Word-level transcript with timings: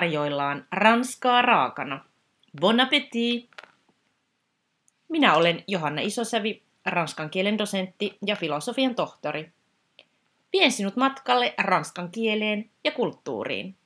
tarjoillaan 0.00 0.66
ranskaa 0.72 1.42
raakana. 1.42 2.04
Bon 2.60 2.80
appétit! 2.80 3.50
Minä 5.08 5.34
olen 5.34 5.64
Johanna 5.66 6.02
Isosävi, 6.02 6.62
ranskan 6.86 7.30
kielen 7.30 7.58
dosentti 7.58 8.18
ja 8.26 8.36
filosofian 8.36 8.94
tohtori. 8.94 9.52
Vien 10.52 10.72
sinut 10.72 10.96
matkalle 10.96 11.54
ranskan 11.58 12.10
kieleen 12.10 12.70
ja 12.84 12.92
kulttuuriin. 12.92 13.76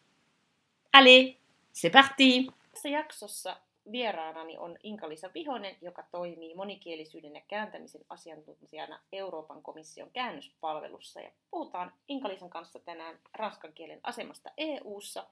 Allez, 0.93 1.35
c'est 1.73 1.93
parti! 1.93 2.47
Tässä 2.71 2.89
jaksossa 2.89 3.57
vieraanani 3.93 4.59
on 4.59 4.77
Inka-Liisa 4.83 5.31
Vihonen, 5.35 5.77
joka 5.81 6.03
toimii 6.11 6.55
monikielisyyden 6.55 7.35
ja 7.35 7.43
kääntämisen 7.49 8.05
asiantuntijana 8.09 9.01
Euroopan 9.13 9.63
komission 9.63 10.11
käännöspalvelussa. 10.13 11.21
Ja 11.21 11.31
puhutaan 11.51 11.93
Inka-Liisan 12.09 12.51
kanssa 12.51 12.79
tänään 12.79 13.19
ranskan 13.33 13.73
kielen 13.73 14.01
asemasta 14.03 14.51
EU:ssa 14.57 15.27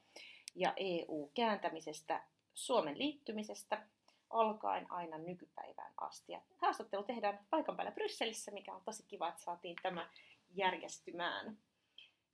ja 0.54 0.72
EU-kääntämisestä 0.76 2.22
Suomen 2.54 2.98
liittymisestä 2.98 3.82
alkaen 4.30 4.90
aina 4.90 5.18
nykypäivään 5.18 5.92
asti. 5.96 6.32
Ja 6.32 6.40
haastattelu 6.56 7.02
tehdään 7.02 7.46
paikan 7.50 7.76
päällä 7.76 7.92
Brysselissä, 7.92 8.50
mikä 8.50 8.74
on 8.74 8.82
tosi 8.84 9.04
kiva, 9.08 9.28
että 9.28 9.42
saatiin 9.42 9.76
tämä 9.82 10.10
järjestymään. 10.54 11.58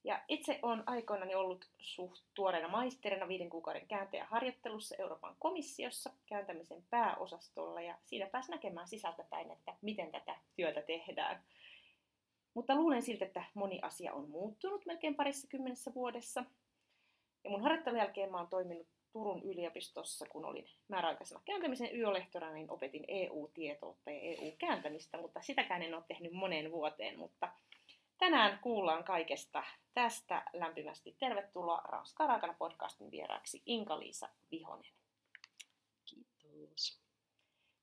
Ja 0.05 0.23
itse 0.29 0.59
olen 0.63 0.83
aikoinani 0.87 1.35
ollut 1.35 1.69
suht 1.79 2.25
tuoreena 2.35 2.69
maisterina 2.69 3.29
viiden 3.29 3.51
kuukauden 3.51 3.89
kääntäjä 3.89 4.25
harjoittelussa 4.25 4.97
Euroopan 4.99 5.37
komissiossa 5.39 6.11
kääntämisen 6.27 6.85
pääosastolla 6.91 7.81
ja 7.81 7.95
siinä 8.05 8.27
pääsi 8.27 8.51
näkemään 8.51 8.89
sisältäpäin, 8.89 9.51
että 9.51 9.75
miten 9.83 10.13
tätä 10.13 10.37
työtä 10.57 10.83
tehdään. 10.83 11.43
Mutta 12.55 12.75
luulen 12.75 13.03
siltä, 13.03 13.25
että 13.25 13.45
moni 13.55 13.81
asia 13.83 14.13
on 14.13 14.31
muuttunut 14.31 14.87
melkein 14.87 15.15
parissa 15.15 15.49
kymmenessä 15.49 15.95
vuodessa. 15.95 16.45
Ja 17.45 17.51
mun 17.51 17.63
harjoittelun 17.63 17.99
jälkeen 17.99 18.31
mä 18.31 18.39
oon 18.39 18.49
toiminut 18.49 18.87
Turun 19.13 19.43
yliopistossa, 19.43 20.27
kun 20.27 20.45
olin 20.45 20.69
määräaikaisena 20.89 21.41
kääntämisen 21.45 21.97
yölehtorana, 21.97 22.53
niin 22.53 22.71
opetin 22.71 23.05
EU-tietoutta 23.09 24.11
ja 24.11 24.21
EU-kääntämistä, 24.21 25.19
mutta 25.19 25.43
sitäkään 25.43 25.83
en 25.83 25.95
ole 25.95 26.05
tehnyt 26.09 26.33
moneen 26.33 26.73
vuoteen, 26.73 27.19
mutta 27.19 27.53
Tänään 28.19 28.59
kuullaan 28.59 29.05
kaikesta 29.05 29.65
tästä 29.95 30.43
lämpimästi. 30.53 31.17
Tervetuloa 31.19 31.81
Ranskaa 31.85 32.27
raakana 32.27 32.55
podcastin 32.59 33.11
vieraaksi 33.11 33.63
Inka-Liisa 33.67 34.29
Vihonen. 34.51 34.93
Kiitos. 36.05 37.01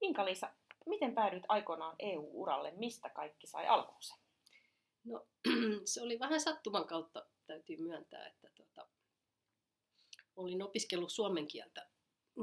Inka-Liisa, 0.02 0.54
miten 0.86 1.16
päädyit 1.16 1.44
aikoinaan 1.48 1.96
EU-uralle? 2.00 2.72
Mistä 2.72 3.10
kaikki 3.10 3.48
sai 3.48 3.68
alkunsa? 3.68 4.16
No, 5.04 5.26
se 5.86 6.02
oli 6.02 6.20
vähän 6.20 6.42
sattuman 6.42 6.88
kautta, 6.88 7.26
täytyy 7.48 7.78
myöntää, 7.78 8.28
että 8.28 8.50
tota, 8.56 8.88
olin 10.36 10.64
opiskellut 10.64 11.12
suomen 11.12 11.48
kieltä 11.48 11.90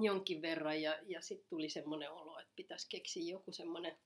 jonkin 0.02 0.42
verran 0.42 0.82
ja, 0.82 0.98
ja 1.06 1.20
sitten 1.20 1.48
tuli 1.48 1.68
semmoinen 1.68 2.12
olo, 2.12 2.38
että 2.38 2.52
pitäisi 2.56 2.88
keksiä 2.88 3.30
joku 3.30 3.52
semmoinen 3.52 3.98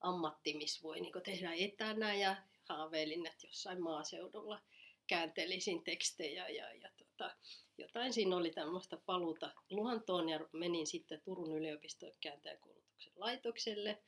ammatti, 0.00 0.56
missä 0.56 0.82
voi 0.82 1.00
niin 1.00 1.22
tehdä 1.24 1.52
etänä 1.52 2.14
ja 2.14 2.36
haaveilin, 2.68 3.26
että 3.26 3.46
jossain 3.46 3.82
maaseudulla 3.82 4.62
kääntelisin 5.06 5.84
tekstejä 5.84 6.48
ja, 6.48 6.74
ja 6.74 6.90
tota, 6.96 7.36
jotain 7.78 8.12
siinä 8.12 8.36
oli 8.36 8.50
tämmöistä 8.50 8.96
paluuta 8.96 9.54
luontoon 9.70 10.28
ja 10.28 10.40
menin 10.52 10.86
sitten 10.86 11.20
Turun 11.20 11.56
yliopiston 11.58 12.12
kääntäjäkoulutuksen 12.20 13.12
laitokselle 13.16 14.02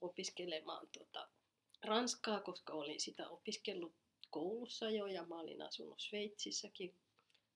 opiskelemaan 0.00 0.88
tota, 0.98 1.28
ranskaa, 1.84 2.40
koska 2.40 2.72
olin 2.72 3.00
sitä 3.00 3.28
opiskellut 3.28 3.94
koulussa 4.30 4.90
jo 4.90 5.06
ja 5.06 5.26
mä 5.26 5.40
olin 5.40 5.62
asunut 5.62 6.00
Sveitsissäkin 6.00 6.94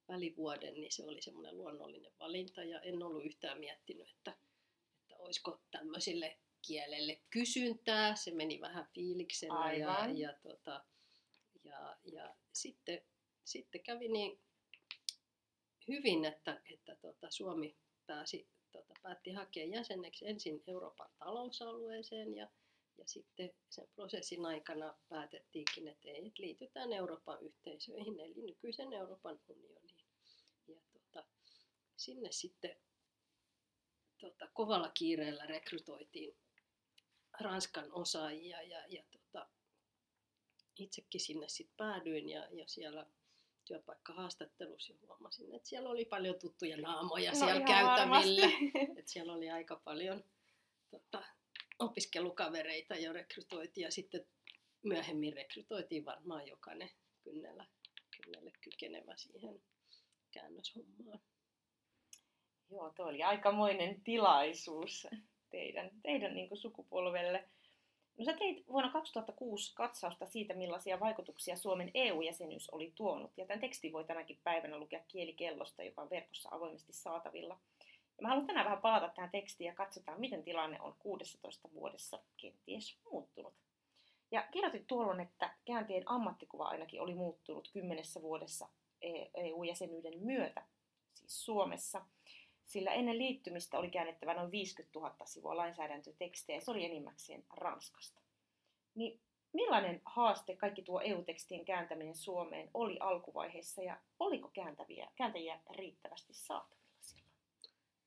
välivuoden, 0.08 0.74
niin 0.74 0.92
se 0.92 1.04
oli 1.04 1.22
semmoinen 1.22 1.56
luonnollinen 1.56 2.12
valinta 2.20 2.64
ja 2.64 2.80
en 2.80 3.02
ollut 3.02 3.24
yhtään 3.24 3.60
miettinyt, 3.60 4.10
että, 4.10 4.36
että 5.02 5.16
olisiko 5.18 5.60
tämmöisille 5.70 6.38
kielelle 6.66 7.20
kysyntää, 7.30 8.16
se 8.16 8.30
meni 8.30 8.60
vähän 8.60 8.88
fiiliksellä 8.94 9.58
Aivan. 9.58 10.18
ja, 10.18 10.28
ja, 10.28 10.38
tota, 10.42 10.84
ja, 11.64 11.96
ja 12.12 12.34
sitten, 12.52 13.02
sitten 13.44 13.82
kävi 13.82 14.08
niin 14.08 14.40
hyvin, 15.88 16.24
että, 16.24 16.60
että 16.72 16.96
tota, 16.96 17.30
Suomi 17.30 17.76
pääsi, 18.06 18.48
tota, 18.72 18.94
päätti 19.02 19.30
hakea 19.30 19.64
jäseneksi 19.64 20.28
ensin 20.28 20.62
Euroopan 20.66 21.10
talousalueeseen 21.18 22.36
ja, 22.36 22.48
ja 22.98 23.04
sitten 23.06 23.50
sen 23.70 23.88
prosessin 23.94 24.46
aikana 24.46 24.94
päätettiinkin, 25.08 25.88
että 25.88 26.08
ei, 26.08 26.26
että 26.26 26.42
liitytään 26.42 26.92
Euroopan 26.92 27.42
yhteisöihin, 27.42 28.20
eli 28.20 28.34
nykyisen 28.34 28.92
Euroopan 28.92 29.40
unioniin. 29.48 29.91
Ja 31.92 31.98
sinne 31.98 32.32
sitten 32.32 32.76
tota, 34.18 34.48
kovalla 34.52 34.88
kiireellä 34.88 35.46
rekrytoitiin 35.46 36.36
Ranskan 37.40 37.92
osaajia 37.92 38.62
ja, 38.62 38.86
ja 38.88 39.02
tota, 39.10 39.48
itsekin 40.76 41.20
sinne 41.20 41.48
sitten 41.48 41.76
päädyin 41.76 42.28
ja, 42.28 42.48
ja 42.50 42.68
siellä 42.68 43.06
työpaikkahaastattelussa 43.64 44.94
huomasin, 45.02 45.54
että 45.54 45.68
siellä 45.68 45.90
oli 45.90 46.04
paljon 46.04 46.38
tuttuja 46.38 46.76
naamoja 46.76 47.32
no, 47.32 47.38
siellä 47.38 47.64
käytävillä. 47.66 48.46
että 48.98 49.12
siellä 49.12 49.32
oli 49.32 49.50
aika 49.50 49.80
paljon 49.84 50.24
tota, 50.90 51.24
opiskelukavereita 51.78 52.96
jo 52.96 53.12
rekrytoitiin 53.12 53.84
ja 53.84 53.90
sitten 53.90 54.26
myöhemmin 54.82 55.32
rekrytoitiin 55.32 56.04
varmaan 56.04 56.46
jokainen 56.46 56.90
kynnellä, 57.22 57.66
kynnelle 58.16 58.52
kykenevä 58.60 59.16
siihen 59.16 59.62
käännöshommaan. 60.30 61.20
Joo, 62.72 62.90
tuo 62.90 63.06
oli 63.06 63.22
aikamoinen 63.22 64.00
tilaisuus 64.00 65.06
teidän, 65.50 65.90
teidän 66.02 66.34
niin 66.34 66.56
sukupolvelle. 66.56 67.44
No 68.18 68.24
sä 68.24 68.32
teit 68.32 68.68
vuonna 68.68 68.92
2006 68.92 69.74
katsausta 69.74 70.26
siitä, 70.26 70.54
millaisia 70.54 71.00
vaikutuksia 71.00 71.56
Suomen 71.56 71.90
EU-jäsenyys 71.94 72.70
oli 72.70 72.92
tuonut. 72.94 73.30
Ja 73.36 73.46
tämän 73.46 73.60
tekstin 73.60 73.92
voi 73.92 74.04
tänäkin 74.04 74.38
päivänä 74.44 74.78
lukea 74.78 75.00
kielikellosta, 75.08 75.82
joka 75.82 76.02
on 76.02 76.10
verkossa 76.10 76.48
avoimesti 76.52 76.92
saatavilla. 76.92 77.58
Ja 78.16 78.22
mä 78.22 78.28
haluan 78.28 78.46
tänään 78.46 78.64
vähän 78.64 78.82
palata 78.82 79.08
tähän 79.08 79.30
tekstiin 79.30 79.68
ja 79.68 79.74
katsotaan, 79.74 80.20
miten 80.20 80.42
tilanne 80.42 80.80
on 80.80 80.94
16 80.98 81.68
vuodessa 81.74 82.18
kenties 82.36 82.98
muuttunut. 83.10 83.54
Ja 84.30 84.42
kirjoitit 84.50 84.86
tuolloin, 84.86 85.20
että 85.20 85.54
käänteen 85.64 86.02
ammattikuva 86.06 86.64
ainakin 86.64 87.00
oli 87.00 87.14
muuttunut 87.14 87.70
kymmenessä 87.72 88.22
vuodessa 88.22 88.68
EU-jäsenyyden 89.34 90.18
myötä, 90.18 90.62
siis 91.12 91.44
Suomessa– 91.44 92.04
sillä 92.72 92.92
ennen 92.92 93.18
liittymistä 93.18 93.78
oli 93.78 93.90
käännettävä 93.90 94.34
noin 94.34 94.50
50 94.50 94.98
000 94.98 95.16
sivua 95.26 95.56
lainsäädäntötekstejä, 95.56 96.60
se 96.60 96.70
oli 96.70 96.84
enimmäkseen 96.84 97.44
Ranskasta. 97.56 98.20
Niin 98.94 99.20
millainen 99.52 100.02
haaste 100.04 100.56
kaikki 100.56 100.82
tuo 100.82 101.00
EU-tekstien 101.00 101.64
kääntäminen 101.64 102.16
Suomeen 102.16 102.70
oli 102.74 102.96
alkuvaiheessa, 103.00 103.82
ja 103.82 104.00
oliko 104.18 104.48
kääntäviä, 104.48 105.10
kääntäjiä 105.16 105.60
riittävästi 105.70 106.34
saatavilla 106.34 106.96
silloin? 107.00 107.32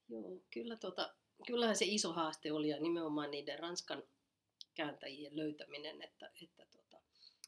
Joo, 0.10 0.40
kyllä 0.54 0.76
tota, 0.76 1.14
kyllähän 1.48 1.76
se 1.76 1.86
iso 1.88 2.14
haaste 2.14 2.52
oli, 2.52 2.70
ja 2.70 2.80
nimenomaan 2.80 3.32
niiden 3.32 3.60
Ranskan 3.60 4.04
kääntäjien 4.74 5.36
löytäminen, 5.36 6.02
että, 6.02 6.32
että 6.44 6.66
tota, 6.66 6.98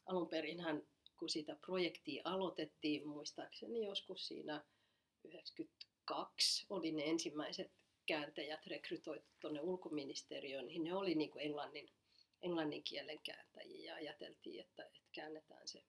alun 0.06 0.28
hän, 0.64 0.82
kun 1.18 1.28
sitä 1.28 1.56
projektia 1.66 2.22
aloitettiin, 2.24 3.08
muistaakseni 3.08 3.84
joskus 3.84 4.28
siinä 4.28 4.64
90 5.24 5.88
kaksi 6.08 6.66
oli 6.70 6.92
ne 6.92 7.04
ensimmäiset 7.04 7.72
kääntäjät 8.06 8.66
rekrytoitu 8.66 9.26
tuonne 9.40 9.60
ulkoministeriöön, 9.60 10.66
niin 10.66 10.84
ne 10.84 10.94
oli 10.94 11.14
niin 11.14 11.30
kuin 11.30 11.44
englannin, 11.44 11.90
englannin 12.42 12.82
kielen 12.82 13.18
kääntäjiä 13.18 13.92
ja 13.92 13.94
ajateltiin, 13.94 14.60
että, 14.60 14.84
että 14.84 15.08
käännetään 15.12 15.68
se, 15.68 15.84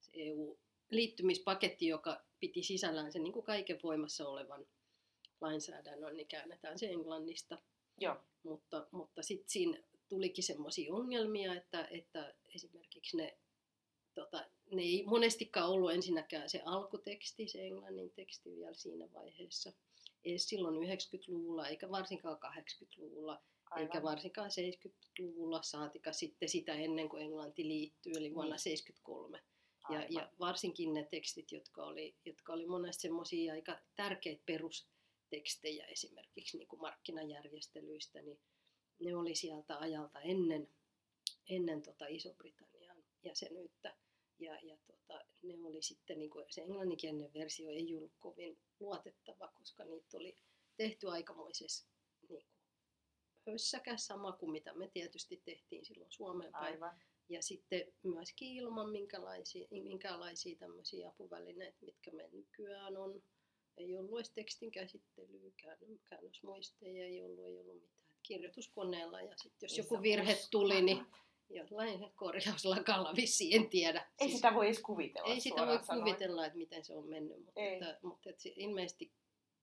se 0.00 0.10
EU-liittymispaketti, 0.14 1.86
joka 1.86 2.24
piti 2.40 2.62
sisällään 2.62 3.12
sen 3.12 3.22
niin 3.22 3.32
kuin 3.32 3.44
kaiken 3.44 3.80
voimassa 3.82 4.28
olevan 4.28 4.66
lainsäädännön, 5.40 6.16
niin 6.16 6.28
käännetään 6.28 6.78
se 6.78 6.86
englannista. 6.86 7.58
Joo. 8.00 8.16
Mutta, 8.42 8.86
mutta 8.90 9.22
sitten 9.22 9.50
siinä 9.50 9.78
tulikin 10.08 10.44
semmoisia 10.44 10.94
ongelmia, 10.94 11.54
että, 11.54 11.88
että 11.90 12.34
esimerkiksi 12.54 13.16
ne 13.16 13.38
tota, 14.14 14.50
ne 14.76 14.82
ei 14.82 15.04
monestikaan 15.06 15.70
ollut 15.70 15.92
ensinnäkään 15.92 16.50
se 16.50 16.62
alkuteksti, 16.64 17.48
se 17.48 17.66
englannin 17.66 18.10
teksti 18.10 18.56
vielä 18.56 18.74
siinä 18.74 19.08
vaiheessa. 19.12 19.72
Ei 20.24 20.38
silloin 20.38 20.74
90-luvulla, 20.74 21.68
eikä 21.68 21.90
varsinkaan 21.90 22.38
80-luvulla, 22.44 23.42
Aivan. 23.70 23.82
eikä 23.82 24.02
varsinkaan 24.02 24.50
70-luvulla, 24.50 25.62
saatika 25.62 26.12
sitten 26.12 26.48
sitä 26.48 26.74
ennen 26.74 27.08
kuin 27.08 27.22
englanti 27.22 27.68
liittyy, 27.68 28.12
eli 28.16 28.34
vuonna 28.34 28.56
1973. 28.56 29.38
Niin. 29.88 30.00
Ja, 30.00 30.06
ja 30.10 30.30
varsinkin 30.38 30.94
ne 30.94 31.08
tekstit, 31.10 31.52
jotka 31.52 31.84
oli, 31.84 32.16
jotka 32.24 32.52
oli 32.52 32.66
monesti 32.66 33.02
semmoisia 33.02 33.52
aika 33.52 33.78
tärkeitä 33.96 34.42
perustekstejä 34.46 35.86
esimerkiksi 35.86 36.58
niin 36.58 36.68
kuin 36.68 36.80
markkinajärjestelyistä, 36.80 38.22
niin 38.22 38.40
ne 38.98 39.16
oli 39.16 39.34
sieltä 39.34 39.78
ajalta 39.78 40.20
ennen, 40.20 40.68
ennen 41.48 41.82
tota 41.82 42.06
Iso-Britannian 42.06 43.04
jäsenyyttä. 43.22 43.96
Ja, 44.38 44.58
ja 44.62 44.76
tota, 44.86 45.24
ne 45.42 45.54
oli 45.64 45.82
sitten, 45.82 46.18
niin 46.18 46.30
kuin, 46.30 46.44
se 46.48 46.62
englanninkielinen 46.62 47.34
versio 47.34 47.70
ei 47.70 47.96
ollut 47.96 48.12
kovin 48.18 48.58
luotettava, 48.80 49.48
koska 49.48 49.84
niitä 49.84 50.16
oli 50.16 50.38
tehty 50.76 51.10
aikamoisessa 51.10 51.86
niin 52.20 52.28
kuin, 52.28 52.44
hössäkä, 53.46 53.96
sama 53.96 54.32
kuin 54.32 54.52
mitä 54.52 54.74
me 54.74 54.88
tietysti 54.88 55.42
tehtiin 55.44 55.84
silloin 55.84 56.12
Suomeen 56.12 56.52
päin. 56.52 56.64
Aivan. 56.64 57.00
Ja 57.28 57.42
sitten 57.42 57.92
myöskin 58.02 58.56
ilman 58.56 58.90
minkälaisia, 58.90 59.68
minkälaisia 59.70 60.58
tämmöisiä 60.58 61.08
apuvälineitä, 61.08 61.78
mitkä 61.80 62.10
me 62.10 62.28
nykyään 62.32 62.96
on. 62.96 63.22
Ei 63.76 63.96
ollut 63.96 64.18
edes 64.18 64.30
tekstin 64.30 64.70
käsittelyä, 64.70 65.50
käännösmuisteja 66.10 67.04
ei 67.04 67.22
ollut, 67.22 67.46
ei 67.46 67.58
ollut 67.58 67.74
mitään. 67.74 68.04
Kirjoituskoneella 68.22 69.20
ja 69.20 69.36
sitten 69.36 69.66
jos 69.66 69.72
Ei 69.72 69.78
joku 69.78 70.02
virhe 70.02 70.36
tuli, 70.50 70.82
niin 70.82 71.06
jollain 71.50 72.10
korjauslakalla 72.14 73.16
vissiin, 73.16 73.62
en 73.62 73.70
tiedä. 73.70 74.10
Ei 74.20 74.26
Siis- 74.28 74.38
sitä 74.38 74.54
voi 74.54 74.66
edes 74.66 74.78
kuvitella 74.80 75.32
ei 75.34 75.40
sitä 75.40 75.66
voi 75.66 75.84
sanoen. 75.84 76.04
kuvitella, 76.04 76.46
että 76.46 76.58
miten 76.58 76.84
se 76.84 76.94
on 76.96 77.08
mennyt, 77.08 77.44
mutta, 77.44 77.60
Ei. 77.60 77.72
että, 77.74 77.98
mutta 78.02 78.30
että 78.30 78.42
se 78.42 78.52
ilmeisesti 78.56 79.12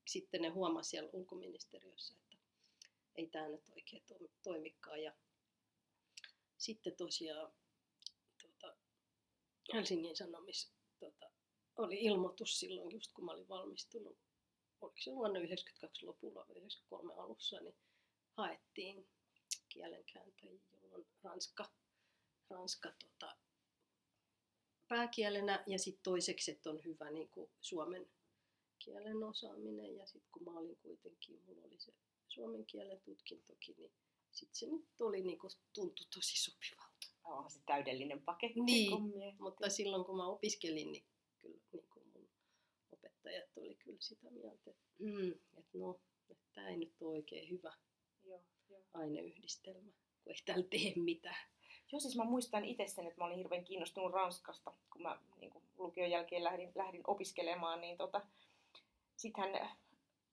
sitten 0.07 0.41
ne 0.41 0.49
huomasi 0.49 0.89
siellä 0.89 1.09
ulkoministeriössä, 1.13 2.15
että 2.17 2.37
ei 3.15 3.27
tämä 3.27 3.47
nyt 3.47 3.69
oikein 3.75 4.03
to- 4.07 4.29
toimikaan. 4.43 5.03
Ja 5.03 5.13
sitten 6.57 6.95
tosiaan 6.95 7.51
tuota, 8.41 8.75
Helsingin 9.73 10.15
Sanomissa 10.15 10.69
tuota, 10.99 11.31
oli 11.77 11.97
ilmoitus 12.03 12.59
silloin, 12.59 12.91
just 12.91 13.11
kun 13.13 13.25
mä 13.25 13.31
olin 13.31 13.49
valmistunut, 13.49 14.17
oliko 14.81 14.97
se 14.99 15.11
vuonna 15.11 15.39
92 15.39 16.05
lopulla 16.05 16.35
vai 16.35 16.55
93 16.57 17.13
alussa, 17.13 17.59
niin 17.59 17.75
haettiin 18.37 19.07
kielenkääntäjiä, 19.69 20.70
jolloin 20.91 21.07
Ranska, 21.23 21.71
Ranska 22.49 22.91
tota, 22.99 23.37
pääkielenä 24.87 25.63
ja 25.67 25.79
sitten 25.79 26.03
toiseksi, 26.03 26.51
että 26.51 26.69
on 26.69 26.83
hyvä 26.85 27.11
niin 27.11 27.29
kuin 27.29 27.49
suomen 27.61 28.11
kielen 28.79 29.23
osaaminen 29.23 29.95
ja 29.95 30.05
sitten 30.05 30.31
kun 30.31 30.43
mä 30.43 30.59
olin 30.59 30.77
kuitenkin, 30.77 31.41
mulla 31.45 31.65
oli 31.65 31.79
se 31.79 31.93
suomen 32.27 32.65
kielen 32.65 33.01
tutkintokin, 33.01 33.75
niin 33.77 33.91
sitten 34.31 34.55
se 34.55 34.65
nyt 34.65 35.01
oli 35.01 35.21
niin 35.21 35.39
kuin, 35.39 35.51
tuntui 35.73 36.05
tosi 36.15 36.43
sopivalta. 36.43 37.07
Onhan 37.23 37.51
se 37.51 37.59
täydellinen 37.65 38.21
paketti. 38.21 38.61
Niin. 38.61 38.91
Mutta 39.39 39.69
silloin 39.69 40.05
kun 40.05 40.17
mä 40.17 40.27
opiskelin, 40.27 40.91
niin 40.91 41.03
kyllä 41.37 41.59
niin 41.73 41.85
kuin 41.89 42.05
mun 42.13 42.29
opettajat 42.91 43.57
oli 43.57 43.75
kyllä 43.75 44.01
sitä 44.01 44.29
mieltä, 44.31 44.71
että, 44.71 44.93
mm, 44.99 45.31
että 45.31 45.77
no, 45.77 46.01
että 46.29 46.43
tämä 46.53 46.69
ei 46.69 46.77
nyt 46.77 47.01
ole 47.01 47.09
oikein 47.09 47.49
hyvä 47.49 47.73
Joo, 48.23 48.43
joo. 48.69 48.85
aineyhdistelmä, 48.93 49.91
kun 50.23 50.33
ei 50.33 50.39
täällä 50.45 50.65
tee 50.69 50.93
mitään. 50.95 51.51
Joo, 51.91 51.99
siis 51.99 52.15
mä 52.15 52.23
muistan 52.23 52.65
itse 52.65 52.87
sen, 52.87 53.07
että 53.07 53.21
mä 53.21 53.25
olin 53.25 53.37
hirveän 53.37 53.63
kiinnostunut 53.63 54.11
Ranskasta, 54.11 54.73
kun 54.93 55.01
mä 55.01 55.19
niin 55.39 55.51
kuin 55.51 55.63
lukion 55.77 56.11
jälkeen 56.11 56.43
lähdin, 56.43 56.71
lähdin 56.75 57.01
opiskelemaan, 57.07 57.81
niin 57.81 57.97
tota, 57.97 58.21
sittenhän 59.15 59.69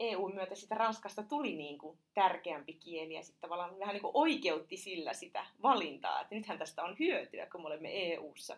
EU-myötä 0.01 0.55
sitä 0.55 0.75
Ranskasta 0.75 1.23
tuli 1.23 1.57
niin 1.57 1.79
kuin 1.79 1.99
tärkeämpi 2.15 2.73
kieli 2.73 3.15
ja 3.15 3.23
sitten 3.23 3.41
tavallaan 3.41 3.79
vähän 3.79 3.93
niin 3.93 4.03
kuin 4.03 4.17
oikeutti 4.17 4.77
sillä 4.77 5.13
sitä 5.13 5.47
valintaa, 5.63 6.21
että 6.21 6.35
nythän 6.35 6.59
tästä 6.59 6.85
on 6.85 6.97
hyötyä, 6.99 7.47
kun 7.47 7.61
me 7.61 7.67
olemme 7.67 8.13
EU-ssa. 8.13 8.57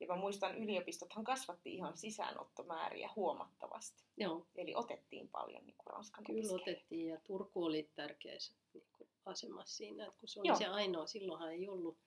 Ja 0.00 0.06
mä 0.06 0.16
muistan, 0.16 0.58
yliopistothan 0.58 1.24
kasvatti 1.24 1.74
ihan 1.74 1.96
sisäänottomääriä 1.96 3.10
huomattavasti. 3.16 4.02
Joo, 4.16 4.46
Eli 4.56 4.74
otettiin 4.74 5.28
paljon 5.28 5.66
niin 5.66 5.76
kuin 5.76 5.86
Ranskan 5.86 6.24
kyllä 6.24 6.54
otettiin 6.54 7.08
ja 7.08 7.20
Turku 7.20 7.64
oli 7.64 7.90
tärkeässä 7.94 8.54
niin 8.74 8.86
kuin 8.92 9.08
asemassa 9.24 9.76
siinä, 9.76 10.06
että 10.06 10.18
kun 10.18 10.28
se 10.28 10.40
oli 10.40 10.48
Joo. 10.48 10.58
se 10.58 10.66
ainoa, 10.66 11.06
silloinhan 11.06 11.52
ei 11.52 11.68
ollut, 11.68 11.98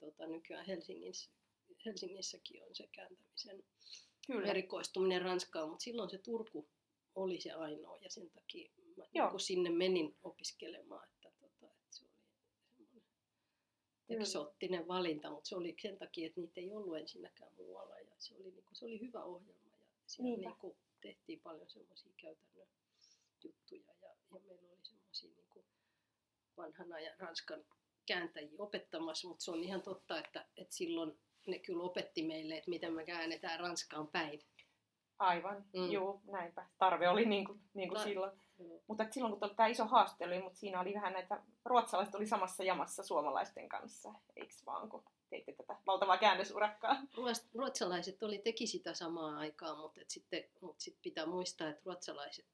tota, 0.00 0.26
nykyään 0.26 0.66
Helsingissä, 0.66 1.30
Helsingissäkin 1.84 2.64
on 2.64 2.74
se 2.74 2.86
kääntämisen 2.92 3.64
Kyllä. 4.26 4.50
erikoistuminen 4.50 5.22
Ranskaan, 5.22 5.68
mutta 5.68 5.82
silloin 5.82 6.10
se 6.10 6.18
Turku 6.18 6.68
oli 7.14 7.40
se 7.40 7.52
ainoa 7.52 7.96
ja 7.96 8.10
sen 8.10 8.30
takia 8.30 8.70
mä 8.96 9.04
Joo. 9.14 9.30
niin 9.30 9.40
sinne 9.40 9.70
menin 9.70 10.16
opiskelemaan, 10.22 11.08
että, 11.08 11.30
tota, 11.38 11.66
että 11.66 11.96
se 11.96 12.04
oli 12.04 12.12
semmoinen 12.14 12.92
Kyllä. 12.92 13.02
Eksoottinen 14.08 14.88
valinta, 14.88 15.30
mutta 15.30 15.48
se 15.48 15.56
oli 15.56 15.76
sen 15.82 15.98
takia, 15.98 16.26
että 16.26 16.40
niitä 16.40 16.60
ei 16.60 16.72
ollut 16.72 16.98
ensinnäkään 16.98 17.52
muualla 17.56 17.98
ja 17.98 18.14
se 18.18 18.34
oli, 18.34 18.42
niin 18.50 18.64
kuin, 18.64 18.76
se 18.76 18.84
oli 18.84 19.00
hyvä 19.00 19.24
ohjelma 19.24 19.70
ja 19.70 19.86
siellä 20.06 20.28
Niinpä. 20.30 20.48
niin 20.48 20.58
kuin, 20.58 20.76
tehtiin 21.00 21.40
paljon 21.40 21.68
semmoisia 21.70 22.12
käytännön 22.16 22.68
juttuja 23.44 23.92
ja, 24.02 24.08
ja 24.08 24.40
meillä 24.48 24.68
oli 24.70 24.78
semmoisia 24.82 25.30
niin 25.36 25.46
kuin 25.50 25.64
vanhan 26.56 26.92
ajan 26.92 27.14
Ranskan 27.18 27.64
kääntäjiä 28.06 28.50
opettamassa, 28.58 29.28
mutta 29.28 29.44
se 29.44 29.50
on 29.50 29.64
ihan 29.64 29.82
totta, 29.82 30.18
että, 30.18 30.46
että 30.56 30.74
silloin 30.74 31.18
ne 31.46 31.58
kyllä 31.58 31.82
opetti 31.82 32.22
meille, 32.22 32.56
että 32.56 32.70
miten 32.70 32.92
me 32.92 33.04
käännetään 33.04 33.60
Ranskaan 33.60 34.08
päin. 34.08 34.40
Aivan, 35.18 35.64
Mm. 35.72 35.80
mm. 35.80 35.90
joo, 35.90 36.20
näinpä. 36.30 36.66
Tarve 36.78 37.08
oli 37.08 37.24
niin 37.26 37.44
kuin, 37.44 37.60
niin 37.74 37.88
kuin 37.88 37.98
Ta- 37.98 38.04
silloin. 38.04 38.40
Mutta 38.86 39.06
silloin 39.10 39.40
kun 39.40 39.56
tämä 39.56 39.66
iso 39.66 39.84
haaste 39.86 40.24
oli, 40.26 40.42
mutta 40.42 40.58
siinä 40.58 40.80
oli 40.80 40.94
vähän 40.94 41.12
näitä, 41.12 41.42
ruotsalaiset 41.64 42.14
oli 42.14 42.26
samassa 42.26 42.64
jamassa 42.64 43.02
suomalaisten 43.02 43.68
kanssa, 43.68 44.12
eikö 44.36 44.54
vaan, 44.66 44.88
kun 44.88 45.04
teitte 45.30 45.52
tätä 45.52 45.76
valtavaa 45.86 46.18
käännösurakkaa. 46.18 46.94
Ruots- 47.16 47.48
Ruotsalaiset 47.54 48.22
oli, 48.22 48.38
teki 48.38 48.66
sitä 48.66 48.94
samaa 48.94 49.38
aikaa, 49.38 49.76
mutta 49.76 50.00
et 50.00 50.10
sitten 50.10 50.44
mut 50.60 50.80
sit 50.80 50.96
pitää 51.02 51.26
muistaa, 51.26 51.68
että 51.68 51.82
ruotsalaiset 51.84 52.46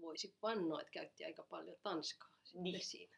voisi 0.00 0.34
vannoa, 0.42 0.80
että 0.80 0.90
käytti 0.92 1.24
aika 1.24 1.42
paljon 1.42 1.76
tanskaa 1.82 2.30
sitten 2.44 2.62
Niin. 2.62 2.84
siinä. 2.84 3.16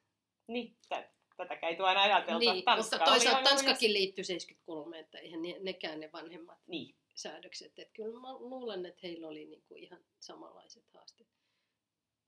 Niin, 0.48 0.76
tä, 0.88 1.10
tätäkään 1.36 1.70
ei 1.70 1.76
tule 1.76 1.88
aina 1.88 2.02
ajateltu. 2.02 2.38
Niin, 2.38 2.64
Tanska 2.64 2.96
mutta 2.96 3.10
toisaalta 3.10 3.48
Tanskakin 3.50 3.92
liittyi 3.92 4.24
73, 4.24 4.98
että 4.98 5.18
eihän 5.18 5.42
ne, 5.42 5.56
nekään 5.60 6.00
ne 6.00 6.10
vanhemmat. 6.12 6.58
Niin, 6.66 6.94
säädökset. 7.14 7.78
Että 7.78 7.92
kyllä 7.94 8.20
mä 8.20 8.32
luulen, 8.32 8.86
että 8.86 9.00
heillä 9.02 9.28
oli 9.28 9.44
niinku 9.44 9.74
ihan 9.74 10.00
samanlaiset 10.20 10.84
haasteet. 10.94 11.28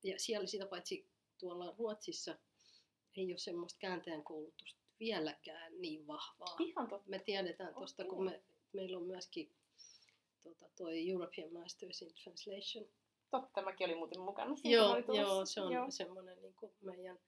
Ja 0.05 0.19
siellä 0.19 0.47
sitä 0.47 0.65
paitsi 0.65 1.09
tuolla 1.37 1.75
Ruotsissa 1.77 2.35
ei 3.17 3.31
ole 3.31 3.37
semmoista 3.37 3.79
kääntäjän 3.79 4.23
koulutusta 4.23 4.79
vieläkään 4.99 5.81
niin 5.81 6.07
vahvaa. 6.07 6.55
ihan 6.59 6.87
totta. 6.89 7.09
Me 7.09 7.19
tiedetään 7.19 7.73
tuosta, 7.73 8.03
Okei. 8.03 8.09
kun 8.15 8.25
me, 8.25 8.43
meillä 8.73 8.97
on 8.97 9.03
myöskin 9.03 9.51
tota, 10.41 10.69
toi 10.77 11.09
European 11.09 11.53
Masters 11.53 12.01
in 12.01 12.13
Translation. 12.23 12.85
Totta, 13.31 13.61
mäkin 13.61 13.85
olin 13.85 13.97
muuten 13.97 14.21
mukana. 14.21 14.55
siinä, 14.55 14.75
Joo, 14.75 14.97
joo, 14.97 15.45
se 15.45 15.61
on 15.61 15.73
Joo. 15.73 15.91
semmoinen 15.91 16.41
niin 16.41 16.55
kuin 16.55 16.73
meidän 16.81 17.19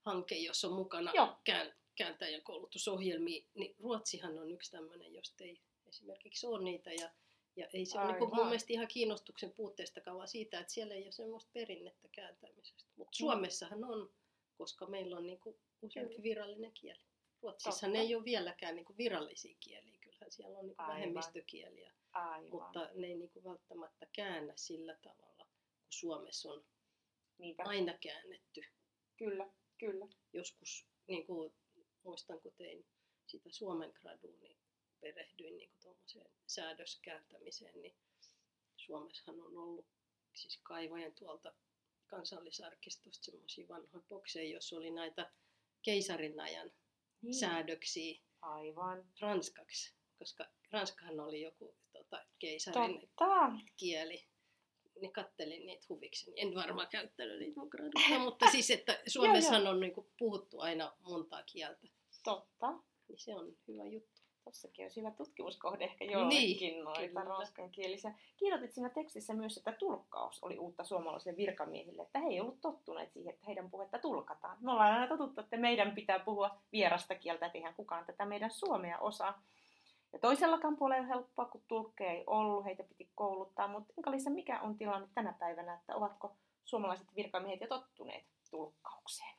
hanke, 0.00 0.34
jossa 0.34 0.68
on 0.68 0.74
mukana 0.74 1.12
Joo. 1.14 1.36
kään, 1.44 1.74
kääntäjän 1.94 2.42
koulutusohjelmia. 2.42 3.44
Niin 3.54 3.76
Ruotsihan 3.78 4.38
on 4.38 4.52
yksi 4.52 4.70
tämmöinen, 4.70 5.14
josta 5.14 5.44
ei 5.44 5.60
esimerkiksi 5.88 6.46
ole 6.46 6.64
niitä. 6.64 6.92
Ja, 6.92 7.10
ja 7.56 7.66
ei 7.72 7.86
se 7.86 7.98
ole 8.00 8.12
niin 8.12 8.34
mun 8.34 8.46
mielestä 8.46 8.72
ihan 8.72 8.88
kiinnostuksen 8.88 9.52
puutteestakaan, 9.52 10.16
vaan 10.16 10.28
siitä, 10.28 10.60
että 10.60 10.72
siellä 10.72 10.94
ei 10.94 11.02
ole 11.04 11.12
semmoista 11.12 11.50
perinnettä 11.52 12.08
kääntämisestä. 12.08 12.90
Mutta 12.96 13.16
Mm. 13.16 13.26
Suomessahan 13.26 13.84
on, 13.84 14.12
koska 14.54 14.86
meillä 14.86 15.16
on 15.16 15.26
niin 15.26 15.40
kuin 15.40 15.56
useampi 15.82 16.22
virallinen 16.22 16.72
kieli. 16.72 17.00
Ruotsissa 17.42 17.88
ne 17.88 17.98
ei 17.98 18.14
ole 18.14 18.24
vieläkään 18.24 18.76
niin 18.76 18.84
kuin 18.84 18.96
virallisia 18.96 19.56
kieliä. 19.60 19.98
Kyllähän 20.00 20.30
siellä 20.32 20.58
on 20.58 20.66
niin 20.66 20.76
kuin 20.76 20.86
vähemmistökieliä, 20.88 21.92
Aivan. 22.12 22.50
mutta 22.50 22.90
ne 22.94 23.06
ei 23.06 23.16
niin 23.16 23.30
kuin 23.30 23.44
välttämättä 23.44 24.06
käännä 24.12 24.52
sillä 24.56 24.98
tavalla, 25.02 25.44
kun 25.44 25.86
Suomessa 25.90 26.52
on 26.52 26.64
Niinpä. 27.38 27.62
aina 27.66 27.98
käännetty. 27.98 28.60
Kyllä, 29.16 29.50
kyllä. 29.78 30.08
Joskus, 30.32 30.86
niin 31.06 31.26
kuin, 31.26 31.54
muistan 32.02 32.40
kun 32.40 32.52
tein 32.56 32.86
sitä 33.26 33.48
Suomen 33.52 33.92
graduun, 34.00 34.40
niin 34.40 34.56
perehdyin 35.00 35.56
niin 35.56 35.70
tuommoiseen 35.82 36.30
säädöskääntämiseen, 36.46 37.82
niin 37.82 37.96
Suomessahan 38.76 39.40
on 39.40 39.56
ollut 39.56 39.86
siis 40.34 40.60
kaivojen 40.62 41.14
tuolta 41.14 41.54
kansallisarkistosta 42.06 43.24
semmoisia 43.24 43.68
vanhoja 43.68 44.04
bokseja, 44.08 44.50
joissa 44.50 44.76
oli 44.76 44.90
näitä 44.90 45.30
keisarin 45.82 46.40
ajan 46.40 46.72
Niin. 47.22 47.34
säädöksiä 47.34 48.20
Aivan. 48.42 49.04
ranskaksi, 49.20 49.94
koska 50.18 50.46
Ranskahan 50.70 51.20
oli 51.20 51.42
joku 51.42 51.76
tota, 51.92 52.26
keisarin 52.38 53.00
Totta. 53.00 53.50
kieli, 53.76 54.26
niin 55.00 55.12
kattelin 55.12 55.66
niitä 55.66 55.86
huviksi. 55.88 56.32
En 56.36 56.54
varmaan 56.54 56.88
käyttänyt 56.88 57.38
niitä 57.38 57.60
mun 57.60 57.70
mutta 58.22 58.50
siis, 58.50 58.70
että 58.70 59.02
Suomessahan 59.12 59.66
on 59.66 59.80
niinku 59.80 60.10
puhuttu 60.18 60.60
aina 60.60 60.96
montaa 60.98 61.42
kieltä, 61.42 61.80
Totta. 62.24 62.72
niin 63.08 63.18
se 63.18 63.34
on 63.34 63.56
hyvä 63.68 63.84
juttu. 63.84 64.22
Tossakin 64.46 64.84
olisi 64.84 65.00
hyvä 65.00 65.10
tutkimuskohde 65.10 65.84
ehkä 65.84 66.04
joillekin 66.04 66.58
Niin, 66.58 66.84
noita 66.84 67.20
ranskankielisiä. 67.20 68.14
Kirjoitit 68.36 68.72
siinä 68.72 68.88
tekstissä 68.88 69.34
myös, 69.34 69.56
että 69.56 69.72
tulkkaus 69.72 70.42
oli 70.42 70.58
uutta 70.58 70.84
suomalaisille 70.84 71.36
virkamiehille, 71.36 72.02
että 72.02 72.18
he 72.18 72.28
ei 72.28 72.40
ollut 72.40 72.60
tottuneet 72.60 73.12
siihen, 73.12 73.34
että 73.34 73.46
heidän 73.46 73.70
puhetta 73.70 73.98
tulkataan. 73.98 74.56
Me 74.60 74.72
ollaan 74.72 74.92
aina 74.92 75.08
totuttu, 75.08 75.40
että 75.40 75.56
meidän 75.56 75.94
pitää 75.94 76.18
puhua 76.18 76.58
vierasta 76.72 77.14
kieltä, 77.14 77.46
että 77.46 77.58
eihän 77.58 77.74
kukaan 77.74 78.06
tätä 78.06 78.24
meidän 78.24 78.50
suomea 78.50 78.98
osaa. 78.98 79.42
Ja 80.12 80.18
toisellakaan 80.18 80.76
puolella 80.76 80.96
ei 80.96 81.00
ole 81.00 81.08
helppoa, 81.08 81.44
kun 81.44 81.62
tulkkeja 81.68 82.10
ei 82.10 82.24
ollut, 82.26 82.64
heitä 82.64 82.82
piti 82.82 83.10
kouluttaa. 83.14 83.68
Mutta 83.68 83.94
Inka-Liisa, 83.96 84.30
mikä 84.30 84.60
on 84.60 84.76
tilanne 84.78 85.08
tänä 85.14 85.32
päivänä, 85.38 85.74
että 85.74 85.96
ovatko 85.96 86.36
suomalaiset 86.64 87.16
virkamiehet 87.16 87.60
jo 87.60 87.66
tottuneet 87.66 88.24
tulkkaukseen? 88.50 89.36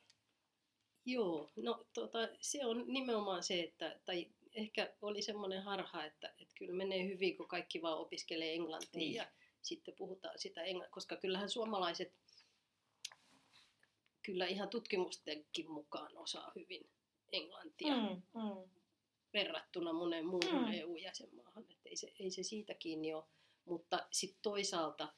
Joo, 1.04 1.48
no 1.56 1.84
tota, 1.94 2.18
se 2.40 2.66
on 2.66 2.84
nimenomaan 2.86 3.42
se, 3.42 3.60
että, 3.62 4.00
tai 4.04 4.26
ehkä 4.58 4.94
oli 5.02 5.22
semmoinen 5.22 5.62
harha, 5.62 6.04
että, 6.04 6.28
että 6.28 6.54
kyllä 6.58 6.72
menee 6.72 7.08
hyvin, 7.08 7.36
kun 7.36 7.48
kaikki 7.48 7.82
vaan 7.82 7.98
opiskelee 7.98 8.54
englantia 8.54 8.98
Niin. 8.98 9.14
ja 9.14 9.26
sitten 9.62 9.94
puhutaan 9.94 10.38
sitä 10.38 10.62
englantia, 10.62 10.92
koska 10.94 11.16
kyllähän 11.16 11.50
suomalaiset 11.50 12.12
kyllä 14.22 14.46
ihan 14.46 14.68
tutkimustenkin 14.68 15.70
mukaan 15.70 16.16
osaa 16.16 16.52
hyvin 16.54 16.90
englantia 17.32 17.94
Mm, 17.96 18.22
mm. 18.34 18.70
verrattuna 19.32 19.92
moneen 19.92 20.26
muuhun 20.26 20.64
Mm. 20.66 20.72
EU-jäsenmaahan. 20.72 21.62
Että 21.70 21.88
ei, 21.88 21.96
se, 21.96 22.12
ei 22.18 22.30
se 22.30 22.42
siitä 22.42 22.74
kiinni 22.74 23.14
ole. 23.14 23.24
Mutta 23.64 24.06
sitten 24.10 24.42
toisaalta 24.42 25.12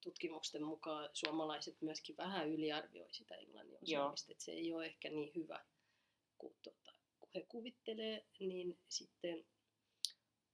tutkimusten 0.00 0.62
mukaan 0.64 1.08
suomalaiset 1.12 1.76
myöskin 1.82 2.16
vähän 2.16 2.48
yliarvioi 2.48 3.14
sitä 3.14 3.34
englannin 3.34 3.78
Joo. 3.82 4.02
osaamista. 4.02 4.32
Että 4.32 4.44
se 4.44 4.52
ei 4.52 4.72
ole 4.74 4.86
ehkä 4.86 5.10
niin 5.10 5.32
hyvä 5.34 5.64
kuin, 6.38 6.56
tota, 6.62 6.92
kun 7.32 7.40
he 7.40 7.46
kuvittelee. 7.48 8.26
Niin 8.40 8.78
sitten 8.88 9.44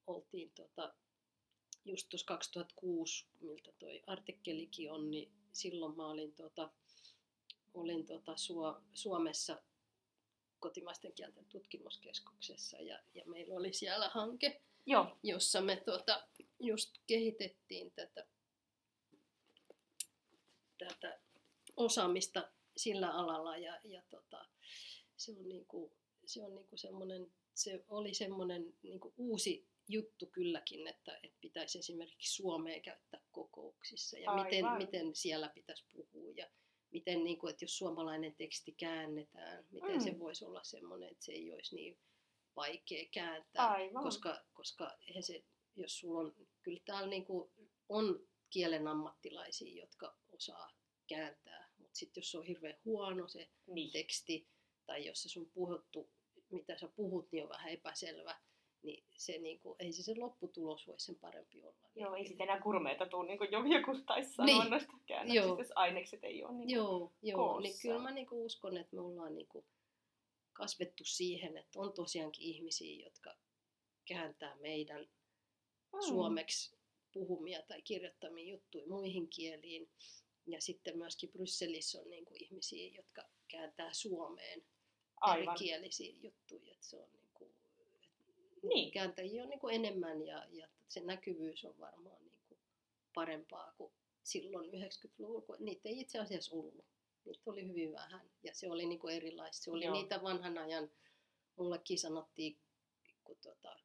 oltiin 0.07 0.51
tota, 0.55 0.93
just 1.85 2.09
tuossa 2.09 2.27
2006, 2.27 3.25
miltä 3.39 3.71
toi 3.79 4.03
artikkelikin 4.07 4.91
on, 4.91 5.11
niin 5.11 5.31
silloin 5.53 5.95
mä 5.95 6.07
olin, 6.07 6.35
tota, 6.35 6.69
olin 7.73 8.05
tota 8.05 8.37
Suo, 8.37 8.81
Suomessa 8.93 9.61
kotimaisten 10.59 11.13
kielten 11.13 11.45
tutkimuskeskuksessa 11.45 12.77
ja, 12.77 12.99
ja 13.13 13.23
meillä 13.25 13.55
oli 13.55 13.73
siellä 13.73 14.09
hanke, 14.09 14.61
Joo. 14.85 15.17
jossa 15.23 15.61
me 15.61 15.75
tota, 15.75 16.27
just 16.59 16.97
kehitettiin 17.07 17.91
tätä, 17.91 18.27
tätä 20.77 21.19
osaamista 21.77 22.49
sillä 22.77 23.11
alalla 23.11 23.57
ja, 23.57 23.79
ja 23.83 24.01
tota, 24.09 24.45
se 25.17 25.31
on 25.31 25.49
niinku, 25.49 25.91
se 26.27 26.43
on 26.43 26.55
niinku 26.55 26.77
semmoinen, 26.77 27.31
se 27.53 27.83
oli 27.87 28.13
semmoinen 28.13 28.73
niinku 28.83 29.13
uusi 29.17 29.67
juttu 29.87 30.25
kylläkin, 30.25 30.87
että, 30.87 31.19
että 31.23 31.37
pitäisi 31.41 31.79
esimerkiksi 31.79 32.33
suomea 32.35 32.79
käyttää 32.79 33.21
kokouksissa 33.31 34.17
ja 34.19 34.43
miten, 34.43 34.65
miten 34.77 35.15
siellä 35.15 35.49
pitäisi 35.49 35.85
puhua 35.91 36.33
ja 36.35 36.49
miten, 36.91 37.23
niin 37.23 37.37
kuin, 37.39 37.49
että 37.51 37.63
jos 37.65 37.77
suomalainen 37.77 38.35
teksti 38.35 38.71
käännetään, 38.71 39.65
miten 39.71 39.91
Mm. 39.93 39.99
se 40.03 40.19
voisi 40.19 40.45
olla 40.45 40.63
semmoinen, 40.63 41.09
että 41.11 41.25
se 41.25 41.31
ei 41.31 41.51
olisi 41.53 41.75
niin 41.75 41.99
vaikea 42.55 43.05
kääntää, 43.11 43.71
Aivan. 43.71 44.03
koska, 44.03 44.45
koska 44.53 44.97
eihän 45.07 45.23
se, 45.23 45.43
jos 45.75 45.99
sulla 45.99 46.19
on, 46.19 46.35
kyllä 46.63 46.79
täällä 46.85 47.09
niin 47.09 47.25
kuin 47.25 47.51
on 47.89 48.27
kielen 48.49 48.87
ammattilaisia, 48.87 49.81
jotka 49.81 50.17
osaa 50.29 50.69
kääntää, 51.07 51.69
mutta 51.77 51.95
sitten 51.95 52.21
jos 52.21 52.31
se 52.31 52.37
on 52.37 52.45
hirveän 52.45 52.77
huono 52.85 53.27
se 53.27 53.49
Niin. 53.67 53.91
teksti, 53.91 54.47
tai 54.85 55.05
jos 55.05 55.23
se 55.23 55.29
sun 55.29 55.49
puhuttu, 55.53 56.09
mitä 56.49 56.77
sä 56.77 56.87
puhut, 56.95 57.31
niin 57.31 57.43
on 57.43 57.49
vähän 57.49 57.71
epäselvä, 57.71 58.39
niin 58.83 59.03
se 59.17 59.37
niinku, 59.37 59.75
ei 59.79 59.91
se, 59.93 60.03
se 60.03 60.15
lopputulos 60.17 60.87
voi 60.87 60.99
sen 60.99 61.15
parempi 61.15 61.63
olla. 61.63 61.89
Joo, 61.95 62.15
ei 62.15 62.27
sitten 62.27 62.49
enää 62.49 62.61
kurmeita 62.61 63.05
tule, 63.05 63.27
niin 63.27 63.37
kuin 63.37 63.51
jo 63.51 63.63
joku 63.79 63.91
taisi 64.05 64.33
sanoa 64.33 64.45
Niin. 64.45 64.59
niin. 64.59 64.71
noista 64.71 64.93
käännöksistä, 65.05 65.47
Joo. 65.47 65.57
jos 65.59 65.71
ainekset 65.75 66.23
ei 66.23 66.43
ole 66.43 66.51
niin 66.51 66.67
kuin... 66.67 66.75
Joo, 66.75 67.11
joo 67.21 67.59
niin 67.59 67.75
kyllä 67.81 67.99
mä 67.99 68.11
niinku 68.11 68.45
uskon, 68.45 68.77
että 68.77 68.95
me 68.95 69.01
ollaan 69.01 69.35
niinku 69.35 69.65
kasvettu 70.53 71.03
siihen, 71.05 71.57
että 71.57 71.79
on 71.79 71.93
tosiaankin 71.93 72.43
ihmisiä, 72.43 73.03
jotka 73.05 73.35
kääntää 74.05 74.55
meidän 74.55 75.07
Mm. 75.93 76.01
suomeksi 76.07 76.75
puhumia 77.13 77.61
tai 77.61 77.81
kirjoittamia 77.81 78.45
juttuja 78.49 78.87
muihin 78.87 79.27
kieliin. 79.29 79.89
Ja 80.47 80.61
sitten 80.61 80.97
myöskin 80.97 81.31
Brysselissä 81.31 82.01
on 82.01 82.09
niinku 82.09 82.33
ihmisiä, 82.39 82.91
jotka 82.95 83.23
kääntää 83.47 83.93
suomeen 83.93 84.65
Aivan. 85.31 85.55
erikielisiä 85.55 86.13
juttuja. 86.21 86.71
Että 86.71 86.85
se 86.85 86.97
on 86.97 87.09
niinku, 87.13 87.51
Niin. 88.63 88.91
kääntäjiä 88.91 89.43
on 89.43 89.49
niinku 89.49 89.67
enemmän 89.67 90.25
ja, 90.27 90.45
ja 90.51 90.67
se 90.87 90.99
näkyvyys 90.99 91.65
on 91.65 91.79
varmaan 91.79 92.25
niinku 92.25 92.57
parempaa 93.13 93.73
kuin 93.77 93.91
silloin 94.23 94.69
90-luvulla, 94.73 95.41
kun 95.41 95.55
niitä 95.59 95.89
ei 95.89 95.99
itse 95.99 96.19
asiassa 96.19 96.55
ollut. 96.55 96.85
Niitä 97.25 97.41
oli 97.45 97.67
hyvin 97.67 97.93
vähän 97.93 98.29
ja 98.43 98.53
se 98.55 98.69
oli 98.71 98.85
niinku 98.85 99.07
erilaista. 99.07 99.63
Se 99.63 99.71
oli 99.71 99.85
Joo. 99.85 99.93
niitä 99.93 100.23
vanhan 100.23 100.57
ajan, 100.57 100.91
mullekin 101.55 101.99
sanottiin, 101.99 102.57
kun 103.23 103.37
tota, 103.41 103.79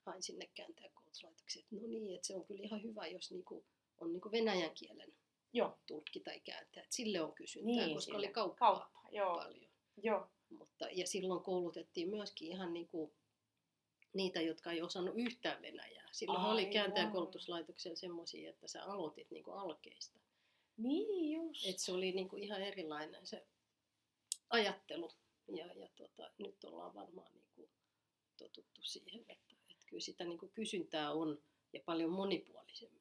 hain 0.00 0.22
sinne 0.22 0.46
kääntäjäkoulutuslaitokseen, 0.54 1.62
että 1.64 1.76
no 1.76 1.82
niin, 1.86 2.14
että 2.14 2.26
se 2.26 2.34
on 2.34 2.44
kyllä 2.44 2.62
ihan 2.64 2.82
hyvä, 2.82 3.06
jos 3.06 3.30
niinku, 3.30 3.64
on 3.98 4.12
niinku 4.12 4.30
venäjän 4.30 4.70
kielen 4.74 5.12
Joo. 5.52 5.78
tulkki 5.86 6.20
tai 6.20 6.40
kääntäjä. 6.40 6.86
Sille 6.90 7.20
on 7.22 7.32
kysyntää, 7.32 7.74
Niin, 7.86 7.94
koska 7.96 8.04
sille. 8.04 8.18
oli 8.18 8.28
kauppaa 8.28 8.74
Kauppa, 8.78 9.08
joo. 9.12 9.36
paljon. 9.36 9.70
Joo. 10.02 10.28
Mutta, 10.50 10.86
ja 10.92 11.06
silloin 11.06 11.42
koulutettiin 11.42 12.08
myöskin 12.08 12.48
ihan 12.48 12.72
niin 12.72 12.88
kuin 12.88 13.12
niitä, 14.12 14.40
jotka 14.40 14.72
ei 14.72 14.82
osannut 14.82 15.14
yhtään 15.16 15.62
venäjää. 15.62 16.08
Silloin 16.12 16.44
oli 16.44 16.60
Aivan. 16.60 16.72
kääntäjäkoulutuslaitoksella 16.72 17.96
semmoisia, 17.96 18.50
että 18.50 18.68
sä 18.68 18.84
aloitit 18.84 19.30
niin 19.30 19.44
kuin 19.44 19.58
alkeista. 19.58 20.18
Niin 20.76 21.32
just. 21.32 21.66
Et 21.66 21.78
se 21.78 21.92
oli 21.92 22.12
niin 22.12 22.28
kuin 22.28 22.42
ihan 22.42 22.62
erilainen 22.62 23.26
se 23.26 23.46
ajattelu. 24.50 25.10
Ja, 25.56 25.66
ja 25.74 25.88
tota, 25.96 26.30
nyt 26.38 26.64
ollaan 26.64 26.94
varmaan 26.94 27.32
niin 27.34 27.48
kuin 27.54 27.70
totuttu 28.36 28.82
siihen, 28.82 29.20
että, 29.28 29.54
että 29.70 29.86
kyllä 29.86 30.00
sitä 30.00 30.24
niin 30.24 30.38
kuin 30.38 30.52
kysyntää 30.52 31.12
on 31.12 31.42
ja 31.72 31.80
paljon 31.84 32.10
monipuolisemmin. 32.10 32.98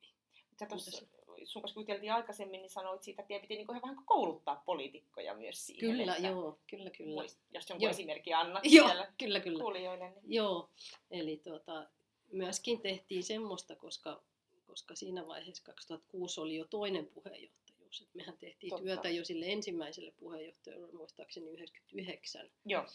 Tuossa, 0.70 1.06
sun 1.46 1.62
kanssa 1.62 1.80
juteltiin 1.80 2.14
aikaisemmin, 2.14 2.62
niin 2.62 2.70
sanoit 2.70 3.04
siitä, 3.04 3.22
että 3.22 3.40
piti 3.42 3.56
niin 3.56 3.68
vähän 3.68 3.98
kouluttaa 4.06 4.64
poliitikkoja 4.66 5.36
myös 5.36 5.66
siihen. 5.66 5.98
Kyllä, 5.98 6.16
että 6.16 6.28
joo, 6.28 6.60
kyllä, 6.68 6.90
kyllä. 6.90 7.14
Muist, 7.14 7.40
jos 7.54 7.70
jonkun 7.70 7.84
Joo. 7.84 7.92
esimerkki 7.92 8.34
annat 8.34 8.64
Joo, 8.66 8.88
siellä 8.88 9.14
kyllä, 9.18 9.40
kyllä. 9.40 9.60
kuulijoille. 9.60 10.10
Niin... 10.10 10.34
Joo, 10.34 10.70
eli 11.12 11.38
tuota, 11.38 11.90
myöskin 12.32 12.82
tehtiin 12.82 13.24
semmoista, 13.24 13.76
koska, 13.76 14.24
koska 14.66 14.96
siinä 14.96 15.28
vaiheessa 15.28 15.64
2006 15.64 16.42
oli 16.42 16.56
jo 16.56 16.66
toinen 16.66 17.08
puheenjohtajuus. 17.08 18.02
Et 18.02 18.14
mehän 18.14 18.38
tehtiin 18.38 18.70
Totta. 18.70 18.84
Työtä 18.84 19.10
jo 19.10 19.26
sille 19.26 19.46
ensimmäiselle 19.46 20.12
puheenjohtajalle, 20.12 20.92
muistaakseni 20.92 21.50
99, 21.52 22.52
Joo. 22.66 22.86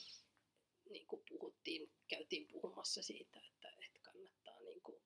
niin 0.90 1.06
kuin 1.06 1.22
puhuttiin, 1.28 1.90
käytiin 2.08 2.48
puhumassa 2.48 3.02
siitä, 3.02 3.40
että, 3.48 3.68
että 3.86 4.00
kannattaa 4.02 4.60
niin 4.60 4.80
kuin 4.82 5.02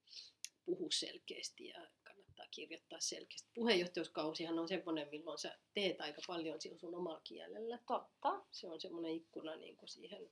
puhua 0.65 0.91
selkeästi 0.91 1.67
ja 1.67 1.87
kirjoittaa 2.51 3.01
selkeästi. 3.01 3.51
Puheenjohtajuuskausihan 3.55 4.59
on 4.59 4.69
semmoinen, 4.69 5.09
milloin 5.11 5.39
sä 5.39 5.59
teet 5.75 6.01
aika 6.01 6.21
paljon 6.27 6.61
sillä 6.61 6.79
sun 6.79 6.95
omalla 6.95 7.21
kielellä 7.25 7.79
Totta. 7.87 8.45
se 8.51 8.69
on 8.69 8.81
semmoinen 8.81 9.13
ikkuna 9.13 9.57
niin 9.57 9.77
kuin 9.77 9.89
siihen, 9.89 10.31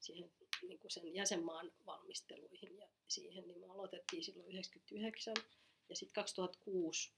siihen 0.00 0.30
niin 0.62 0.78
kuin 0.78 0.90
sen 0.90 1.14
jäsenmaan 1.14 1.72
valmisteluihin 1.86 2.78
ja 2.78 2.88
siihen, 3.08 3.48
niin 3.48 3.60
me 3.60 3.66
aloitettiin 3.66 4.24
silloin 4.24 4.48
99 4.48 5.34
ja 5.88 5.96
sitten 5.96 6.14
2006 6.14 7.12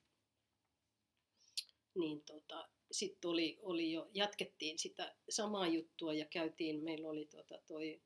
niin 1.95 2.23
tota, 2.23 2.69
sitten 2.93 3.31
oli, 3.31 3.59
oli 3.63 3.93
jo, 3.93 4.11
jatkettiin 4.15 4.79
sitä 4.79 5.15
samaa 5.29 5.67
juttua 5.67 6.13
ja 6.13 6.25
käytiin, 6.25 6.85
meillä 6.85 7.09
oli 7.09 7.27
tota 7.27 7.59
toi, 7.67 8.01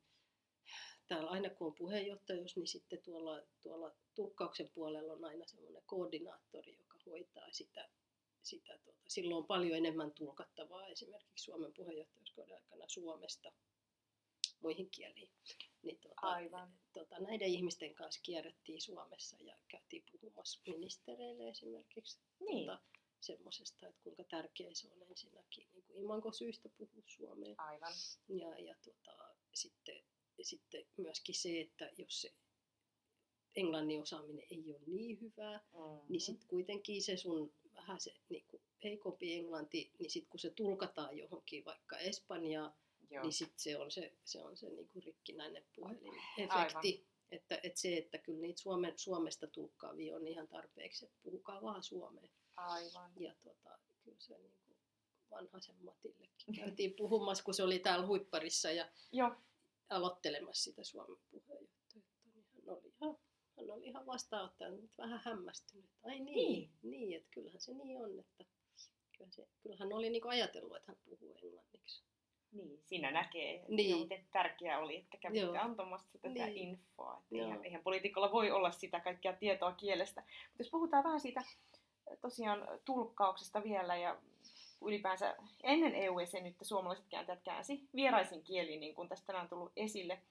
täällä 1.07 1.29
aina 1.29 1.49
kun 1.49 1.67
on 1.67 1.73
puheenjohtajuus, 1.73 2.57
niin 2.57 2.67
sitten 2.67 3.01
tuolla, 3.01 3.41
tuolla 3.61 3.95
tulkkauksen 4.15 4.69
puolella 4.73 5.13
on 5.13 5.25
aina 5.25 5.45
semmoinen 5.45 5.83
koordinaattori, 5.85 6.77
joka 6.77 6.99
hoitaa 7.05 7.51
sitä, 7.51 7.89
sitä 8.43 8.77
tuota. 8.77 8.99
silloin 9.07 9.37
on 9.37 9.47
paljon 9.47 9.77
enemmän 9.77 10.11
tulkattavaa 10.11 10.87
esimerkiksi 10.87 11.43
Suomen 11.43 11.73
puheenjohtajuuskauden 11.73 12.55
aikana 12.55 12.83
Suomesta 12.87 13.51
muihin 14.61 14.89
kieliin. 14.89 15.29
Niin 15.83 15.97
tuota, 15.99 16.21
Aivan. 16.21 16.73
tota, 16.93 17.19
näiden 17.19 17.47
ihmisten 17.47 17.95
kanssa 17.95 18.21
kierrettiin 18.23 18.81
Suomessa 18.81 19.37
ja 19.39 19.55
käytiin 19.67 20.03
puhumassa 20.11 20.59
ministereille 20.67 21.49
esimerkiksi 21.49 22.19
Niin. 22.39 22.65
tota, 22.65 22.79
semmoisesta, 23.21 23.87
että 23.87 24.01
kuinka 24.03 24.23
tärkeä 24.23 24.69
se 24.73 24.87
on 24.91 25.01
ensinnäkin 25.09 25.67
niin 25.73 25.83
kuin 25.83 25.99
imankosyistä 26.03 26.69
puhua 26.69 27.03
suomea. 27.07 27.55
Aivan. 27.57 27.93
Ja, 28.29 28.59
ja 28.59 28.75
tota, 28.85 29.35
sitten, 29.53 30.03
sitten 30.41 30.85
myöskin 30.97 31.35
se, 31.35 31.61
että 31.61 31.91
jos 31.97 32.21
se 32.21 32.33
englannin 33.55 34.01
osaaminen 34.01 34.45
ei 34.51 34.73
ole 34.73 34.81
niin 34.87 35.21
hyvää, 35.21 35.61
Mm-hmm. 35.73 35.99
niin 36.09 36.21
sitten 36.21 36.47
kuitenkin 36.47 37.03
se 37.03 37.17
sun 37.17 37.53
vähän 37.75 37.99
se 37.99 38.13
niin 38.29 38.45
kuin 38.47 38.61
heikompi 38.83 39.33
englanti, 39.33 39.91
niin 39.99 40.11
sitten 40.11 40.29
kun 40.29 40.39
se 40.39 40.49
tulkataan 40.49 41.17
johonkin 41.17 41.65
vaikka 41.65 41.97
Espanjaa, 41.97 42.77
Joo. 43.09 43.23
niin 43.23 43.33
sitten 43.33 43.59
se 43.59 43.77
on 43.77 43.91
se, 43.91 44.13
se, 44.23 44.41
on 44.43 44.57
se 44.57 44.69
niin 44.69 44.89
kuin 44.89 45.03
rikkinäinen 45.03 45.63
puhelinefekti. 45.75 47.05
Että, 47.31 47.59
että 47.63 47.79
se, 47.81 47.97
että 47.97 48.17
kyllä 48.17 48.41
niitä 48.41 48.61
Suomen, 48.61 48.93
Suomesta 48.99 49.47
tulkkaavia 49.47 50.15
on 50.15 50.27
ihan 50.27 50.47
tarpeeksi, 50.47 51.05
että 51.05 51.17
puhukaa 51.23 51.61
vaan 51.61 51.83
suomea. 51.83 52.29
Aivan. 52.55 53.11
Ja 53.19 53.35
tota, 53.43 53.79
kyllä 54.03 54.17
se 54.19 54.37
niin 54.37 54.57
kuin 54.65 54.77
vanhaisen 55.31 55.75
Matillekin 55.83 56.55
käytiin 56.55 56.93
puhumassa, 57.01 57.43
kun 57.43 57.53
se 57.53 57.63
oli 57.63 57.79
täällä 57.79 58.07
huipparissa 58.07 58.71
ja 58.71 58.91
Joo. 59.11 59.31
aloittelemassa 59.89 60.63
sitä 60.63 60.83
Suomen 60.83 61.17
puheenjohtajuutta. 61.31 61.99
Niin 62.33 62.45
hän 62.53 62.69
oli 62.69 62.93
ihan, 63.01 63.17
hän 63.57 63.71
oli 63.71 63.85
ihan 63.85 64.05
vastaanottanut, 64.05 64.81
mutta 64.81 65.03
vähän 65.03 65.21
hämmästynyt. 65.25 65.85
että 65.85 66.09
Ai 66.09 66.19
niin, 66.19 66.25
Niin. 66.35 66.69
niin, 66.83 66.99
niin 66.99 67.17
että 67.17 67.29
kyllähän 67.31 67.61
se 67.61 67.73
niin 67.73 68.01
on, 68.01 68.19
että 68.19 68.43
kyllä 69.17 69.31
se, 69.31 69.47
kyllähän 69.63 69.93
oli 69.93 70.09
niin 70.09 70.27
ajatellut, 70.27 70.75
että 70.77 70.91
hän 70.91 70.97
puhuu 71.05 71.35
englanniksi. 71.43 72.03
Niin, 72.51 72.79
siinä 72.83 73.11
näkee, 73.11 73.65
Niin. 73.67 73.89
jo, 73.91 73.97
miten 73.97 74.25
tärkeää 74.33 74.79
oli, 74.79 74.95
että 74.97 75.17
kävitte 75.17 75.45
Joo. 75.45 75.55
antamassa 75.59 76.17
tätä 76.19 76.45
Niin. 76.45 76.57
infoa. 76.57 77.17
Että 77.23 77.35
Joo. 77.35 77.45
eihän, 77.45 77.63
eihän 77.65 77.83
poliitikolla 77.83 78.31
voi 78.31 78.51
olla 78.51 78.71
sitä 78.71 78.99
kaikkea 78.99 79.33
tietoa 79.33 79.71
kielestä. 79.71 80.21
Mutta 80.21 80.59
jos 80.63 80.69
puhutaan 80.69 81.03
vähän 81.03 81.19
siitä 81.19 81.39
äh, 81.39 82.17
tosiaan 82.21 82.67
tulkkauksesta 82.85 83.63
vielä 83.63 83.95
ja 83.95 84.17
ylipäänsä 84.81 85.35
ennen 85.63 85.95
EU-jäsenyyttä 85.95 86.65
suomalaiset 86.65 87.05
kääntäjät 87.09 87.41
käänsi 87.43 87.89
vieraisin 87.95 88.43
kieliin, 88.43 88.79
niin 88.79 88.95
kuin 88.95 89.09
tästä 89.09 89.25
tänään 89.27 89.43
on 89.43 89.49
tullut 89.49 89.71
esille. 89.75 90.21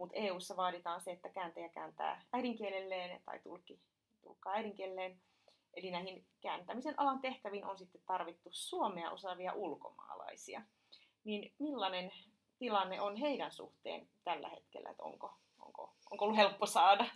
Mutta 0.00 0.16
EU:ssa 0.16 0.56
vaaditaan 0.56 1.00
se, 1.00 1.10
että 1.10 1.28
kääntäjä 1.28 1.68
kääntää 1.68 2.26
äidinkielelleen 2.32 3.22
tai 3.24 3.38
tulkki 3.38 3.80
tulkkaa 4.22 4.52
äidinkielelleen. 4.52 5.20
Eli 5.74 5.90
näihin 5.90 6.26
kääntämisen 6.40 7.00
alan 7.00 7.20
tehtäviin 7.20 7.64
on 7.64 7.78
sitten 7.78 8.02
tarvittu 8.06 8.48
suomea 8.52 9.10
osaavia 9.10 9.52
ulkomaalaisia. 9.52 10.62
Niin 11.24 11.54
millainen 11.58 12.12
tilanne 12.58 13.00
on 13.00 13.16
heidän 13.16 13.52
suhteen 13.52 14.08
tällä 14.24 14.48
hetkellä, 14.48 14.90
että 14.90 15.02
onko, 15.02 15.34
onko, 15.58 15.94
onko 16.10 16.24
ollut 16.24 16.38
helppo 16.38 16.66
saada? 16.66 17.06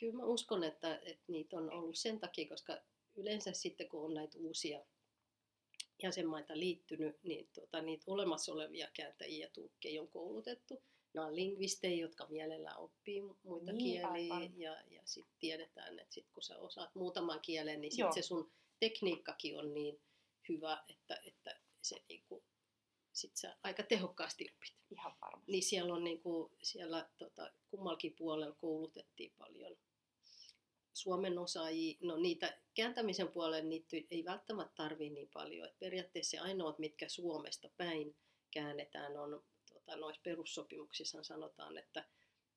Kyllä 0.00 0.16
mä 0.16 0.24
uskon, 0.24 0.64
että, 0.64 1.00
että 1.02 1.24
niitä 1.28 1.56
on 1.56 1.72
ollut 1.72 1.98
sen 1.98 2.20
takia, 2.20 2.48
koska 2.48 2.76
yleensä 3.16 3.52
sitten 3.52 3.88
kun 3.88 4.04
on 4.04 4.14
näitä 4.14 4.38
uusia 4.38 4.80
jäsenmaita 6.02 6.58
liittynyt, 6.58 7.18
niin 7.22 7.48
tuota, 7.54 7.82
niitä 7.82 8.04
olemassa 8.06 8.52
olevia 8.52 8.88
kääntäjiä 8.96 9.46
ja 9.46 9.50
tulkkeja 9.52 10.02
on 10.02 10.08
koulutettu. 10.08 10.82
Nämä 11.16 11.26
on 11.26 11.36
lingvistejä, 11.36 11.96
jotka 11.96 12.26
mielellään 12.28 12.78
oppii 12.78 13.22
muita 13.42 13.72
Niin, 13.72 13.84
kieliä 13.84 14.08
aivan. 14.08 14.60
ja, 14.60 14.76
ja 14.90 15.02
sitten 15.04 15.36
tiedetään, 15.38 15.98
että 15.98 16.14
sit 16.14 16.26
kun 16.32 16.42
sä 16.42 16.58
osaat 16.58 16.94
muutaman 16.94 17.40
kielen, 17.40 17.80
niin 17.80 17.92
Joo. 17.96 18.12
sit 18.12 18.24
se 18.24 18.26
sun 18.26 18.52
tekniikkakin 18.80 19.58
on 19.58 19.74
niin 19.74 20.00
hyvä, 20.48 20.84
että, 20.88 21.20
että 21.26 21.60
se 21.82 21.96
niinku, 22.08 22.44
sit 23.12 23.36
sä 23.36 23.56
aika 23.62 23.82
tehokkaasti 23.82 24.44
opit. 24.56 24.74
Ihan 24.90 25.14
varmasti. 25.20 25.52
Niin 25.52 25.62
siellä 25.62 25.94
on 25.94 26.04
niinku, 26.04 26.50
siellä 26.62 27.08
tota, 27.18 27.52
kummallakin 27.70 28.14
puolella 28.18 28.54
koulutettiin 28.54 29.32
paljon 29.38 29.76
Suomen 30.92 31.38
osaajia. 31.38 31.98
No 32.00 32.16
niitä 32.16 32.58
kääntämisen 32.74 33.28
puolelle 33.28 33.62
niitä 33.62 33.96
ei 34.10 34.24
välttämättä 34.24 34.74
tarvii 34.74 35.10
niin 35.10 35.30
paljon. 35.32 35.68
Et 35.68 35.78
periaatteessa 35.78 36.30
se 36.30 36.38
ainoat, 36.38 36.78
mitkä 36.78 37.08
Suomesta 37.08 37.68
päin 37.76 38.16
käännetään, 38.50 39.16
on 39.16 39.44
tota, 39.86 40.00
noissa 40.00 40.22
perussopimuksissa 40.24 41.22
sanotaan, 41.22 41.78
että, 41.78 42.04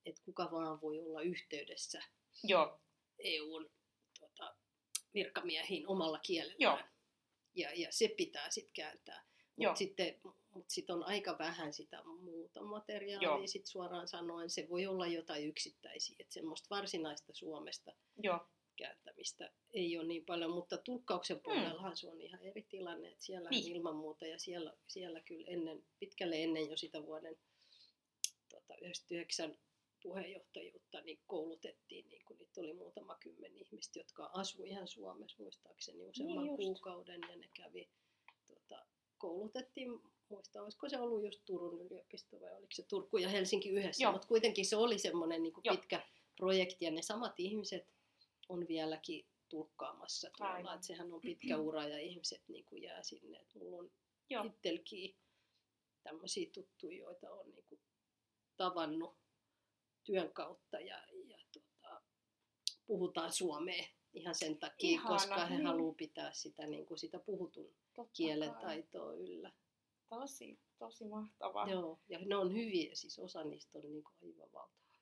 että 0.05 0.21
kuka 0.25 0.51
vaan 0.51 0.81
voi 0.81 1.00
olla 1.00 1.21
yhteydessä 1.21 2.01
Joo, 2.43 2.81
EUn 3.19 3.71
tota, 4.19 4.55
virkamiehiin 5.13 5.88
omalla 5.88 6.19
kielellään. 6.19 6.59
Joo. 6.59 6.79
Ja, 7.55 7.74
ja 7.74 7.91
se 7.91 8.07
pitää 8.07 8.50
sitten 8.50 8.74
kääntää. 8.74 9.24
Mutta 9.55 9.75
sitten 9.75 10.21
mut 10.53 10.69
sit 10.69 10.89
on 10.89 11.03
aika 11.03 11.38
vähän 11.38 11.74
sitä 11.74 12.03
muuta 12.03 12.62
materiaalia, 12.62 13.29
Joo. 13.29 13.48
sit 13.48 13.65
suoraan 13.65 14.07
sanoen. 14.07 14.50
Se 14.50 14.69
voi 14.69 14.88
olla 14.88 15.07
jotain 15.07 15.48
yksittäisiä, 15.48 16.15
että 16.19 16.33
semmoista 16.33 16.75
varsinaista 16.75 17.33
Suomesta 17.33 17.91
joo, 18.24 18.48
kääntämistä 18.79 19.51
ei 19.74 19.98
ole 19.98 20.07
niin 20.07 20.25
paljon, 20.25 20.51
mutta 20.51 20.77
tulkkauksen 20.77 21.39
puolellahan 21.39 21.98
se 21.98 22.09
on 22.09 22.21
ihan 22.21 22.41
eri 22.41 22.65
tilanne, 22.69 23.09
että 23.09 23.24
siellä 23.24 23.50
Mm. 23.50 23.55
Niin. 23.55 23.75
ilman 23.75 23.95
muuta 23.95 24.25
ja 24.27 24.39
siellä, 24.39 24.74
siellä 24.88 25.21
kyllä 25.21 25.45
ennen, 25.48 25.83
pitkälle 26.00 26.43
ennen 26.43 26.69
jo 26.69 26.77
sitä 26.77 27.05
vuoden 27.05 27.38
tota, 28.50 28.75
99 28.75 29.57
puheenjohtajuutta 30.03 31.01
niin 31.01 31.19
koulutettiin, 31.27 32.09
niin 32.09 32.25
kun 32.25 32.38
niitä 32.38 32.62
oli 32.62 32.74
muutama 32.74 33.15
kymmen 33.15 33.57
ihmistä, 33.57 34.00
jotka 34.00 34.29
asui 34.33 34.69
ihan 34.69 34.88
Suomessa 34.88 35.43
muistaakseni 35.43 36.03
useamman 36.03 36.38
Niin 36.38 36.48
just. 36.48 36.63
kuukauden 36.63 37.21
ja 37.29 37.36
ne 37.36 37.50
kävi, 37.53 37.89
tota, 38.48 38.85
koulutettiin, 39.18 40.01
muista 40.29 40.63
olisiko 40.63 40.89
se 40.89 41.00
ollut 41.00 41.24
just 41.24 41.42
Turun 41.46 41.81
yliopisto 41.85 42.39
vai 42.39 42.55
oliko 42.55 42.72
se 42.72 42.83
Turku 42.83 43.18
ja 43.18 43.29
Helsinki 43.29 43.70
yhdessä, 43.70 44.11
mutta 44.11 44.27
kuitenkin 44.27 44.65
se 44.65 44.75
oli 44.75 45.00
semmoinen 45.00 45.44
niin 45.44 45.53
pitkä 45.72 46.03
projekti 46.37 46.85
ja 46.85 46.92
ne 46.92 47.01
samat 47.01 47.39
ihmiset 47.39 47.87
on 48.50 48.68
vieläkin 48.68 49.25
tulkkaamassa 49.50 50.29
tuolla, 50.38 50.53
Aivan. 50.53 50.75
että 50.75 50.88
sehän 50.88 51.14
on 51.14 51.22
pitkä 51.22 51.57
ura 51.57 51.88
ja 51.88 52.00
ihmiset 52.00 52.42
niin 52.48 52.66
kuin 52.66 52.83
jää 52.83 53.03
sinne, 53.03 53.38
että 53.38 53.59
mulla 53.59 53.77
on 53.77 53.92
joo. 54.29 54.44
itselläkin 54.44 55.16
tämmöisiä 56.03 56.50
tuttuja, 56.53 56.98
joita 56.98 57.31
on 57.31 57.50
niin 57.50 57.64
kuin 57.70 57.81
tavannut 58.57 59.18
työn 60.03 60.33
kautta 60.33 60.79
ja, 60.79 61.03
ja 61.25 61.38
tota, 61.53 62.01
puhutaan 62.85 63.33
suomea 63.33 63.85
ihan 64.14 64.35
sen 64.35 64.57
takia, 64.57 64.90
Ihana, 64.90 65.09
koska 65.09 65.46
he 65.46 65.55
niin. 65.55 65.68
haluaa 65.68 65.96
pitää 65.96 66.33
sitä, 66.33 66.68
niin 66.68 66.85
kuin 66.85 66.98
sitä 66.98 67.20
puhutun 67.20 67.75
Totta 67.96 68.12
kielen 68.14 68.51
kai. 68.51 68.62
taitoa 68.62 69.14
yllä. 69.14 69.51
Tosi, 70.09 70.59
tosi 70.79 71.05
mahtavaa. 71.05 71.70
Joo, 71.70 72.00
ja 72.09 72.20
ne 72.20 72.35
on 72.35 72.53
hyviä, 72.53 72.96
siis 72.96 73.20
osa 73.20 73.44
niistä 73.44 73.77
on 73.77 73.92
niin 73.92 74.03
kuin 74.03 74.16
aivan 74.22 74.53
valtava 74.53 74.94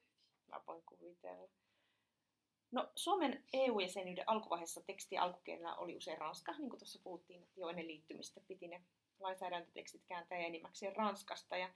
Mä 0.48 0.62
voin 0.68 0.84
kuvitella. 0.86 1.50
No, 2.72 2.90
Suomen 2.96 3.44
EU-jäsenyyden 3.54 4.24
alkuvaiheessa 4.28 4.82
teksti 4.82 5.18
alkukielellä 5.18 5.76
oli 5.76 5.98
usein 5.98 6.18
ranska, 6.18 6.52
niin 6.52 6.70
kuin 6.70 6.80
tuossa 6.80 7.00
puhuttiin, 7.04 7.44
että 7.44 7.60
jo 7.60 7.70
ennen 7.70 7.88
liittymistä 7.88 8.42
piti 8.48 8.68
ne 8.68 8.82
lainsäädäntötekstit 9.20 10.06
kääntää 10.08 10.38
enimmäkseen 10.38 10.96
ranskasta. 10.96 11.58
Ja 11.58 11.70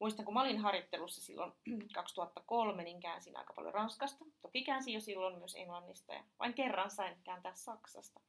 muistan, 0.00 0.24
kun 0.24 0.34
mä 0.34 0.40
olin 0.40 0.58
harjoittelussa 0.58 1.20
silloin 1.20 1.52
2003, 1.94 2.84
niin 2.84 3.00
käänsin 3.00 3.36
aika 3.36 3.52
paljon 3.52 3.74
ranskasta. 3.74 4.24
Toki 4.40 4.64
käänsin 4.64 4.94
jo 4.94 5.00
silloin 5.00 5.38
myös 5.38 5.54
englannista 5.54 6.14
ja 6.14 6.24
vain 6.38 6.54
kerran 6.54 6.90
sain 6.90 7.16
kääntää 7.24 7.54
saksasta, 7.54 8.20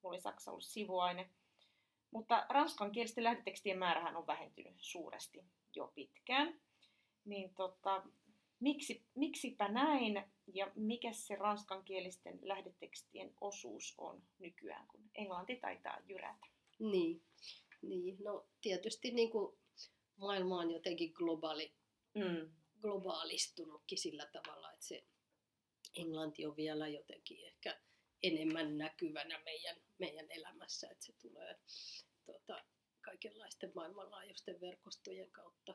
kun 0.00 0.10
oli 0.10 0.20
saksa 0.20 0.50
ollut 0.50 0.64
sivuaine. 0.64 1.30
Mutta 2.10 2.46
ranskankielisten 2.48 3.24
lähdetekstien 3.24 3.78
määrähän 3.78 4.16
on 4.16 4.26
vähentynyt 4.26 4.76
suuresti 4.78 5.44
jo 5.74 5.92
pitkään. 5.94 6.60
Niin 7.24 7.54
tota, 7.54 8.02
miksi, 8.60 9.04
miksipä 9.14 9.68
näin 9.68 10.24
ja 10.54 10.72
mikä 10.74 11.12
se 11.12 11.36
ranskankielisten 11.36 12.38
lähdetekstien 12.42 13.34
osuus 13.40 13.94
on 13.98 14.22
nykyään, 14.38 14.86
kun 14.88 15.10
englanti 15.14 15.56
taitaa 15.56 15.98
jyrätä? 16.08 16.46
Niin, 16.78 17.22
niin. 17.82 18.16
no 18.24 18.46
tietysti 18.60 19.10
niin 19.10 19.30
kuin 19.30 19.58
maailma 20.16 20.58
on 20.58 20.70
jotenkin 20.70 21.12
globaali, 21.12 21.74
Mm. 22.14 22.50
globaalistunutkin 22.80 23.98
sillä 23.98 24.26
tavalla, 24.26 24.72
että 24.72 24.86
se 24.86 25.04
englanti 25.96 26.46
on 26.46 26.56
vielä 26.56 26.88
jotenkin 26.88 27.46
ehkä 27.46 27.80
enemmän 28.22 28.78
näkyvänä 28.78 29.38
meidän, 29.38 29.76
meidän 29.98 30.26
elämässä, 30.30 30.88
että 30.90 31.04
se 31.04 31.12
tulee 31.12 31.58
tota, 32.26 32.64
kaikenlaisten 33.00 33.72
maailmanlaajuisten 33.74 34.60
verkostojen 34.60 35.30
kautta. 35.30 35.74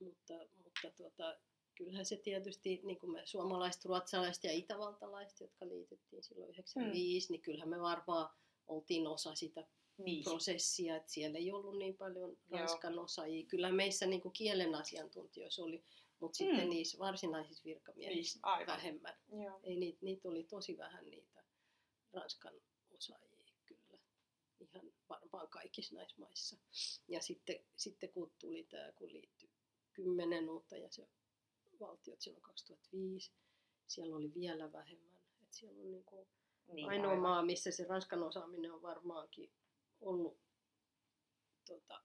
Mutta, 0.00 0.34
mutta 0.64 0.90
tota, 0.90 1.38
kyllähän 1.74 2.04
se 2.06 2.16
tietysti, 2.16 2.80
niin 2.84 2.98
kuin 2.98 3.12
me 3.12 3.22
suomalaiset, 3.26 3.84
ruotsalaiset 3.84 4.44
ja 4.44 4.52
itävaltalaiset, 4.52 5.40
jotka 5.40 5.68
liityttiin 5.68 6.22
silloin 6.22 6.50
95, 6.50 7.32
niin 7.32 7.42
kyllähän 7.42 7.68
me 7.68 7.80
varmaan 7.80 8.34
oltiin 8.66 9.06
osa 9.06 9.34
sitä 9.34 9.66
Niin. 9.98 10.24
prosessia, 10.24 10.96
että 10.96 11.12
siellä 11.12 11.38
ei 11.38 11.52
ollut 11.52 11.78
niin 11.78 11.96
paljon 11.96 12.30
Joo. 12.30 12.58
ranskan 12.60 12.98
osaajia. 12.98 13.46
Kyllä 13.46 13.72
meissä 13.72 14.06
niin 14.06 14.20
kuin 14.20 14.32
kielen 14.32 14.74
asiantuntijoissa 14.74 15.62
oli, 15.64 15.84
mutta 16.20 16.44
Mm. 16.44 16.48
sitten 16.50 16.70
niissä 16.70 16.98
varsinaisissa 16.98 17.64
virkamiehissä 17.64 18.40
Niin, 18.58 18.66
vähemmän. 18.66 19.14
Joo. 19.44 19.60
Ei 19.62 19.76
niitä, 19.76 19.98
niitä 20.02 20.28
oli 20.28 20.44
tosi 20.44 20.78
vähän 20.78 21.10
niitä 21.10 21.44
ranskan 22.12 22.54
osaajia 22.96 23.44
kyllä. 23.66 23.98
Ihan 24.60 24.92
varmaan 25.08 25.48
kaikissa 25.48 25.94
näissä 25.94 26.16
maissa. 26.18 26.56
Ja 27.08 27.20
sitten, 27.22 27.64
sitten 27.76 28.12
kun 28.12 28.32
tuli 28.38 28.62
tämä, 28.64 28.92
kun 28.92 29.12
liittyi 29.12 29.50
kymmenen 29.92 30.50
uutta 30.50 30.76
jäsenvaltiot 31.74 32.20
silloin 32.20 32.42
2005, 32.42 33.32
siellä 33.86 34.16
oli 34.16 34.34
vielä 34.34 34.72
vähemmän. 34.72 35.20
Et 35.42 35.52
siellä 35.52 35.80
on 35.82 35.90
niin 35.90 36.04
kuin 36.04 36.28
Niin, 36.72 36.88
ainoa 36.88 37.10
aivan. 37.10 37.22
maa, 37.22 37.42
missä 37.44 37.70
se 37.70 37.84
ranskan 37.84 38.22
osaaminen 38.22 38.72
on 38.72 38.82
varmaankin 38.82 39.52
ollut 40.00 40.38
tota, 41.66 42.00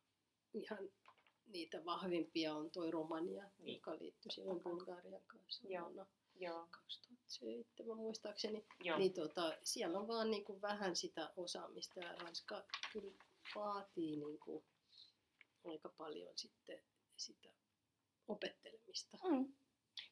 ihan 0.54 0.90
niitä 1.48 1.86
vahvimpia 1.86 2.54
on 2.56 2.72
toi 2.72 2.92
Romania, 2.92 3.50
Niin. 3.60 3.76
joka 3.76 3.92
liittyi 4.00 4.32
silloin. 4.32 4.64
Bulgarian 4.64 5.22
kanssa 5.28 5.68
Joo. 5.68 5.84
vuonna 5.86 6.06
Joo. 6.36 6.68
2007 6.72 7.98
muistaakseni. 7.98 8.66
Joo. 8.84 8.98
Niin 8.98 9.14
tota, 9.14 9.58
siellä 9.64 10.00
on 10.00 10.08
vaan 10.08 10.32
niin 10.32 10.46
kuin 10.46 10.62
vähän 10.62 10.96
sitä 10.96 11.34
osaamista 11.36 12.00
ja 12.00 12.16
Ranska 12.16 12.64
kyllä 12.94 13.12
vaatii 13.56 14.16
niin 14.18 14.40
kuin 14.40 14.64
aika 15.66 15.90
paljon 15.90 16.38
sitten 16.38 16.82
sitä 17.18 17.50
opettelemista. 18.28 19.18
Mm. 19.24 19.54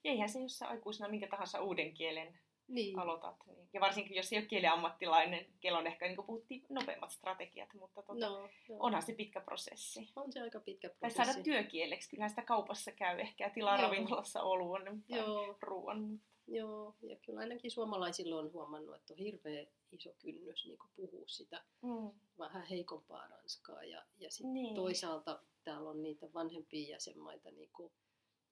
Ja 0.04 0.12
eihän 0.12 0.30
se, 0.30 0.40
jos 0.40 0.58
sä 0.58 0.68
aikuisena 0.68 1.10
minkä 1.10 1.28
tahansa 1.28 1.62
uuden 1.62 1.94
kielen 1.94 2.40
Niin, 2.68 3.00
aloitat. 3.00 3.36
Niin. 3.46 3.70
Ja 3.74 3.82
varsinkin, 3.82 4.16
jos 4.18 4.34
ei 4.34 4.40
ole 4.40 4.46
kieliammattilainen, 4.46 5.46
kello 5.62 5.78
on 5.80 5.88
ehkä, 5.88 6.06
niin 6.06 6.16
kuin 6.16 6.26
puhuttiin, 6.26 6.66
nopeammat 6.70 7.12
strategiat, 7.12 7.74
mutta 7.74 8.04
tota, 8.04 8.30
no, 8.30 8.42
no, 8.42 8.50
onhan 8.80 9.02
se 9.02 9.14
pitkä 9.14 9.42
prosessi. 9.42 10.10
on 10.16 10.32
se 10.32 10.42
aika 10.42 10.60
pitkä 10.60 10.90
Tai 10.90 10.98
prosessi. 11.00 11.26
saada 11.32 11.44
työkieleksi, 11.44 12.10
kyllähän 12.10 12.30
sitä 12.30 12.42
kaupassa 12.42 12.92
käy 12.92 13.20
ehkä 13.20 13.44
ja 13.44 13.50
tilaa 13.50 13.76
Joo. 13.78 13.82
ravintolassa 13.84 14.42
oluun, 14.44 14.82
mutta 14.96 15.16
Joo, 15.16 15.58
ruoan. 15.62 16.02
Mutta... 16.02 16.28
Joo, 16.48 16.96
ja 17.02 17.16
kyllä 17.16 17.40
ainakin 17.40 17.72
suomalaisilla 17.72 18.40
on 18.40 18.54
huomannut, 18.54 18.96
että 18.96 19.14
on 19.14 19.18
hirveä 19.20 19.66
iso 19.92 20.10
kynnys 20.20 20.66
niin 20.66 20.78
puhua 20.96 21.28
sitä 21.28 21.64
Mm. 21.82 22.12
vähän 22.38 22.66
heikompaa 22.66 23.28
ranskaa. 23.28 23.84
Ja, 23.84 24.04
ja 24.18 24.32
sitten 24.32 24.54
Niin. 24.54 24.76
toisaalta 24.76 25.40
täällä 25.64 25.90
on 25.90 26.04
niitä 26.04 26.34
vanhempia 26.34 26.90
jäsenmaita, 26.90 27.52
niin 27.52 27.70
kuin 27.74 27.92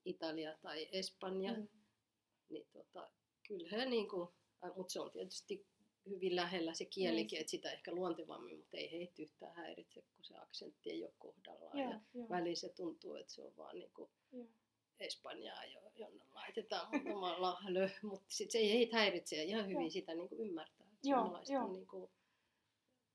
Italia 0.06 0.58
tai 0.62 0.88
Espanja, 0.92 1.52
Mm. 1.52 1.68
niin 2.48 2.66
tota, 2.72 3.10
kyllähän 3.48 3.90
niin 3.90 4.08
kuin, 4.08 4.28
mutta 4.76 4.92
se 4.92 5.00
on 5.00 5.10
tietysti 5.10 5.66
hyvin 6.08 6.36
lähellä 6.36 6.74
se 6.74 6.84
kielikin, 6.84 7.36
Niin. 7.36 7.40
että 7.40 7.50
sitä 7.50 7.72
ehkä 7.72 7.92
luontevammin, 7.94 8.56
mutta 8.58 8.76
ei 8.76 8.90
heitä 8.92 9.22
yhtään 9.22 9.54
häiritse, 9.54 10.02
kun 10.02 10.24
se 10.24 10.36
aksentti 10.38 10.90
ei 10.90 11.04
ole 11.04 11.12
kohdallaan. 11.18 11.78
Joo, 11.78 11.90
ja 11.90 12.00
joo. 12.14 12.28
väliin 12.28 12.56
se 12.56 12.68
tuntuu, 12.68 13.14
että 13.14 13.32
se 13.32 13.42
on 13.42 13.56
vaan 13.56 13.78
niin 13.78 13.90
kuin. 13.94 14.10
Espanjaa, 15.00 15.64
jo- 15.64 15.92
jonne 15.94 16.24
laitetaan 16.34 16.88
muutama 16.92 17.40
lahlö, 17.42 17.88
mutta 18.02 18.26
sit 18.28 18.50
se 18.50 18.58
ei 18.58 18.72
heitä 18.72 18.96
häiritse 18.96 19.36
ja 19.36 19.42
ihan 19.42 19.64
hyvin 19.64 19.80
Joo. 19.80 19.90
sitä 19.90 20.14
niin 20.14 20.28
kuin 20.28 20.40
ymmärtää. 20.40 20.86
Että 20.86 21.08
Joo, 21.08 21.38
joo. 21.48 21.72
niin 21.72 21.86
kuin 21.86 22.10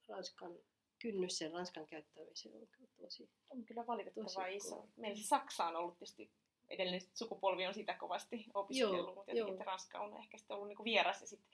ranskan, 0.08 0.60
kynnys 1.00 1.38
sen 1.38 1.52
ranskan 1.52 1.88
käyttämiseen 1.88 2.56
on 2.56 2.68
kyllä 2.68 2.90
tosi. 2.98 3.30
On 3.50 3.66
kyllä 3.66 3.88
valitettavan 3.88 4.52
iso. 4.54 4.88
Meillä 4.98 5.24
Saksa 5.24 5.66
on 5.66 5.76
ollut 5.76 5.98
tietysti 5.98 6.32
edellinen 6.72 7.02
sukupolvi 7.14 7.68
on 7.68 7.74
sitä 7.74 7.94
kovasti 7.94 8.46
opiskellut, 8.54 8.98
Joo, 8.98 9.16
mutta 9.16 9.32
jotenkin 9.32 9.56
joo. 9.56 9.64
Ranska 9.66 10.00
on 10.00 10.18
ehkä 10.18 10.38
sitten 10.38 10.56
ollut 10.56 10.68
niinku 10.68 10.84
vieras 10.84 11.22
ja 11.22 11.28
sitten 11.28 11.50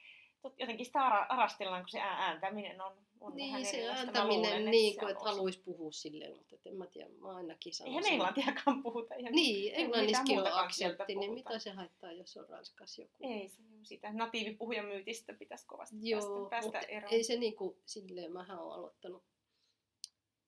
jotenkin 0.58 0.86
sitä 0.86 1.00
ara- 1.00 1.26
arastellaan, 1.30 1.82
kun 1.82 1.90
se 1.90 2.00
ää- 2.00 2.26
ääntäminen 2.26 2.82
on, 2.82 2.92
on 3.22 3.36
vähän 3.36 3.62
Niin, 3.62 3.66
se 3.66 3.78
erilaista. 3.78 4.06
Mä 4.06 4.20
ääntäminen, 4.20 4.50
luulen, 4.52 4.72
niin 4.72 4.94
se 4.94 5.00
kuin, 5.00 5.12
että 5.12 5.24
haluaisi 5.24 5.60
puhua 5.60 5.92
silleen, 5.92 6.38
mutta 6.38 6.56
en 6.66 6.76
mä 6.76 6.88
tiedä, 6.88 7.10
mä 7.10 7.36
ainakin 7.36 7.74
Eihän 7.86 8.04
sanoisin. 8.04 8.14
englantiakaan 8.14 8.84
puhuta. 8.84 9.16
Ihan 9.16 9.34
Niin, 9.34 9.64
mitään 9.64 9.82
englannissakin 9.84 10.40
on 10.40 10.48
aksentti, 10.54 11.16
niin 11.16 11.34
mitä 11.34 11.60
se 11.60 11.72
haittaa, 11.72 12.12
jos 12.12 12.38
on 12.38 12.50
ranskas 12.50 12.98
joku? 13.00 13.14
Ei, 13.22 13.50
se 13.50 13.62
on 13.62 13.86
sitä 13.86 14.14
natiivipuhujan 14.14 14.86
myytistä 14.86 15.34
pitäisi 15.34 15.66
kovasti 15.68 15.96
Joo, 16.02 16.50
päästä, 16.50 16.72
päästä 16.72 16.92
eroon. 16.92 17.14
ei 17.14 17.24
se 17.24 17.36
niinku 17.36 17.78
silleen, 17.86 18.34
mähän 18.34 18.60
olen 18.60 18.74
aloittanut 18.74 19.24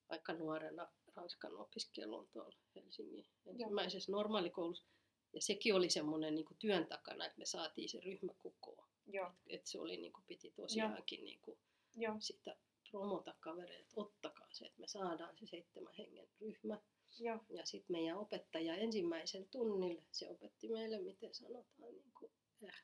aika 0.10 0.34
nuorena 0.34 0.88
ranskan 1.20 1.58
opiskelun 1.58 2.28
tuolla 2.34 2.58
Helsingin 2.76 3.26
ensimmäisessä 3.46 4.12
normaalikoulussa. 4.12 4.86
Ja 5.34 5.42
sekin 5.42 5.76
oli 5.76 5.90
semmoinen 5.90 6.36
niinku 6.36 6.56
työn 6.60 6.88
takana, 6.88 7.26
että 7.26 7.40
me 7.40 7.46
saatiin 7.46 7.90
se 7.90 8.00
ryhmä 8.00 8.34
kokoon. 8.38 8.88
Joo, 9.08 9.32
Että 9.48 9.70
se 9.70 9.80
oli 9.80 9.98
niinku, 9.98 10.22
piti 10.28 10.52
tosiaankin 10.52 11.26
niinku 11.26 11.58
joo, 11.96 12.16
sitä 12.20 12.56
promota 12.92 13.36
kavereille, 13.40 13.80
että 13.80 13.94
ottakaa 14.02 14.48
se, 14.52 14.66
että 14.66 14.80
me 14.82 14.88
saadaan 14.88 15.38
se 15.38 15.46
seitsemän 15.46 15.94
hengen 15.98 16.28
ryhmä. 16.42 16.82
joo. 17.20 17.40
Ja 17.50 17.66
sitten 17.66 17.94
meidän 17.94 18.18
opettaja 18.18 18.76
ensimmäisen 18.76 19.48
tunnille, 19.50 20.04
se 20.12 20.30
opetti 20.30 20.70
meille, 20.70 21.00
miten 21.00 21.34
sanotaan 21.34 21.94
niin 21.94 22.12
kuin, 22.20 22.32
äh, 22.68 22.84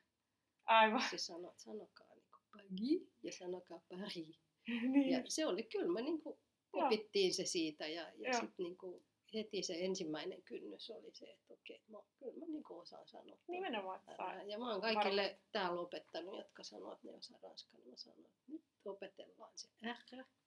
Aivan. 0.65 1.03
se 1.09 1.17
sanot, 1.17 1.59
sanokaa 1.59 2.15
niin 2.15 2.29
kuin 2.31 2.43
Pagi 2.51 3.07
ja 3.23 3.31
sanokaa 3.31 3.81
Paris. 3.89 4.39
niin. 4.93 5.09
Ja 5.09 5.21
se 5.27 5.45
oli 5.45 5.63
kyllä, 5.63 5.93
me 5.93 6.01
niin 6.01 6.21
kuin 6.21 6.39
Joo. 6.75 6.85
opittiin 6.85 7.33
se 7.33 7.45
siitä 7.45 7.87
ja, 7.87 8.11
ja 8.15 8.33
sitten 8.33 8.53
niin 8.57 8.77
kuin 8.77 9.01
heti 9.33 9.63
se 9.63 9.75
ensimmäinen 9.79 10.41
kynnys 10.43 10.89
oli 10.89 11.11
se, 11.13 11.25
että 11.25 11.53
okei, 11.53 11.81
mä, 11.87 11.97
kyllä 12.19 12.39
mä 12.39 12.45
niin 12.45 12.63
kuin 12.63 12.79
osaan 12.81 13.07
sanoa. 13.07 13.37
Nimenomaan, 13.47 14.01
älä. 14.07 14.43
Ja 14.43 14.59
mä 14.59 14.71
oon 14.71 14.81
kaikille 14.81 15.39
täällä 15.51 15.81
opettanut, 15.81 16.37
jotka 16.37 16.63
sanoo, 16.63 16.93
että 16.93 17.07
ne 17.07 17.13
osaa 17.13 17.39
ranskaa, 17.43 17.79
niin 17.79 17.89
mä 17.89 17.97
sanon, 17.97 18.25
että 18.25 18.41
nyt 18.47 18.63
opetellaan 18.85 19.57
se. 19.57 19.69
Ja 19.81 19.95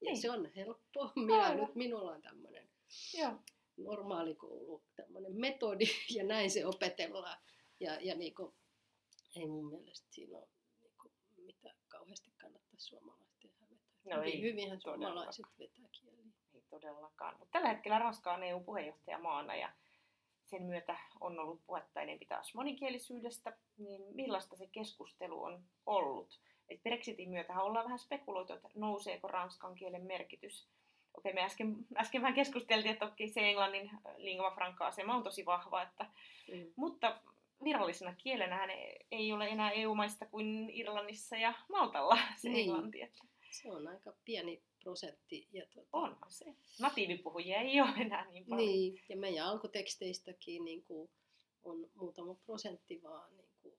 Niin. 0.00 0.20
se 0.20 0.30
on 0.30 0.50
helppo. 0.56 1.12
Minä 1.16 1.42
Aivan. 1.42 1.66
nyt, 1.66 1.74
minulla 1.74 2.12
on 2.12 2.22
tämmöinen 2.22 2.68
Joo. 3.14 3.32
normaalikoulu, 3.76 4.82
tämmöinen 4.96 5.40
metodi 5.40 5.84
ja 6.16 6.24
näin 6.24 6.50
se 6.50 6.66
opetellaan. 6.66 7.38
Ja, 7.80 8.00
ja 8.00 8.14
niin 8.14 8.34
kuin, 8.34 8.54
ei 9.36 9.46
mun 9.46 9.68
mielestä 9.68 10.06
siinä 10.10 10.38
ole 10.38 10.48
mitä 11.48 11.74
kauheasti 11.88 12.32
kannattaisi 12.40 12.86
suomalaisten 12.86 13.50
hävetä. 13.60 13.82
No 14.04 14.16
Hyvin, 14.16 14.34
ei, 14.34 14.42
hyvinhän 14.42 14.80
suomalaiset 14.80 15.46
vetää 15.58 15.88
kieliä. 15.92 16.32
Ei 16.54 16.62
todellakaan. 16.70 17.38
Mutta 17.38 17.52
tällä 17.52 17.68
hetkellä 17.68 17.98
Ranska 17.98 18.34
on 18.34 18.42
EU-puheenjohtajamaana 18.42 19.54
ja 19.56 19.72
sen 20.44 20.62
myötä 20.62 20.98
on 21.20 21.38
ollut 21.38 21.60
puhetta 21.66 22.00
enempi 22.00 22.26
taas 22.26 22.54
monikielisyydestä. 22.54 23.56
Niin 23.78 24.02
millaista 24.14 24.56
se 24.56 24.66
keskustelu 24.66 25.42
on 25.42 25.64
ollut? 25.86 26.40
Et 26.68 26.82
Brexitin 26.82 27.30
myötä 27.30 27.60
ollaan 27.60 27.84
vähän 27.84 27.98
spekuloitu, 27.98 28.52
että 28.52 28.68
nouseeko 28.74 29.28
ranskan 29.28 29.74
kielen 29.74 30.06
merkitys. 30.06 30.68
Okei, 31.14 31.32
me 31.32 31.42
äsken, 31.44 31.76
äsken 31.96 32.22
vähän 32.22 32.34
keskusteltiin, 32.34 32.92
että 32.92 33.06
okei, 33.06 33.28
se 33.28 33.40
englannin 33.48 33.90
lingua 34.16 34.50
franca-asema 34.50 35.14
on 35.14 35.22
tosi 35.22 35.46
vahva, 35.46 35.82
että, 35.82 36.06
Mm. 36.52 36.72
mutta 36.76 37.20
virallisena 37.64 38.14
kielenähän 38.14 38.70
ei- 39.10 39.32
ole 39.32 39.46
enää 39.48 39.70
EU-maista 39.70 40.26
kuin 40.26 40.70
Irlannissa 40.72 41.36
ja 41.36 41.54
Maltalla 41.68 42.18
se 42.36 42.48
Niin. 42.48 42.60
englanti. 42.70 43.02
Että 43.02 43.18
Se 43.50 43.70
on 43.72 43.88
aika 43.88 44.12
pieni 44.24 44.62
prosentti. 44.82 45.48
Ja 45.52 45.66
tuota, 45.66 45.88
onhan 45.92 46.30
se. 46.32 46.44
Natiivipuhujia 46.80 47.60
ei 47.60 47.80
ole 47.80 47.90
enää 47.98 48.28
niin 48.28 48.46
paljon. 48.46 48.68
Niin, 48.68 49.02
ja 49.08 49.16
meidän 49.16 49.46
alkuteksteistäkin 49.46 50.64
niin 50.64 50.84
kuin, 50.84 51.10
on 51.62 51.90
muutama 51.94 52.34
prosentti 52.34 53.02
vaan 53.02 53.36
niin 53.36 53.48
kuin, 53.62 53.74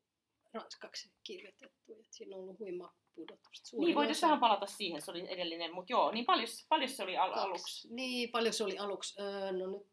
ranskaksi 0.54 1.12
kirjoitettu. 1.24 1.94
Et 2.00 2.06
siinä 2.14 2.36
on 2.36 2.42
ollut 2.44 2.60
huima 2.60 2.94
pudotus. 3.16 3.62
Suurin 3.64 3.86
Niin, 3.86 3.96
voitaisiin 3.96 4.28
vähän 4.28 4.40
palata 4.40 4.66
siihen, 4.66 5.02
se 5.02 5.12
oli 5.12 5.26
edellinen, 5.34 5.74
mutta 5.74 5.94
joo, 5.94 6.12
niin 6.12 6.26
paljon, 6.26 6.48
paljon 6.70 6.90
se 6.90 7.04
oli 7.04 7.18
al- 7.18 7.30
Kaksi. 7.30 7.46
aluksi. 7.46 7.88
Niin, 7.94 8.30
paljon 8.30 8.54
se 8.54 8.64
oli 8.64 8.78
aluksi. 8.78 9.22
Öö, 9.22 9.52
no 9.52 9.68
nyt 9.68 9.88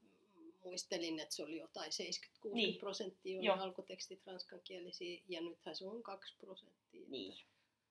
muistelin, 0.67 1.21
että 1.21 1.35
se 1.35 1.45
oli 1.45 1.57
jotain 1.57 1.93
76 1.93 2.55
Niin. 2.55 2.71
niin. 2.71 2.81
prosenttia 2.81 3.39
oli 3.39 3.47
Joo. 3.47 3.57
alkutekstit 3.57 4.27
ranskankielisiä 4.27 5.21
ja 5.29 5.41
nythän 5.41 5.77
se 5.77 5.87
on 5.87 6.03
2 6.03 6.35
prosenttia. 6.39 7.09
Niin. 7.09 7.39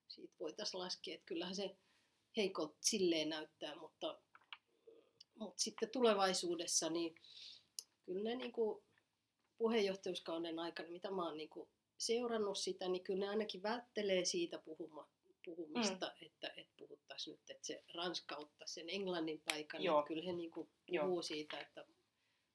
Siitä 0.07 0.33
voitaisiin 0.39 0.79
laskea, 0.79 1.13
että 1.15 1.25
kyllähän 1.25 1.55
se 1.55 1.75
heikolta 2.37 2.77
silleen 2.81 3.29
näyttää, 3.29 3.75
mutta, 3.75 4.19
mutta 5.39 5.63
sitten 5.63 5.89
tulevaisuudessa 5.89 6.89
niin 6.89 7.15
kyllä 8.05 8.23
ne 8.29 8.35
niin 8.35 8.51
kuin 8.51 8.83
puheenjohtajuuskauden 9.57 10.59
aikana, 10.59 10.89
mitä 10.89 11.11
mä 11.11 11.25
oon 11.25 11.37
niin 11.37 11.49
kuin 11.49 11.69
seurannut 11.97 12.57
sitä, 12.57 12.87
niin 12.87 13.03
kyllä 13.03 13.19
ne 13.19 13.29
ainakin 13.29 13.63
välttelee 13.63 14.25
siitä 14.25 14.57
puhuma, 14.57 15.09
puhumista, 15.45 16.05
mm. 16.05 16.27
että, 16.27 16.53
että 16.57 16.73
puhuttaisiin 16.77 17.31
nyt, 17.31 17.49
että 17.49 17.67
se 17.67 17.83
ranska 17.93 18.35
ottaisi 18.37 18.73
sen 18.73 18.89
englannin 18.89 19.41
paikan. 19.45 19.83
Joo. 19.83 19.99
Että 19.99 20.07
kyllä 20.07 20.23
he 20.25 20.33
niin 20.33 20.51
kuin 20.51 20.69
Joo. 20.87 21.05
puhuu 21.05 21.21
siitä, 21.21 21.59
että 21.59 21.85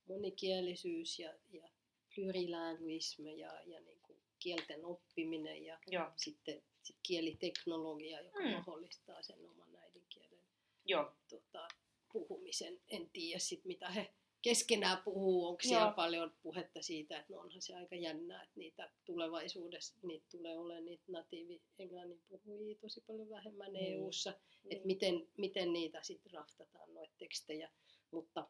monikielisyys 0.08 1.18
ja, 1.18 1.34
ja 1.50 1.68
plurilinguisme 2.14 3.34
ja, 3.34 3.60
ja 3.66 3.80
niin 3.80 4.00
kuin 4.00 4.18
kielten 4.38 4.84
oppiminen 4.84 5.64
ja 5.64 5.78
Joo, 5.86 6.06
sitten 6.16 6.62
sit 6.82 6.96
kieliteknologia, 7.02 8.20
joka 8.20 8.38
Mm. 8.40 8.44
mm. 8.46 8.52
mahdollistaa 8.52 9.22
sen 9.22 9.46
oman 9.46 9.76
äidinkielen 9.76 10.44
joo. 10.84 11.12
tota, 11.28 11.68
puhumisen. 12.12 12.80
En 12.88 13.10
tiedä 13.10 13.38
sit, 13.38 13.64
mitä 13.64 13.90
he 13.90 14.14
keskenään 14.42 15.02
puhuu, 15.04 15.46
onko 15.46 15.62
siellä 15.62 15.86
Joo. 15.86 15.92
paljon 15.92 16.32
puhetta 16.42 16.82
siitä, 16.82 17.18
että 17.20 17.32
no 17.32 17.40
onhan 17.40 17.62
se 17.62 17.74
aika 17.74 17.96
jännää, 17.96 18.42
että 18.42 18.54
niitä 18.56 18.90
tulevaisuudessa 19.04 19.94
niitä 20.02 20.26
tulee 20.30 20.58
olemaan 20.58 20.84
niitä 20.84 21.04
natiivi 21.08 21.62
englannin 21.78 22.22
puhujia 22.28 22.78
tosi 22.80 23.00
paljon 23.06 23.30
vähemmän 23.30 23.72
Niin. 23.72 23.92
EU-ssa, 23.92 24.30
Niin. 24.30 24.72
että 24.76 24.86
miten, 24.86 25.28
miten 25.36 25.72
niitä 25.72 26.02
sitten 26.02 26.32
raftataan 26.32 26.94
noita 26.94 27.14
tekstejä, 27.18 27.70
mutta, 28.10 28.48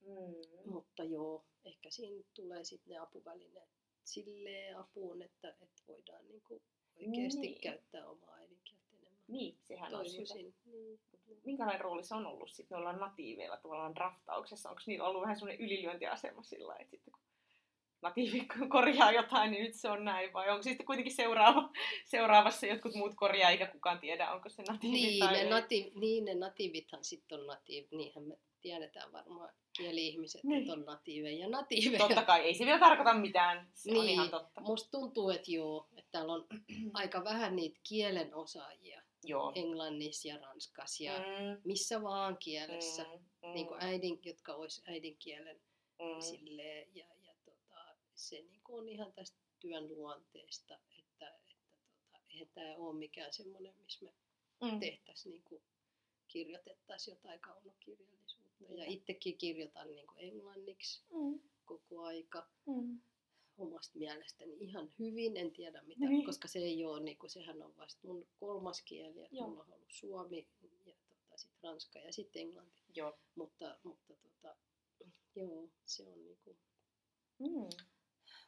Mm. 0.00 0.70
mutta 0.72 1.04
joo, 1.04 1.44
ehkä 1.64 1.90
siinä 1.90 2.24
tulee 2.34 2.64
sitten 2.64 2.90
ne 2.92 2.98
apuvälineet 2.98 3.68
silleen 4.04 4.76
apuun, 4.76 5.22
että, 5.22 5.48
että 5.48 5.82
voidaan 5.88 6.28
niinku 6.28 6.62
oikeasti 6.96 7.40
Niin. 7.40 7.60
käyttää 7.60 8.08
omaa 8.08 8.34
äidinkieltä 8.34 8.82
enemmän. 8.92 9.24
Niin, 9.28 9.58
sehän 9.62 9.94
on. 9.94 10.04
Toivoisin. 10.04 10.54
Niin. 10.64 11.00
Minkälainen 11.44 11.80
rooli 11.80 12.04
se 12.04 12.14
on 12.14 12.26
ollut 12.26 12.50
sitten 12.50 12.76
noilla 12.76 12.92
natiiveilla 12.92 13.56
tavallaan 13.56 13.94
draftauksessa? 13.94 14.70
Onko 14.70 14.82
niillä 14.86 15.08
ollut 15.08 15.22
vähän 15.22 15.36
semmoinen 15.36 15.60
ylilyöntiasema 15.66 16.42
sillä 16.42 16.74
että 16.76 16.90
sitten 16.90 17.12
kun 17.12 17.22
natiivi 18.06 18.46
korjaa 18.68 19.12
jotain, 19.12 19.50
niin 19.50 19.64
nyt 19.64 19.74
se 19.74 19.88
on 19.88 20.04
näin, 20.04 20.32
vai 20.32 20.50
onko 20.50 20.62
sitten 20.62 20.86
kuitenkin 20.86 21.14
seuraava, 21.14 21.70
seuraavassa 22.04 22.66
jotkut 22.66 22.94
muut 22.94 23.14
korjaa, 23.14 23.50
eikä 23.50 23.66
kukaan 23.66 23.98
tiedä, 23.98 24.32
onko 24.32 24.48
se 24.48 24.62
natiivi 24.68 24.96
Niin, 24.96 25.20
tai 25.20 25.32
ne, 25.32 25.38
ei. 25.40 25.50
nati, 25.50 25.92
niin, 25.94 26.24
ne 26.24 26.34
natiivithan 26.34 27.04
sitten 27.04 27.40
on 27.40 27.46
natiivi, 27.46 27.88
niinhän 27.90 28.24
me 28.24 28.38
tiedetään 28.60 29.12
varmaan 29.12 29.50
kieli-ihmiset, 29.76 30.44
Niin. 30.44 30.60
että 30.60 30.72
on 30.72 30.84
natiiveja 30.84 31.38
ja 31.38 31.48
natiiveja. 31.48 31.98
Totta 31.98 32.22
kai, 32.22 32.40
ei 32.40 32.54
se 32.54 32.64
vielä 32.66 32.78
tarkoita 32.80 33.14
mitään, 33.14 33.70
se 33.74 33.90
on 33.90 33.96
Niin. 33.96 34.08
ihan 34.14 34.30
totta. 34.30 34.60
Musta 34.60 34.90
tuntuu, 34.90 35.30
että 35.30 35.50
joo, 35.50 35.88
että 35.96 36.08
täällä 36.12 36.32
on 36.32 36.46
aika 36.94 37.24
vähän 37.24 37.56
niitä 37.56 37.80
kielen 37.88 38.34
osaajia 38.34 39.02
Joo. 39.24 39.52
englannissa 39.54 40.28
ja 40.28 40.38
ranskassa 40.38 41.04
ja 41.04 41.12
Mm, 41.18 41.60
missä 41.64 42.02
vaan 42.02 42.36
kielessä, 42.38 43.02
mm, 43.02 43.48
mm, 43.48 43.54
niin 43.54 43.66
kuin 43.66 43.84
äidin, 43.84 44.20
jotka 44.24 44.54
olisi 44.54 44.82
äidinkielen 44.86 45.60
mm. 45.98 46.20
silleen, 46.20 46.88
ja, 46.94 47.06
se 48.16 48.42
niin 48.42 48.60
kuin 48.64 48.78
on 48.78 48.88
ihan 48.88 49.12
tästä 49.12 49.38
työn 49.60 49.88
luonteesta, 49.88 50.78
että, 50.98 51.28
että 51.50 51.76
tota, 51.80 52.18
eihän 52.30 52.48
tämä 52.54 52.74
ole 52.76 52.98
mikään 52.98 53.32
semmoinen, 53.32 53.74
missä 53.84 54.04
me 54.04 54.12
Mm. 54.60 54.80
tehtäisiin 54.80 55.30
niin 55.32 55.42
kuin 55.44 55.62
kirjoitettaisiin 56.28 57.12
jotain 57.16 57.40
kaunokirjallisuutta. 57.40 58.64
Ja 58.64 58.68
Niinpä. 58.68 58.84
itsekin 58.92 59.38
kirjoitan 59.38 59.90
niin 59.90 60.06
kuin 60.06 60.18
englanniksi 60.18 61.02
Mm. 61.10 61.40
koko 61.64 62.02
aika. 62.02 62.48
Mm. 62.66 63.00
omasta 63.58 63.98
mielestäni 63.98 64.56
ihan 64.60 64.92
hyvin, 64.98 65.36
en 65.36 65.52
tiedä 65.52 65.82
mitä, 65.82 66.04
Niin. 66.08 66.26
koska 66.26 66.48
se 66.48 66.58
ei 66.58 66.84
ole, 66.84 67.00
niin 67.00 67.18
kuin, 67.18 67.30
sehän 67.30 67.62
on 67.62 67.76
vasta 67.76 68.06
mun 68.06 68.26
kolmas 68.40 68.82
kieli, 68.82 69.22
että 69.24 69.36
mulla 69.46 69.64
on 69.64 69.72
ollut 69.72 69.92
suomi 69.92 70.48
ja 70.86 70.94
tota, 71.08 71.36
sit 71.36 71.50
ranska 71.62 71.98
ja 71.98 72.12
sitten 72.12 72.42
englanti, 72.42 72.82
Joo. 72.94 73.18
mutta, 73.34 73.78
mutta 73.82 74.14
tota, 74.14 74.56
joo, 75.36 75.68
se 75.84 76.02
on 76.08 76.24
niin 76.24 76.38
kuin, 76.44 76.56
Mm. 77.38 77.86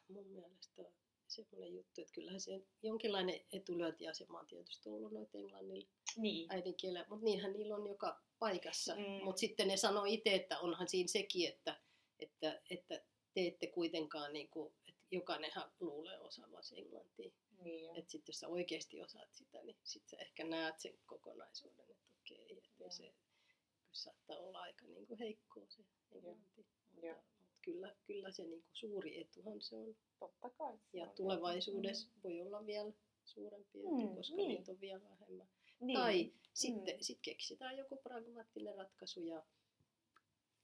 Mun 0.09 0.27
mielestä 0.27 0.83
semmoinen 1.27 1.73
juttu, 1.73 2.01
että 2.01 2.13
kyllähän 2.13 2.41
se 2.41 2.61
jonkinlainen 2.83 3.39
etulyöntiasema 3.53 4.39
on 4.39 4.47
tietysti 4.47 4.89
ollut 4.89 5.11
noita 5.11 5.37
englannin 5.37 5.87
Niin. 6.17 6.51
äidinkielellä, 6.53 7.05
mutta 7.09 7.25
niinhän 7.25 7.53
niillä 7.53 7.75
on 7.75 7.87
joka 7.87 8.21
paikassa. 8.39 8.95
Mm. 8.95 9.23
Mutta 9.23 9.39
sitten 9.39 9.67
ne 9.67 9.77
sanoo 9.77 10.05
itse, 10.05 10.35
että 10.35 10.59
onhan 10.59 10.87
siinä 10.87 11.07
sekin, 11.07 11.49
että, 11.49 11.81
että, 12.19 12.61
että 12.69 13.01
te 13.33 13.47
ette 13.47 13.67
kuitenkaan, 13.67 14.33
niin 14.33 14.49
kuin, 14.49 14.73
että 14.87 15.01
jokainenhan 15.11 15.71
luulee 15.79 16.19
osaavansa 16.19 16.75
englantia. 16.75 17.31
niin. 17.63 17.95
Että 17.95 18.11
sitten 18.11 18.33
jos 18.33 18.39
sä 18.39 18.47
oikeasti 18.47 19.01
osaat 19.01 19.33
sitä, 19.33 19.63
niin 19.63 19.77
sitten 19.83 20.09
sä 20.09 20.17
ehkä 20.17 20.43
näet 20.43 20.79
sen 20.79 20.99
kokonaisuuden, 21.05 21.85
että 21.91 22.09
okei, 22.19 22.57
että 22.57 22.89
se 22.89 23.03
kyllä 23.03 23.13
saattaa 23.91 24.37
olla 24.37 24.59
aika 24.61 24.85
niin 24.85 25.07
kuin 25.07 25.19
heikkoa 25.19 25.65
se 25.69 25.83
englanti. 26.11 26.65
Mutta 26.95 27.23
kyllä, 27.73 27.95
kyllä 28.07 28.31
se 28.31 28.43
niin 28.43 28.61
kuin 28.61 28.69
suuri 28.73 29.21
etuhan 29.21 29.61
se 29.61 29.75
on. 29.75 29.95
Totta 30.19 30.49
kai. 30.49 30.79
Ja 30.93 31.03
on. 31.03 31.15
tulevaisuudessa 31.15 32.09
voi 32.23 32.41
olla 32.41 32.65
vielä 32.65 32.91
suurempi 33.25 33.79
etu, 33.79 34.07
Mm, 34.09 34.15
koska 34.15 34.35
niin. 34.35 34.47
niitä 34.57 34.71
on 34.71 34.81
vielä 34.81 35.01
vähemmän. 35.03 35.47
Niin. 35.79 35.99
Tai 35.99 36.33
sitten 36.53 36.95
Mm. 36.95 37.01
sit 37.01 37.19
keksitään 37.21 37.77
joku 37.77 37.97
pragmaattinen 37.97 38.75
ratkaisu 38.75 39.21
ja, 39.21 39.43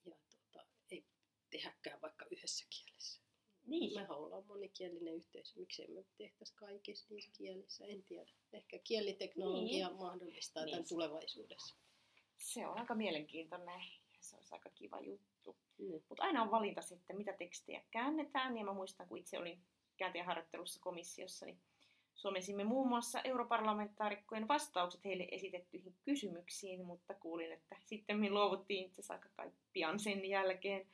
ja 0.06 0.16
tota, 0.30 0.66
ei 0.92 1.06
tehdäkään 1.50 2.02
vaikka 2.02 2.26
yhdessä 2.32 2.66
kielessä. 2.70 3.22
Niin. 3.66 3.94
Mehän 3.94 4.12
ollaan 4.18 4.46
monikielinen 4.48 5.14
yhteisö, 5.16 5.60
miksei 5.60 5.88
me 5.88 6.06
tehtäisi 6.18 6.54
kaikissa 6.56 7.06
niissä 7.10 7.32
kielissä, 7.38 7.86
en 7.86 8.04
tiedä. 8.04 8.32
Ehkä 8.54 8.80
kieliteknologia 8.80 9.88
niin. 9.88 9.98
mahdollistaa 9.98 10.66
Niin. 10.66 10.72
tämän 10.72 10.88
tulevaisuudessa. 10.90 11.76
Se 12.38 12.68
on 12.68 12.78
aika 12.80 12.96
mielenkiintoinen 12.96 13.80
se 14.30 14.36
olisi 14.36 14.56
aika 14.56 14.70
kiva 14.70 15.00
juttu. 15.00 15.56
Mm. 15.78 16.02
Mutta 16.10 16.24
aina 16.24 16.42
on 16.42 16.52
valinta 16.52 16.82
sitten, 16.82 17.18
mitä 17.18 17.34
tekstiä 17.34 17.82
käännetään. 17.92 18.58
Ja 18.58 18.66
mä 18.66 18.74
muistan, 18.74 19.08
kun 19.08 19.18
itse 19.18 19.40
olin 19.40 19.60
kääntäjäharjoittelussa 19.98 20.80
komissiossa, 20.80 21.46
niin 21.46 21.58
suomensimme 22.16 22.64
muun 22.64 22.88
muassa 22.88 23.22
europarlamentaarikkojen 23.22 24.48
vastaukset 24.48 25.06
heille 25.06 25.28
esitettyihin 25.32 25.96
kysymyksiin, 26.06 26.86
mutta 26.86 27.14
kuulin, 27.14 27.52
että 27.52 27.76
sitten 27.80 28.20
me 28.20 28.30
luovuttiin 28.30 28.86
itse 28.86 29.02
asiassa 29.02 29.14
aika 29.14 29.30
kai 29.36 29.52
pian 29.74 30.00
sen 30.00 30.26
jälkeen. 30.26 30.88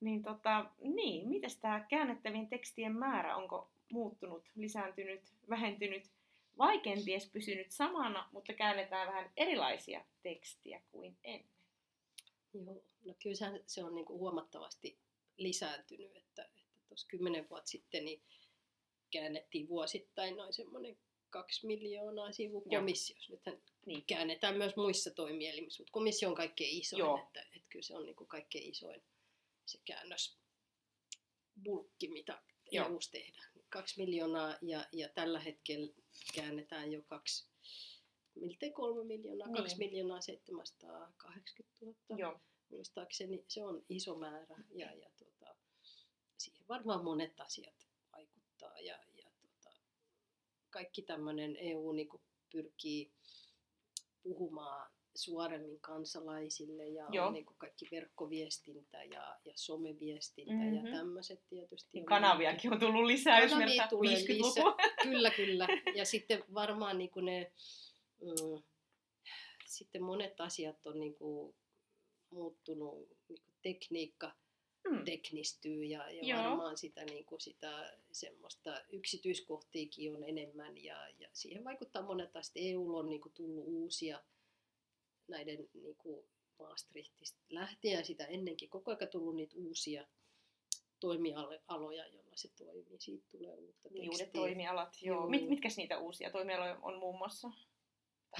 Niin, 0.00 0.22
tota, 0.22 0.66
niin 0.78 1.28
mites 1.28 1.56
tämä 1.56 1.86
käännettävien 1.88 2.48
tekstien 2.48 2.96
määrä, 2.96 3.36
onko 3.36 3.70
muuttunut, 3.92 4.50
lisääntynyt, 4.54 5.22
vähentynyt 5.50 6.10
vai 6.58 6.78
kenties 6.78 7.30
pysynyt 7.30 7.70
samana, 7.70 8.28
mutta 8.32 8.52
käännetään 8.52 9.08
vähän 9.08 9.30
erilaisia 9.36 10.04
tekstiä 10.22 10.80
kuin 10.92 11.16
ennen? 11.24 11.55
Joo, 12.64 12.82
no 13.04 13.14
kyllä 13.22 13.36
se, 13.66 13.84
on 13.84 13.94
niin 13.94 14.04
kuin 14.04 14.18
huomattavasti 14.18 14.98
lisääntynyt, 15.36 16.16
että, 16.16 16.44
että 16.44 16.62
tuossa 16.88 17.06
kymmenen 17.08 17.50
vuotta 17.50 17.70
sitten 17.70 18.04
niin 18.04 18.22
käännettiin 19.10 19.68
vuosittain 19.68 20.36
noin 20.36 20.52
semmoinen 20.52 20.98
kaksi 21.30 21.66
miljoonaa 21.66 22.32
sivua 22.32 22.62
komissiossa. 22.70 23.32
Nythän 23.32 23.62
Niin. 23.86 24.04
käännetään 24.06 24.56
myös 24.56 24.76
muissa 24.76 25.10
toimielimissä, 25.10 25.82
mutta 25.82 25.92
komissio 25.92 26.28
on 26.28 26.34
kaikkein 26.34 26.78
isoin, 26.78 26.98
Joo. 26.98 27.18
että, 27.26 27.40
että 27.40 27.68
kyllä 27.68 27.82
se 27.82 27.96
on 27.96 28.06
niin 28.06 28.16
kuin 28.16 28.28
kaikkein 28.28 28.70
isoin 28.70 29.02
se 29.66 29.78
käännösbulkki, 29.84 32.08
mitä 32.08 32.42
Joo. 32.70 32.86
EU 32.86 32.98
tehdään. 33.10 33.52
Kaksi 33.68 34.00
miljoonaa 34.00 34.56
ja, 34.62 34.86
ja 34.92 35.08
tällä 35.08 35.40
hetkellä 35.40 35.92
käännetään 36.34 36.92
jo 36.92 37.02
kaksi, 37.02 37.48
miltei 38.36 38.70
kolme 38.72 39.04
miljoonaa, 39.04 39.46
Niin. 39.48 39.56
kaksi 39.56 39.78
miljoonaa 39.78 40.20
780 40.20 41.74
000 42.10 42.20
Joo. 42.20 42.40
muistaakseni 42.68 43.44
se 43.48 43.64
on 43.64 43.82
iso 43.88 44.14
määrä 44.18 44.56
ja, 44.74 44.92
ja 44.94 45.10
tota, 45.18 45.54
siihen 46.38 46.64
varmaan 46.68 47.04
monet 47.04 47.40
asiat 47.40 47.86
vaikuttaa 48.12 48.78
ja, 48.80 48.98
ja 49.14 49.30
tota, 49.42 49.76
kaikki 50.70 51.02
tämmöinen 51.02 51.56
EU 51.60 51.92
niin 51.92 52.08
pyrkii 52.52 53.12
puhumaan 54.22 54.90
suoremmin 55.14 55.80
kansalaisille 55.80 56.88
ja 56.88 57.06
Joo. 57.12 57.26
on 57.26 57.32
niin 57.32 57.46
kaikki 57.58 57.88
verkkoviestintä 57.90 59.04
ja, 59.04 59.38
ja 59.44 59.52
someviestintä 59.54 60.52
Mhm. 60.54 60.74
ja 60.86 60.92
tämmöiset 60.92 61.40
tietysti. 61.48 61.98
On 62.00 62.04
kanaviakin 62.04 62.72
on 62.72 62.80
tullut 62.80 63.04
lisää, 63.04 63.40
jos 63.40 63.50
Kanavia 63.52 63.66
vertaa 63.68 63.88
tulee 63.88 64.14
50-lukua. 64.14 64.76
Kyllä, 65.02 65.30
kyllä. 65.30 65.66
Ja 65.94 66.04
sitten 66.04 66.44
varmaan 66.54 66.98
niin 66.98 67.10
kuin 67.10 67.24
ne, 67.24 67.52
mm, 68.20 68.62
sitten 69.66 70.02
monet 70.02 70.40
asiat 70.40 70.86
on 70.86 71.00
niin 71.00 71.14
kuin 71.14 71.54
muuttunut, 72.30 73.08
niin 73.28 73.42
kuin 73.42 73.54
tekniikka 73.62 74.32
Mm. 74.90 75.04
teknistyy 75.04 75.84
ja, 75.84 76.10
ja 76.10 76.22
Joo. 76.24 76.42
varmaan 76.44 76.78
sitä, 76.78 77.04
niin 77.04 77.24
kuin 77.24 77.40
sitä 77.40 77.98
semmoista 78.12 78.82
yksityiskohtiikin 78.92 80.16
on 80.16 80.24
enemmän 80.24 80.84
ja, 80.84 81.08
ja 81.18 81.28
siihen 81.32 81.64
vaikuttaa 81.64 82.02
monet 82.02 82.36
asiat. 82.36 82.52
EU 82.56 82.96
on 82.96 83.08
niin 83.08 83.20
kuin 83.20 83.32
tullut 83.32 83.64
uusia 83.66 84.22
näiden 85.28 85.68
niin 85.74 85.96
kuin 85.96 86.26
Maastrichtista 86.58 87.38
lähtien 87.48 88.04
sitä 88.04 88.24
ennenkin 88.24 88.68
koko 88.70 88.90
ajan 88.90 89.08
tullut 89.10 89.36
niitä 89.36 89.54
uusia 89.56 90.06
toimialoja, 91.00 92.06
joilla 92.06 92.36
se 92.36 92.48
toimii. 92.56 93.00
Siitä 93.00 93.26
tulee 93.30 93.54
uutta 93.54 93.88
Niin, 93.88 94.02
uudet 94.02 94.18
tekstiä. 94.18 94.40
toimialat, 94.40 94.96
joo. 95.02 95.16
Joo. 95.16 95.28
Mit, 95.28 95.48
mitkäs 95.48 95.76
niitä 95.76 95.98
uusia 95.98 96.30
toimialoja 96.30 96.78
on 96.82 96.98
muun 96.98 97.18
muassa? 97.18 97.50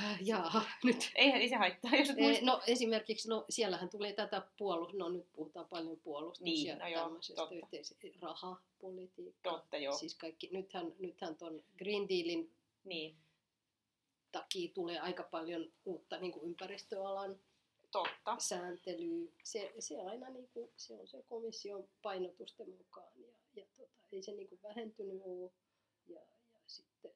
Äh, 0.01 0.19
Jaaha, 0.23 0.63
nyt. 0.85 1.11
Ei, 1.15 1.31
ei 1.31 1.49
se 1.49 1.57
haittaa, 1.57 1.91
jos 1.97 2.11
et 2.11 2.17
muista. 2.17 2.45
No 2.45 2.63
esimerkiksi, 2.67 3.29
no 3.29 3.45
siellähän 3.51 3.89
tulee 3.89 4.13
tätä 4.13 4.43
puolus, 4.59 4.95
no 4.95 5.09
nyt 5.09 5.33
puhutaan 5.33 5.67
paljon 5.67 5.97
puolustus 6.01 6.43
Niin, 6.45 6.67
ja 6.67 6.77
no 6.77 6.89
joo, 6.89 7.03
tämmöisestä 7.03 7.43
totta. 7.43 7.55
yhteis- 7.55 7.97
rahapolitiikkaa. 8.21 9.53
Totta, 9.53 9.77
joo. 9.77 9.97
Siis 9.99 10.15
kaikki, 10.15 10.49
nythän, 10.53 10.93
nythän 10.99 11.37
ton 11.37 11.63
Green 11.79 12.09
Dealin 12.09 12.53
Niin, 12.85 13.17
takia 14.33 14.71
tulee 14.75 14.99
aika 15.01 15.23
paljon 15.23 15.73
uutta 15.85 16.19
niin 16.19 16.33
kuin 16.33 16.45
ympäristöalan 16.45 17.41
totta. 17.91 18.37
sääntelyä. 18.39 19.31
Se, 19.43 19.73
se 19.79 20.01
aina 20.01 20.31
niin 20.31 20.49
kuin, 20.55 20.71
se 20.77 20.95
on 20.95 21.09
se 21.09 21.23
komission 21.29 21.89
painotusten 22.03 22.71
mukaan 22.71 23.13
ja, 23.17 23.29
ja 23.55 23.65
tota, 23.77 24.03
ei 24.13 24.23
se 24.23 24.33
niin 24.33 24.49
kuin 24.49 24.61
vähentynyt 24.63 25.23
ole. 25.25 25.51
Ja, 26.09 26.21
ja 26.21 26.61
sitten, 26.67 27.11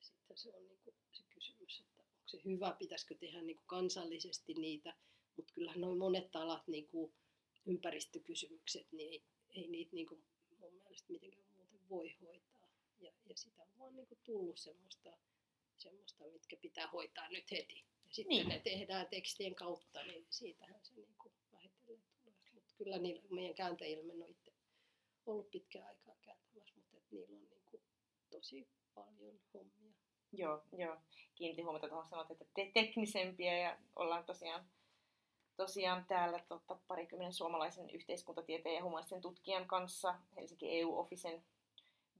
sitten 0.00 0.36
se 0.36 0.48
on 0.56 0.62
niin 0.68 0.78
kuin 0.84 0.94
se 1.12 1.22
kysymys, 1.34 1.80
että 1.80 2.02
onko 2.02 2.21
se 2.32 2.40
hyvä, 2.44 2.76
pitäisikö 2.78 3.14
tehdä 3.14 3.42
niin 3.42 3.56
kuin 3.56 3.66
kansallisesti 3.66 4.54
niitä, 4.54 4.94
mutta 5.36 5.52
kyllähän 5.54 5.80
noin 5.80 5.98
monet 5.98 6.36
alat, 6.36 6.68
niin 6.68 6.88
kuin 6.88 7.12
ympäristökysymykset, 7.66 8.86
niin 8.92 9.10
ei, 9.12 9.22
ei 9.62 9.68
niitä 9.68 9.90
niin 9.94 10.06
kuin 10.06 10.22
mun 10.58 10.72
mielestä 10.74 11.12
mitenkään 11.12 11.46
muuten 11.56 11.88
voi 11.88 12.16
hoitaa. 12.22 12.68
Ja, 13.00 13.12
ja 13.26 13.36
sitä 13.36 13.62
on 13.62 13.78
vaan 13.78 13.96
niin 13.96 14.06
kuin 14.06 14.18
tullut 14.24 14.58
semmoista, 14.58 15.18
semmoista, 15.76 16.24
mitkä 16.32 16.56
pitää 16.56 16.86
hoitaa 16.86 17.28
nyt 17.28 17.50
heti. 17.50 17.84
Ja 18.08 18.14
sitten 18.14 18.28
Niin. 18.36 18.48
ne 18.48 18.58
tehdään 18.58 19.06
tekstien 19.08 19.54
kautta, 19.54 20.02
niin 20.02 20.26
siitähän 20.30 20.80
se 20.84 20.94
niin 20.94 21.14
kuin 21.18 21.32
vähitellen 21.52 22.02
tulee. 22.24 22.50
Mutta 22.54 22.74
kyllä 22.78 22.98
niillä, 22.98 23.22
meidän 23.30 23.54
kääntäjillä 23.54 24.24
on 24.24 24.30
itse 24.30 24.52
ollut 25.26 25.50
pitkään 25.50 25.88
aikaa 25.88 26.16
kääntämässä, 26.22 26.74
mutta 26.76 26.96
et 26.96 27.10
niillä 27.10 27.36
on 27.36 27.48
niin 27.50 27.62
kuin 27.70 27.82
tosi 28.30 28.68
paljon 28.94 29.40
hommia. 29.54 30.01
Joo, 30.32 30.62
joo. 30.72 30.96
Kiinnitin 31.34 31.64
huomiota 31.64 31.88
tuohon 31.88 32.06
sanot, 32.06 32.30
että 32.30 32.44
te- 32.54 32.70
teknisempiä 32.74 33.58
ja 33.58 33.76
ollaan 33.96 34.24
tosiaan, 34.24 34.64
tosiaan 35.56 36.04
täällä 36.08 36.38
tota, 36.48 36.76
parikymmenen 36.88 37.32
suomalaisen 37.32 37.90
yhteiskuntatieteen 37.90 38.74
ja 38.74 38.84
humanistisen 38.84 39.20
tutkijan 39.20 39.66
kanssa 39.66 40.14
Helsinki 40.36 40.80
EU-officen 40.80 41.42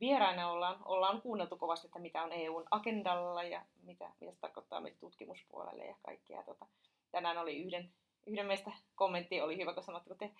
vieraina 0.01 0.51
ollaan, 0.51 0.79
ollaan 0.85 1.22
kuunneltu 1.22 1.57
kovasti, 1.57 1.87
että 1.87 1.98
mitä 1.98 2.22
on 2.22 2.33
EUn 2.33 2.64
agendalla 2.70 3.42
ja 3.42 3.62
mitä, 3.83 4.11
mitä 4.20 4.33
se 4.33 4.40
tarkoittaa 4.40 4.81
meille 4.81 4.98
tutkimuspuolelle 5.01 5.85
ja 5.85 5.96
kaikkea. 6.03 6.42
Tota, 6.42 6.66
tänään 7.11 7.38
oli 7.38 7.62
yhden, 7.62 7.92
yhden 8.27 8.46
meistä 8.46 8.72
kommentti, 8.94 9.40
oli 9.40 9.57
hyvä, 9.57 9.75
kun 9.75 9.83
sanoitte, 9.83 10.09
kun 10.09 10.31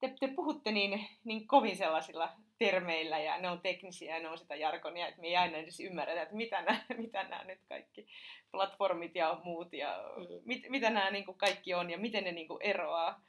te, 0.00 0.08
te, 0.08 0.14
te 0.20 0.28
puhutte 0.36 0.72
niin, 0.72 1.08
niin 1.24 1.46
kovin 1.46 1.76
sellaisilla 1.76 2.32
termeillä 2.58 3.18
ja 3.18 3.38
ne 3.40 3.48
on 3.50 3.60
teknisiä 3.60 4.16
ja 4.16 4.22
ne 4.22 4.28
on 4.28 4.38
sitä 4.38 4.56
jargonia, 4.56 5.08
että 5.08 5.20
me 5.20 5.26
ei 5.26 5.36
aina 5.36 5.56
edes 5.56 5.80
ymmärretä, 5.80 6.22
että 6.22 6.34
mitä 6.34 6.62
nämä, 6.62 6.84
mitä 7.02 7.22
nämä 7.22 7.44
nyt 7.44 7.60
kaikki 7.68 8.06
platformit 8.50 9.14
ja 9.14 9.40
muut 9.44 9.72
ja 9.72 10.02
Mm. 10.16 10.26
mit, 10.44 10.62
mitä 10.68 10.90
nämä 10.90 11.10
niin 11.10 11.24
kuin 11.24 11.38
kaikki 11.38 11.74
on 11.74 11.90
ja 11.90 11.98
miten 11.98 12.24
ne 12.24 12.32
niin 12.32 12.48
kuin 12.48 12.62
eroaa, 12.62 13.22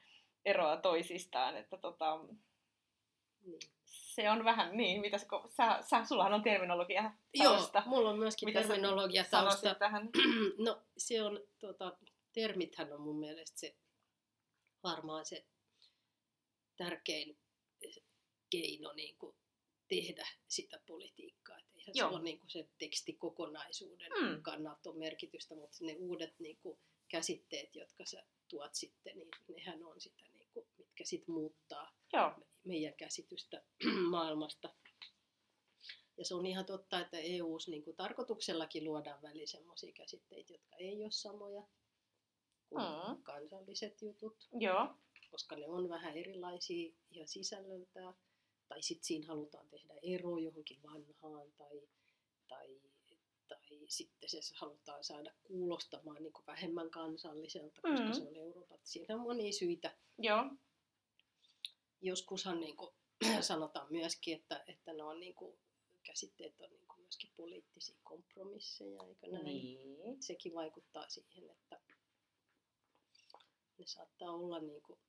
eroaa 0.46 0.78
toisistaan. 0.78 1.58
Että 1.58 1.78
tota, 1.78 2.20
Niin. 3.46 3.60
se 3.86 4.30
on 4.30 4.46
vähän 4.46 4.78
niin, 4.78 5.02
mitä 5.02 5.18
sä, 5.18 5.28
sä, 5.48 5.78
sä, 5.82 6.06
sullahan 6.06 6.34
on 6.34 6.44
terminologia 6.44 7.12
Joo, 7.34 7.54
tausta. 7.54 7.84
mulla 7.86 8.10
on 8.10 8.20
myöskin 8.20 8.50
Mitä 8.50 8.60
terminologia 8.62 9.24
tausta. 9.32 9.76
tähän. 9.76 10.10
No 10.66 10.82
se 10.98 11.24
on, 11.24 11.40
tota, 11.60 11.98
termithän 12.34 12.94
on 12.94 13.02
mun 13.02 13.20
mielestä 13.20 13.60
se 13.60 13.76
varmaan 14.84 15.26
se 15.26 15.46
tärkein 16.86 17.38
keino 18.50 18.94
niin 18.94 19.18
kuin 19.18 19.36
tehdä 19.88 20.28
sitä 20.48 20.80
politiikkaa. 20.88 21.58
Et 21.60 21.66
eihän 21.76 21.94
Joo. 21.96 22.10
se 22.10 22.16
ole 22.16 22.24
niin 22.24 22.40
kuin 22.40 22.50
se 22.50 22.70
tekstikokonaisuuden 22.78 24.12
Mm. 24.12 24.28
mm. 24.28 24.42
kannalta 24.42 24.90
on 24.90 24.98
merkitystä, 24.98 25.56
mutta 25.56 25.78
ne 25.82 25.96
uudet 26.00 26.40
niin 26.40 26.58
kuin 26.58 26.80
käsitteet, 27.10 27.76
jotka 27.76 28.06
sä 28.06 28.24
tuot 28.48 28.76
sitten, 28.76 29.18
niin 29.18 29.30
nehän 29.56 29.84
on 29.84 30.02
sitä, 30.02 30.24
niin 30.34 30.48
kuin, 30.54 30.68
mitkä 30.78 31.06
sitten 31.06 31.36
muuttaa 31.36 31.92
Joo. 32.14 32.32
meidän 32.64 32.94
käsitystä 32.94 33.64
maailmasta. 34.10 34.74
Ja 36.18 36.26
se 36.26 36.36
on 36.36 36.46
ihan 36.46 36.66
totta, 36.66 37.00
että 37.00 37.18
EU:ssa 37.18 37.72
niin 37.72 37.84
kuin 37.84 37.96
tarkoituksellakin 37.96 38.84
luodaan 38.86 39.22
väliin 39.22 39.48
sellaisia 39.48 39.94
käsitteitä, 39.94 40.54
jotka 40.54 40.76
ei 40.76 41.04
ole 41.04 41.12
samoja 41.12 41.64
kuin 42.70 42.84
Mm. 42.84 43.24
kansalliset 43.24 44.02
jutut, 44.02 44.48
Joo. 44.60 44.96
Koska 45.32 45.56
ne 45.56 45.68
on 45.68 45.90
vähän 45.90 46.18
erilaisia 46.18 46.94
ihan 47.12 47.28
sisällöltään. 47.28 48.14
Tai 48.68 48.82
sitten 48.82 49.06
siinä 49.06 49.28
halutaan 49.28 49.70
tehdä 49.70 49.94
ero 50.04 50.38
johonkin 50.38 50.78
vanhaan 50.84 51.52
tai, 51.58 51.82
tai, 52.48 52.82
tai 53.48 53.86
sitten 53.88 54.30
se 54.30 54.40
halutaan 54.56 55.04
saada 55.04 55.34
kuulostamaan 55.44 56.24
niin 56.24 56.34
vähemmän 56.48 56.90
kansalliselta, 56.90 57.82
koska 57.82 58.06
Mm. 58.06 58.14
se 58.14 58.22
on 58.28 58.36
Euroopan. 58.36 58.80
Siinä 58.84 59.16
on 59.16 59.22
monia 59.22 59.54
syitä 59.54 59.98
Joo. 60.18 60.46
joskushan 62.02 62.60
niin 62.60 62.78
kuin, 62.78 62.92
sanotaan 63.42 63.88
myöskin, 63.90 64.36
että, 64.36 64.64
että 64.68 64.94
ne 64.94 65.04
on 65.04 65.20
niin 65.20 65.36
kuin, 65.36 65.58
käsitteet 66.04 66.62
on 66.62 66.70
niin 66.70 66.88
kuin 66.88 67.02
myöskin 67.02 67.32
poliittisia 67.38 67.96
kompromisseja, 68.04 69.04
eikö 69.04 69.28
näin? 69.28 69.46
Niin. 69.46 70.24
Sekin 70.24 70.54
vaikuttaa 70.54 71.10
siihen, 71.10 71.50
että 71.50 71.80
ne 73.78 73.86
saattaa 73.88 74.32
olla 74.32 74.60
niin 74.60 74.82
kuin, 74.82 75.00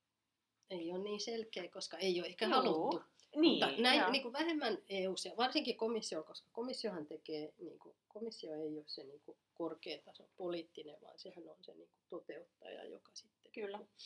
ei 0.69 0.91
ole 0.91 1.03
niin 1.03 1.21
selkeä, 1.21 1.69
koska 1.69 1.97
ei 1.97 2.19
ole 2.19 2.27
ehkä 2.27 2.45
Joo. 2.45 2.55
haluttu. 2.55 3.01
Niin. 3.35 3.65
Mutta 3.65 3.81
näin 3.81 4.11
niin 4.11 4.21
kuin 4.21 4.33
vähemmän 4.33 4.77
eu 4.89 5.15
ja 5.25 5.37
varsinkin 5.37 5.77
komissio, 5.77 6.23
koska 6.23 6.49
komissiohan 6.51 7.05
tekee, 7.05 7.53
niin 7.59 7.79
kuin, 7.79 7.95
komissio 8.07 8.53
ei 8.53 8.77
ole 8.77 8.83
se 8.87 9.03
niin 9.03 9.21
kuin 9.25 9.37
korkean 9.53 10.03
tason 10.03 10.29
poliittinen, 10.37 11.01
vaan 11.01 11.19
sehän 11.19 11.49
on 11.49 11.57
se 11.61 11.73
niin 11.73 11.89
kuin 11.89 12.01
toteuttaja, 12.09 12.83
joka 12.83 13.11
sitten 13.13 13.51
Kyllä. 13.51 13.77
niin 13.77 13.87
kuin 13.87 13.97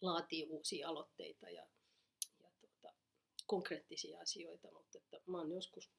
laatii 0.00 0.44
uusia 0.44 0.88
aloitteita 0.88 1.50
ja, 1.50 1.66
ja 2.42 2.48
tuota, 2.60 2.94
konkreettisia 3.46 4.20
asioita, 4.20 4.68
mutta 4.72 4.98
että 4.98 5.30
mä 5.30 5.38
oon 5.38 5.52
joskus 5.52 5.90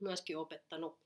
myöskin 0.00 0.38
opettanut 0.38 0.98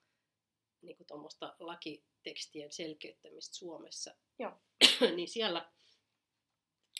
niin 0.82 0.96
kuin 0.96 1.06
tuommoista 1.06 1.56
lakitekstien 1.58 2.72
selkeyttämistä 2.72 3.54
Suomessa, 3.56 4.14
Joo. 4.38 4.52
niin 5.16 5.28
siellä 5.28 5.72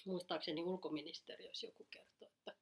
muistaakseni 0.07 0.63
ulkoministeriössä 0.63 1.67
joku 1.67 1.87
kertoo, 1.91 2.29
että 2.29 2.55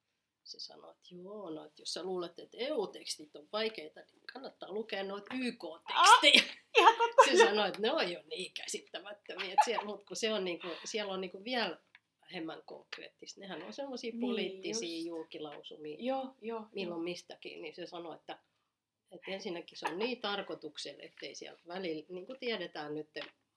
se 0.44 0.60
sanoo, 0.60 0.90
että 0.90 1.14
joo, 1.14 1.50
no, 1.50 1.64
että 1.64 1.82
jos 1.82 1.92
sä 1.92 2.02
luulet, 2.02 2.38
että 2.38 2.56
EU-tekstit 2.60 3.36
on 3.36 3.48
vaikeita, 3.52 4.00
niin 4.00 4.26
kannattaa 4.32 4.72
lukea 4.72 5.04
noita 5.04 5.34
YK-tekstejä. 5.34 6.54
Totta. 6.98 7.24
Se 7.30 7.36
sanoi, 7.36 7.68
että 7.68 7.80
ne 7.82 7.92
on 7.92 8.12
jo 8.12 8.22
niin 8.26 8.52
käsittämättömiä, 8.54 9.44
että 9.44 9.64
siellä, 9.64 9.84
mutta 9.84 10.06
kun 10.06 10.16
se 10.16 10.32
on 10.32 10.44
niinku, 10.44 10.68
siellä 10.84 11.12
on 11.12 11.20
niinku 11.20 11.44
vielä 11.44 11.78
vähemmän 12.20 12.62
konkreettista. 12.66 13.40
Nehän 13.40 13.62
on 13.62 13.72
semmoisia 13.72 14.10
Niin 14.10 14.20
poliittisia 14.20 14.96
just. 14.96 15.06
julkilausumia 15.06 15.96
Joo, 16.00 16.34
joo. 16.40 16.66
milloin 16.72 17.02
mistäkin, 17.02 17.62
niin 17.62 17.74
se 17.74 17.86
sanoi, 17.86 18.14
että, 18.16 18.38
että 19.10 19.30
ensinnäkin 19.30 19.78
se 19.78 19.86
on 19.88 19.98
niin 19.98 20.20
tarkoituksella, 20.20 21.02
ettei 21.02 21.34
siellä 21.34 21.60
välillä, 21.68 22.04
niin 22.08 22.26
kuin 22.26 22.38
tiedetään 22.38 22.94
nyt 22.94 23.08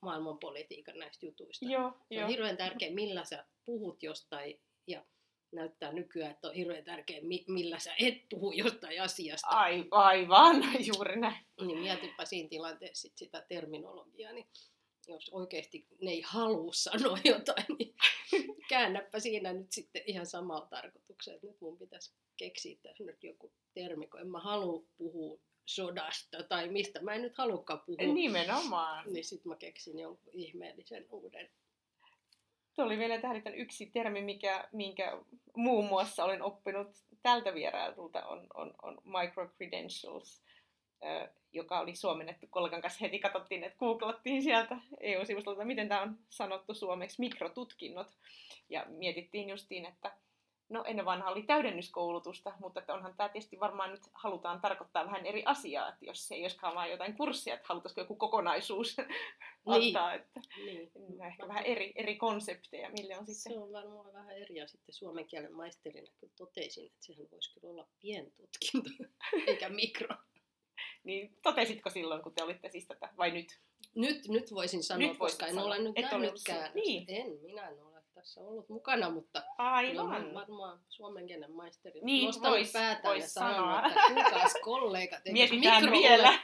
maailmanpolitiikan 0.02 1.00
näistä 1.00 1.26
jutuista, 1.26 1.66
Joo, 1.66 1.92
se 2.08 2.16
joo. 2.16 2.24
on 2.24 2.30
hirveän 2.30 2.58
tärkeä, 2.58 2.92
millä 2.92 3.26
sä 3.26 3.46
puhut 3.66 4.04
jostain, 4.04 4.60
ja 4.88 5.06
näyttää 5.52 5.94
nykyään, 5.94 6.32
että 6.32 6.48
on 6.48 6.54
hirveän 6.54 6.84
tärkeä, 6.84 7.22
mi- 7.22 7.46
millä 7.48 7.80
sä 7.80 7.96
et 8.00 8.30
puhu 8.30 8.52
jostain 8.52 9.02
asiasta. 9.02 9.48
Ai, 9.48 9.86
aivan, 9.92 10.64
juuri 10.94 11.20
näin. 11.20 11.46
Niin 11.62 11.80
mietipä 11.80 12.26
siinä 12.26 12.50
tilanteessa 12.50 13.02
sit 13.02 13.18
sitä 13.18 13.46
terminologiaa, 13.48 14.34
niin 14.34 14.48
jos 15.08 15.30
oikeasti 15.30 15.88
ne 16.02 16.12
ei 16.12 16.22
halua 16.22 16.74
sanoa 16.74 17.18
jotain, 17.24 17.66
niin 17.80 17.96
käännäpä 18.70 19.20
siinä 19.20 19.54
nyt 19.54 19.72
sitten 19.72 20.02
ihan 20.06 20.26
samalla 20.26 20.68
tarkoituksella. 20.68 21.40
Nyt 21.44 21.62
mun 21.62 21.78
pitäisi 21.78 22.14
keksiä 22.38 22.78
tässä 22.84 23.04
nyt 23.04 23.24
joku 23.24 23.52
termi, 23.74 24.08
kun 24.08 24.20
en 24.20 24.28
mä 24.28 24.40
halua 24.40 24.84
puhua 24.98 25.40
sodasta 25.66 26.44
tai 26.44 26.70
mistä 26.70 27.02
mä 27.02 27.14
en 27.14 27.22
nyt 27.22 27.38
halukkaan 27.38 27.82
puhua. 27.86 28.14
Nimenomaan. 28.14 29.14
Niin 29.14 29.26
sitten 29.26 29.50
mä 29.50 29.56
keksin 29.56 30.00
jonkun 30.00 30.34
ihmeellisen 30.34 31.06
uuden. 31.10 31.50
Tuo 32.76 32.86
oli 32.86 32.98
vielä 32.98 33.18
tähditän 33.18 33.56
yksi 33.56 33.86
termi, 33.86 34.22
mikä, 34.22 34.68
minkä 34.72 35.18
muun 35.56 35.86
muassa 35.86 36.24
olen 36.24 36.42
oppinut 36.42 36.88
tältä 37.24 37.54
vierailulta, 37.54 38.26
on, 38.26 38.48
on, 38.54 38.74
on 38.82 38.98
microcredentials, 39.06 40.44
joka 41.54 41.80
oli 41.80 41.96
suomennettu 41.96 42.48
kollegan 42.50 42.82
kanssa 42.82 43.00
heti 43.02 43.20
katsottiin, 43.20 43.64
että 43.64 43.78
googlattiin 43.78 44.44
sieltä 44.44 44.78
EU-sivustolta, 45.00 45.66
miten 45.66 45.90
tämä 45.90 46.02
on 46.02 46.18
sanottu 46.30 46.74
suomeksi, 46.74 47.22
mikrotutkinnot. 47.22 48.08
Ja 48.70 48.86
mietittiin 48.90 49.50
justiin, 49.50 49.86
että 49.86 50.12
no 50.70 50.84
ennen 50.88 51.06
vanha 51.06 51.30
oli 51.32 51.44
täydennyskoulutusta, 51.44 52.54
mutta 52.60 52.80
että 52.80 52.94
onhan 52.94 53.14
tämä 53.18 53.30
tietysti 53.30 53.60
varmaan 53.60 53.92
nyt 53.92 54.02
halutaan 54.14 54.62
tarkoittaa 54.62 55.06
vähän 55.06 55.26
eri 55.26 55.44
asiaa, 55.46 55.90
että 55.90 56.06
jos 56.06 56.32
ei 56.32 56.42
olisikaan 56.42 56.76
vain 56.76 56.92
jotain 56.92 57.18
kurssia, 57.18 57.54
että 57.54 57.66
halutaisiko 57.70 58.02
joku 58.02 58.16
kokonaisuus 58.16 58.98
antaa, 59.66 60.14
että 60.14 60.42
Niin. 60.66 60.92
No, 61.18 61.26
ehkä 61.26 61.48
vähän 61.48 61.66
eri, 61.66 61.94
eri 61.96 62.16
konsepteja, 62.16 62.90
mille 62.90 63.18
on 63.18 63.26
sitten... 63.26 63.54
Se 63.54 63.60
on 63.60 63.72
varmaan 63.72 64.14
vähän 64.14 64.38
eri. 64.38 64.56
Ja 64.56 64.68
sitten 64.68 64.96
suomen 64.96 65.26
kielen 65.26 65.54
maisterina 65.56 66.12
kyllä 66.20 66.34
totesin, 66.38 66.86
että 66.86 66.98
sehän 67.06 67.28
voisi 67.32 67.54
kyllä 67.54 67.70
olla 67.70 67.88
pientutkinto, 68.02 68.90
eikä 69.48 69.70
mikro. 69.70 70.16
Niin 71.04 71.34
totesitko 71.44 71.90
silloin, 71.90 72.22
kun 72.22 72.34
te 72.34 72.44
olitte 72.44 72.70
siis 72.70 72.88
tätä, 72.88 73.10
vai 73.18 73.32
nyt? 73.32 73.60
Nyt, 73.96 74.28
nyt 74.28 74.54
voisin 74.54 74.84
sanoa, 74.84 75.08
Nyt 75.08 75.18
koska 75.18 75.46
en 75.46 75.54
sanoa. 75.54 75.68
ole 75.68 75.80
nyt 75.80 75.96
nähnytkään. 76.02 76.72
niin. 76.74 77.06
En, 77.08 77.40
minä 77.42 77.70
en 77.70 77.84
ole 77.84 77.95
tässä 78.26 78.42
ollut 78.42 78.70
mukana, 78.70 79.10
mutta 79.10 79.44
Aivan. 79.58 80.34
varmaan 80.34 80.80
suomen 80.90 81.28
kielen 81.28 81.52
maisteri 81.52 82.02
Niin, 82.04 82.26
nostanut 82.26 82.60
vois- 82.60 82.74
päätään 82.74 83.16
ja 83.16 83.22
vois 83.22 83.34
sanonut, 83.34 83.58
sanoa. 83.58 83.88
että 83.88 84.00
eikö 85.00 85.20
Mietitään 85.32 85.84
mikro 85.84 85.98
vielä. 86.00 86.34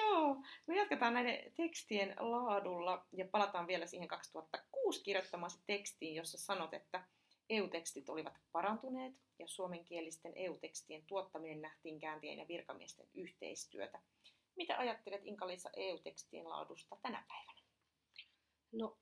Joo, 0.00 0.36
me 0.66 0.76
jatketaan 0.76 1.14
näiden 1.14 1.52
tekstien 1.56 2.16
laadulla 2.18 3.06
ja 3.12 3.24
palataan 3.30 3.66
vielä 3.66 3.86
siihen 3.86 4.08
2006 4.08 5.02
kirjoittamasi 5.02 5.58
tekstiin, 5.66 6.14
jossa 6.14 6.38
sanot, 6.38 6.74
että 6.74 7.04
EU-tekstit 7.50 8.08
olivat 8.08 8.34
parantuneet 8.52 9.12
ja 9.38 9.48
suomenkielisten 9.48 10.32
EU-tekstien 10.36 11.02
tuottaminen 11.06 11.62
nähtiin 11.62 12.00
kääntien 12.00 12.38
ja 12.38 12.48
virkamiesten 12.48 13.06
yhteistyötä. 13.14 13.98
Mitä 14.56 14.78
ajattelet 14.78 15.20
Inka-Liisa 15.24 15.70
EU-tekstien 15.76 16.48
laadusta 16.48 16.96
tänä 17.02 17.24
päivänä? 17.28 17.60
No 18.72 18.96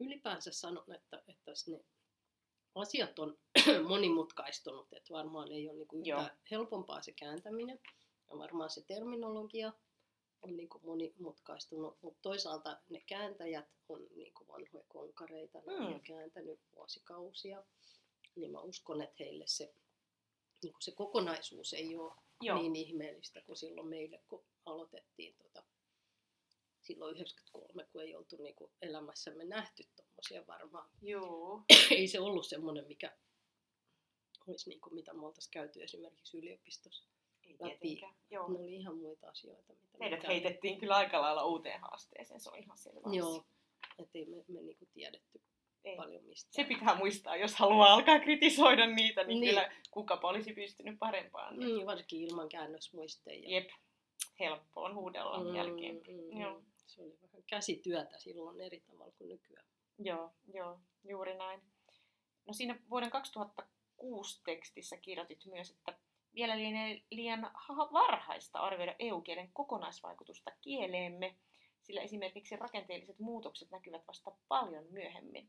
ylipäänsä 0.00 0.52
sanon, 0.52 0.94
että, 0.94 1.22
että 1.28 1.52
ne 1.66 1.80
asiat 2.74 3.18
on 3.18 3.38
monimutkaistunut, 3.88 4.92
että 4.92 5.14
varmaan 5.14 5.52
ei 5.52 5.68
ole 5.68 5.76
niin 5.78 5.88
kuin 5.88 6.00
yhtään 6.00 6.38
helpompaa 6.50 7.02
se 7.02 7.12
kääntäminen. 7.12 7.80
Ja 8.30 8.38
varmaan 8.38 8.70
se 8.70 8.82
terminologia 8.82 9.72
on 10.42 10.56
niin 10.56 10.68
kuin 10.68 10.84
monimutkaistunut, 10.86 11.98
mutta 12.02 12.18
toisaalta 12.22 12.78
ne 12.90 13.00
kääntäjät 13.00 13.68
on 13.88 14.06
niin 14.16 14.34
kuin 14.34 14.48
vanhoja 14.48 14.84
konkareita, 14.88 15.58
ne 15.66 15.74
on 15.74 15.84
Mm. 15.86 15.92
jo 15.92 16.00
kääntänyt 16.04 16.60
vuosikausia. 16.76 17.64
Niin 18.36 18.50
mä 18.50 18.60
uskon, 18.60 19.02
että 19.02 19.16
heille 19.20 19.46
se, 19.46 19.74
niin 20.62 20.72
kuin 20.72 20.82
se 20.82 20.90
kokonaisuus 20.90 21.72
ei 21.72 21.96
ole 21.96 22.12
Joo. 22.40 22.58
niin 22.62 22.76
ihmeellistä 22.76 23.40
kuin 23.42 23.56
silloin 23.56 23.88
meille, 23.88 24.22
kun 24.28 24.44
aloitettiin 24.66 25.34
tota, 25.42 25.62
silloin 26.88 27.16
93, 27.16 27.84
kun 27.92 28.02
ei 28.02 28.14
oltu 28.14 28.36
niin 28.36 28.54
kuin 28.54 28.72
elämässämme 28.82 29.44
nähty 29.44 29.82
tuommoisia 29.96 30.46
varmaan. 30.46 30.90
Joo. 31.02 31.62
ei 31.90 32.08
se 32.08 32.20
ollut 32.20 32.46
semmoinen, 32.46 32.86
mikä 32.86 33.16
olisi 34.46 34.68
niin 34.70 34.80
kuin, 34.80 34.94
mitä 34.94 35.14
me 35.14 35.26
oltaisiin 35.26 35.50
käyty 35.52 35.82
esimerkiksi 35.82 36.38
yliopistossa. 36.38 37.08
Ei 37.42 37.56
Läpi. 37.60 38.00
Joo. 38.30 38.48
Ne 38.52 38.58
oli 38.58 38.74
ihan 38.76 38.96
muita 38.96 39.28
asioita. 39.28 39.72
Mitä 39.72 39.92
me 39.92 39.98
Meidät 39.98 40.22
käytiin. 40.22 40.42
heitettiin 40.42 40.80
kyllä 40.80 40.96
aika 40.96 41.20
lailla 41.20 41.44
uuteen 41.44 41.80
haasteeseen, 41.80 42.40
se 42.40 42.50
on 42.50 42.58
ihan 42.58 42.78
selvä. 42.78 43.00
Joo, 43.12 43.44
että 43.98 44.18
ei 44.18 44.24
me, 44.26 44.44
me 44.48 44.60
niin 44.60 44.76
kuin 44.78 44.88
tiedetty 44.94 45.40
Ei. 45.84 45.96
paljon 45.96 46.24
mistään. 46.24 46.52
Se 46.52 46.64
pitää 46.74 46.94
muistaa, 46.96 47.36
jos 47.36 47.54
haluaa 47.54 47.94
alkaa 47.94 48.20
kritisoida 48.20 48.86
niitä, 48.86 49.24
niin, 49.24 49.28
Niin. 49.28 49.40
niin. 49.40 49.50
kyllä 49.50 49.72
kukapa 49.90 50.28
olisi 50.28 50.52
pystynyt 50.52 50.98
parempaan. 50.98 51.58
Niin, 51.58 51.86
varsinkin 51.86 52.20
ilman 52.20 52.48
käännösmuisteja. 52.48 53.48
Jep, 53.50 53.68
helppo 54.40 54.82
on 54.82 54.94
huudella 54.94 55.44
mm, 55.44 55.54
jälkeen. 55.56 55.94
mm, 56.08 56.40
Joo. 56.40 56.62
Se 56.88 57.02
oli 57.02 57.18
vähän 57.22 57.42
käsityötä 57.42 58.18
silloin 58.18 58.60
eri 58.60 58.80
tavalla 58.80 59.12
kuin 59.18 59.28
nykyään. 59.28 59.66
Joo, 59.98 60.32
joo, 60.54 60.80
juuri 61.04 61.34
näin. 61.34 61.60
No 62.46 62.52
siinä 62.52 62.78
vuoden 62.90 63.10
2006 63.10 64.40
tekstissä 64.44 64.96
kirjoitit 64.96 65.44
myös, 65.44 65.70
että 65.70 65.98
vielä 66.34 66.58
lienee 66.58 67.02
liian 67.10 67.50
ha- 67.54 67.92
varhaista 67.92 68.58
arvioida 68.58 68.94
EU-kielen 68.98 69.50
kokonaisvaikutusta 69.52 70.50
kieleemme, 70.60 71.36
sillä 71.82 72.00
esimerkiksi 72.00 72.56
rakenteelliset 72.56 73.18
muutokset 73.18 73.70
näkyvät 73.70 74.08
vasta 74.08 74.32
paljon 74.48 74.84
myöhemmin. 74.90 75.48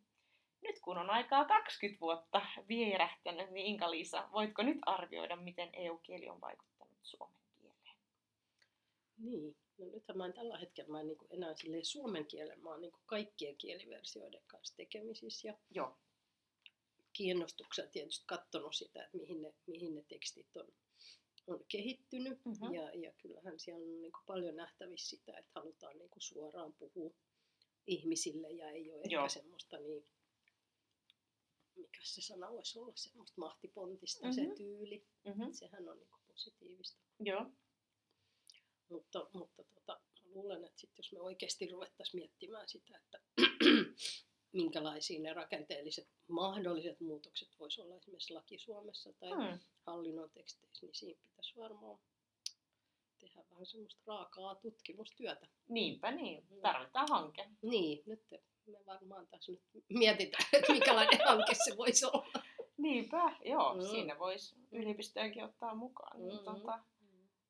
Nyt 0.61 0.79
kun 0.79 0.97
on 0.97 1.09
aikaa 1.09 1.45
20 1.45 2.01
vuotta 2.01 2.41
vierähtänyt, 2.67 3.51
niin 3.51 3.65
Inka-Liisa, 3.65 4.29
voitko 4.31 4.63
nyt 4.63 4.77
arvioida, 4.85 5.35
miten 5.35 5.69
EU-kieli 5.73 6.29
on 6.29 6.41
vaikuttanut 6.41 6.97
suomen 7.03 7.41
kieleen? 7.57 7.97
Niin, 9.17 9.55
no 9.79 9.85
nythän 9.85 10.17
mä 10.17 10.25
en 10.25 10.33
tällä 10.33 10.57
hetkellä 10.57 10.91
mä 10.91 11.01
en 11.01 11.07
niin 11.07 11.17
enää 11.29 11.55
silleen 11.55 11.85
suomen 11.85 12.25
kielen, 12.25 12.63
mä 12.63 12.69
oon 12.69 12.81
niin 12.81 12.93
kaikkien 13.05 13.57
kieliversioiden 13.57 14.41
kanssa 14.47 14.75
tekemisissä 14.75 15.47
ja 15.47 15.57
Joo. 15.69 15.97
kiinnostuksella 17.13 17.89
tietysti 17.89 18.25
katsonut 18.27 18.75
sitä, 18.75 19.03
että 19.03 19.17
mihin 19.17 19.41
ne, 19.41 19.53
mihin 19.67 19.95
ne 19.95 20.05
tekstit 20.07 20.57
on, 20.57 20.73
on 21.47 21.65
kehittynyt. 21.67 22.39
Mhm. 22.45 22.73
Ja, 22.73 22.93
ja 22.93 23.13
kyllähän 23.21 23.59
siellä 23.59 23.83
on 23.83 24.01
niin 24.01 24.11
paljon 24.25 24.55
nähtävissä 24.55 25.09
sitä, 25.09 25.37
että 25.37 25.51
halutaan 25.55 25.97
niin 25.97 26.09
suoraan 26.17 26.73
puhua 26.73 27.13
ihmisille 27.87 28.51
ja 28.51 28.69
ei 28.69 28.91
ole 28.91 29.01
Joo. 29.09 29.25
ehkä 29.25 29.33
semmoista 29.33 29.79
niin, 29.79 30.05
mikä 31.75 31.99
se 32.03 32.21
sana 32.21 32.51
voisi 32.51 32.79
olla, 32.79 32.93
semmoista 32.95 33.41
mahtipontista 33.41 34.27
mm-hmm. 34.27 34.41
Mhm. 34.41 34.49
se 34.49 34.55
tyyli. 34.55 35.05
Mm-hmm. 35.25 35.53
Sehän 35.53 35.89
on 35.89 35.97
niin 35.99 36.09
positiivista. 36.27 37.01
Joo. 37.19 37.51
Mutta, 38.89 39.27
mutta 39.33 39.63
tota, 39.63 39.99
luulen, 40.33 40.63
että 40.65 40.79
sit 40.79 40.97
jos 40.97 41.11
me 41.11 41.19
oikeasti 41.21 41.67
ruvettaisiin 41.71 42.21
miettimään 42.21 42.69
sitä, 42.69 42.97
että 42.97 43.19
minkälaisia 44.51 45.19
ne 45.19 45.33
rakenteelliset 45.33 46.07
mahdolliset 46.27 46.99
muutokset 46.99 47.49
voisi 47.59 47.81
olla 47.81 47.95
esimerkiksi 47.95 48.33
laki 48.33 48.57
Suomessa 48.59 49.13
tai 49.13 49.31
mm. 49.31 49.43
Mm. 49.43 49.59
hallinnon 49.85 50.29
teksteissä, 50.29 50.85
niin 50.85 50.95
siinä 50.95 51.19
pitäisi 51.23 51.53
varmaan 51.57 51.99
tehdä 53.19 53.43
vähän 53.51 53.65
semmoista 53.65 54.01
raakaa 54.07 54.55
tutkimustyötä. 54.55 55.47
Niinpä 55.69 56.11
niin. 56.11 56.43
Mm. 56.49 56.61
Tarvitaan 56.61 57.07
hanke. 57.09 57.49
Niin, 57.61 58.03
nyt 58.05 58.23
me 58.65 58.77
varmaan 58.85 59.27
tässä 59.27 59.51
nyt 59.51 59.61
mietitään, 59.89 60.45
että 60.53 60.71
minkälainen 60.71 61.19
hanke 61.27 61.53
se 61.53 61.77
voisi 61.77 62.05
olla. 62.05 62.43
Niinpä, 62.77 63.35
joo. 63.45 63.75
Mm. 63.75 63.81
Siinä 63.81 64.19
voisi 64.19 64.55
yliopistojenkin 64.71 65.43
ottaa 65.43 65.75
mukaan. 65.75 66.19
Niin, 66.27 66.39
Mm. 66.39 66.43
tota, 66.45 66.79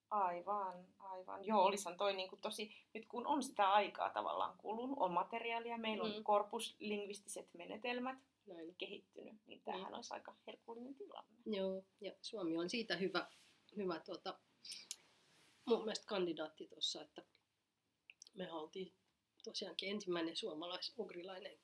aivan, 0.09 0.85
aivan. 1.19 1.45
Joo, 1.45 1.61
olisihan 1.63 1.97
toi 1.97 2.13
niinku 2.13 2.37
tosi, 2.37 2.71
nyt 2.93 3.05
kun 3.05 3.27
on 3.27 3.43
sitä 3.43 3.71
aikaa 3.71 4.09
tavallaan 4.09 4.57
kulunut, 4.57 4.97
on 4.99 5.11
materiaalia, 5.13 5.77
meillä 5.77 6.03
on 6.03 6.15
Mm. 6.15 6.23
korpuslingvistiset 6.23 7.53
menetelmät 7.53 8.17
Näin. 8.47 8.75
kehittynyt, 8.75 9.35
niin 9.47 9.61
tämähän 9.61 9.95
olisi 9.95 10.13
aika 10.13 10.35
herkullinen 10.47 10.95
tilanne. 10.95 11.35
Joo, 11.45 11.83
ja 12.01 12.11
Suomi 12.21 12.57
on 12.57 12.69
siitä 12.69 12.95
hyvä, 12.97 13.27
hyvä 13.75 13.99
tuota, 13.99 14.39
mun 15.65 15.79
mielestä 15.79 16.05
kandidaatti 16.07 16.67
tuossa, 16.67 17.01
että 17.01 17.21
me 18.33 18.51
oltiin 18.51 18.93
tosiaankin 19.43 19.89
ensimmäinen 19.89 20.35
suomalais-ugrilainen 20.35 21.59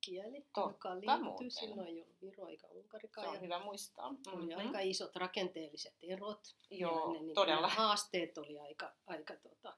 kieli, 0.00 0.40
Totta 0.54 0.70
joka 0.70 0.94
liittyy. 1.00 1.18
muuten. 1.24 1.50
Silloin 1.50 1.88
ei 1.88 2.02
ollut 2.02 2.20
Viro 2.20 2.48
eikä 2.48 2.66
Se 2.66 2.72
Unkarikaan. 2.72 3.28
on 3.28 3.34
ja 3.34 3.40
hyvä 3.40 3.64
muistaa. 3.64 4.14
oli 4.32 4.46
Mhm. 4.54 4.66
aika 4.66 4.80
isot 4.80 5.16
rakenteelliset 5.16 5.94
erot. 6.02 6.56
Joo, 6.70 7.12
ne, 7.12 7.20
niin, 7.20 7.34
todella. 7.34 7.66
ne 7.66 7.74
haasteet 7.82 8.38
oli 8.38 8.58
aika, 8.58 8.94
aika, 9.06 9.36
tota, 9.36 9.76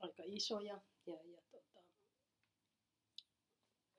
aika 0.00 0.22
isoja. 0.26 0.80
Ja, 1.06 1.14
ja, 1.24 1.42
tota, 1.50 1.80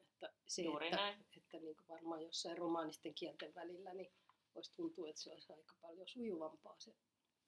että 0.01 0.33
se, 0.47 0.61
Juuri 0.61 0.85
että, 0.87 0.97
näin. 0.97 1.25
että 1.37 1.57
niin 1.59 1.75
kuin 1.75 1.87
varmaan 1.89 2.21
jossain 2.23 2.57
romaanisten 2.57 3.13
kielten 3.13 3.55
välillä, 3.55 3.93
niin 3.93 4.11
voisi 4.55 4.71
tuntua, 4.75 5.09
että 5.09 5.21
se 5.21 5.31
olisi 5.31 5.53
aika 5.53 5.75
paljon 5.81 6.07
sujuvampaa 6.07 6.75
se 6.79 6.95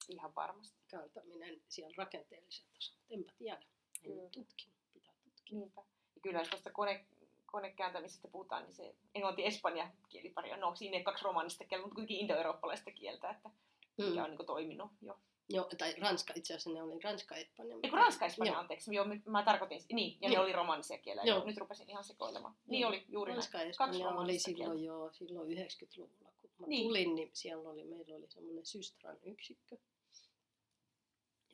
Ihan 0.10 0.36
varmasti. 0.36 0.78
kääntäminen 0.88 1.62
siellä 1.70 1.94
rakenteellisella 1.98 2.70
tasolla. 2.74 3.00
Mutta 3.00 3.14
enpä 3.14 3.32
tiedä. 3.38 3.62
En 4.04 4.20
ole 4.20 4.30
tutkinut. 4.30 4.78
Pitää 4.94 5.14
tutkia. 5.24 5.58
Niinpä. 5.60 5.82
Ja 6.16 6.22
kyllä 6.22 6.40
jos 6.40 6.50
tuosta 6.50 6.72
kone, 6.72 7.06
konekääntämisestä 7.52 8.28
puhutaan, 8.28 8.64
niin 8.64 8.74
se 8.74 8.96
englanti-espanja 9.16 9.90
kielipari 10.10 10.54
on, 10.54 10.60
no 10.60 10.76
siinä 10.76 10.98
ei 10.98 11.04
kaksi 11.04 11.24
romanista 11.24 11.64
kieltä, 11.66 11.84
mutta 11.86 11.96
kuitenkin 11.96 12.18
indoeurooppalaista 12.18 12.92
kieltä, 12.92 13.30
että 13.30 13.50
mikä 13.98 14.24
on 14.24 14.30
niin 14.30 14.46
toiminut 14.46 14.92
jo. 15.02 15.20
Joo, 15.50 15.70
tai 15.78 15.96
Ranska 16.00 16.34
itse 16.36 16.54
asiassa 16.54 16.70
ne 16.70 16.84
oli 16.84 17.00
Ranska, 17.04 17.36
Espanja. 17.36 17.78
Ei 17.84 17.90
kun 17.90 18.00
ranska 18.00 18.26
espanja 18.26 18.54
Joo. 18.54 18.60
anteeksi, 18.62 18.96
joo, 18.96 19.06
mä 19.26 19.44
tarkoitin, 19.44 19.82
niin, 19.94 20.18
ja 20.22 20.30
ne 20.30 20.36
Joo. 20.36 20.44
oli 20.44 20.54
romanisia 20.54 20.98
kieliä, 20.98 21.24
Joo. 21.24 21.46
nyt 21.46 21.58
rupesin 21.58 21.90
ihan 21.90 22.04
sekoilemaan. 22.04 22.56
Niin 22.66 22.82
Joo. 22.82 22.90
oli 22.90 23.06
juuri 23.10 23.32
näin. 23.32 23.38
Ranska 23.38 23.58
ja 23.58 23.74
Kaksi 23.78 23.98
Espanja 24.02 24.20
oli 24.22 24.40
silloin 24.40 24.84
jo 24.84 25.10
silloin 25.14 25.50
90-luvulla, 25.58 26.32
kun 26.42 26.52
mä 26.60 26.68
Niin. 26.68 26.88
tulin, 26.88 27.16
niin 27.16 27.30
siellä 27.34 27.70
oli, 27.70 27.84
meillä 27.84 28.16
oli 28.16 28.28
semmoinen 28.30 28.66
Systran 28.66 29.18
yksikkö, 29.24 29.78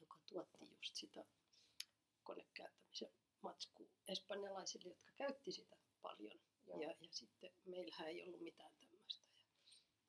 joka 0.02 0.18
tuotti 0.26 0.70
just 0.78 0.96
sitä 0.96 1.26
konekäyttämisen 2.24 3.10
matskua 3.44 3.88
espanjalaisille, 4.08 4.89
jotka 4.89 5.12
käytti 5.16 5.52
sitä 5.52 5.76
paljon. 6.02 6.39
Joo. 6.68 6.82
Ja, 6.82 6.88
ja 6.88 7.08
sitten 7.12 7.52
meillähän 7.66 8.08
ei 8.08 8.24
ollut 8.24 8.41
mitään 8.41 8.72
tämmöistä. 8.80 9.24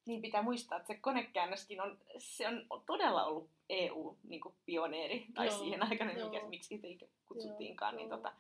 Niin 0.07 0.22
pitää 0.22 0.43
muistaa, 0.43 0.78
että 0.78 0.95
se 0.95 1.01
konekäännöskin 1.01 1.80
on, 1.80 1.99
se 2.18 2.49
on 2.49 2.82
todella 2.87 3.24
ollut 3.24 3.51
EU-pioneeri, 3.68 5.26
tai 5.35 5.47
Joo, 5.47 5.59
siihen 5.59 5.82
aikana, 5.82 6.12
joo. 6.12 6.30
mikä, 6.30 6.47
miksi 6.49 6.78
sitä 6.78 7.07
kutsuttiinkaan, 7.26 7.97
niin 7.97 8.09
joo. 8.09 8.16
tota, 8.16 8.32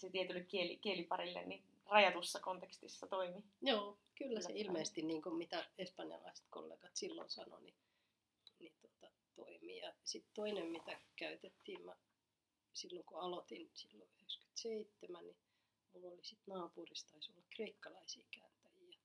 se 0.00 0.10
tietylle 0.10 0.40
kieli, 0.40 0.76
kieliparille 0.76 1.42
niin 1.44 1.62
rajatussa 1.86 2.40
kontekstissa 2.40 3.06
toimi. 3.06 3.44
Joo, 3.62 3.98
kyllä 4.18 4.40
se 4.40 4.48
Yllättäen. 4.48 4.56
ilmeisesti, 4.56 5.02
niin 5.02 5.22
kuin 5.22 5.34
mitä 5.34 5.66
espanjalaiset 5.78 6.46
kollegat 6.50 6.96
silloin 6.96 7.30
sanoi, 7.30 7.62
niin, 7.62 7.74
niin 8.58 8.72
tota, 8.82 9.12
toimii. 9.36 9.78
Ja 9.78 9.92
sitten 10.04 10.34
toinen, 10.34 10.66
mitä 10.66 11.00
käytettiin, 11.16 11.84
mä, 11.84 11.96
silloin 12.74 13.06
kun 13.06 13.20
aloitin 13.20 13.70
silloin 13.74 14.10
97, 14.20 15.24
niin 15.24 15.36
mulla 15.92 16.08
oli 16.08 16.24
sitten 16.24 16.54
naapurissa, 16.54 17.10
taisi 17.10 17.32
olla 17.32 17.42
kreikkalaisia 17.56 18.24
kääntäjiä. 18.36 18.98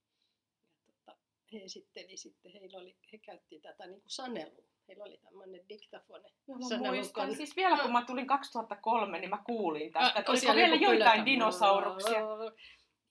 Ja 0.87 0.93
tota, 0.93 1.17
he 1.53 1.63
esitteli 1.63 2.17
sitten, 2.17 2.51
heillä 2.51 2.77
oli, 2.77 2.95
he 3.13 3.17
käytti 3.17 3.59
tätä 3.59 3.87
niin 3.87 4.01
kuin 4.01 4.11
sanelua. 4.11 4.63
Heillä 4.87 5.03
oli 5.03 5.17
tämmöinen 5.17 5.69
diktafone. 5.69 6.29
Joo, 6.47 6.57
mä 6.81 6.91
muistan, 6.91 7.35
siis 7.35 7.55
vielä 7.55 7.77
kun 7.77 7.91
mä 7.91 8.05
tulin 8.05 8.27
2003, 8.27 9.19
niin 9.19 9.29
mä 9.29 9.43
kuulin 9.45 9.91
tästä, 9.93 10.19
että 10.19 10.23
kun 10.23 10.31
oliko 10.31 10.53
vielä 10.53 10.75
joitain 10.75 11.25
dinosauruksia. 11.25 12.19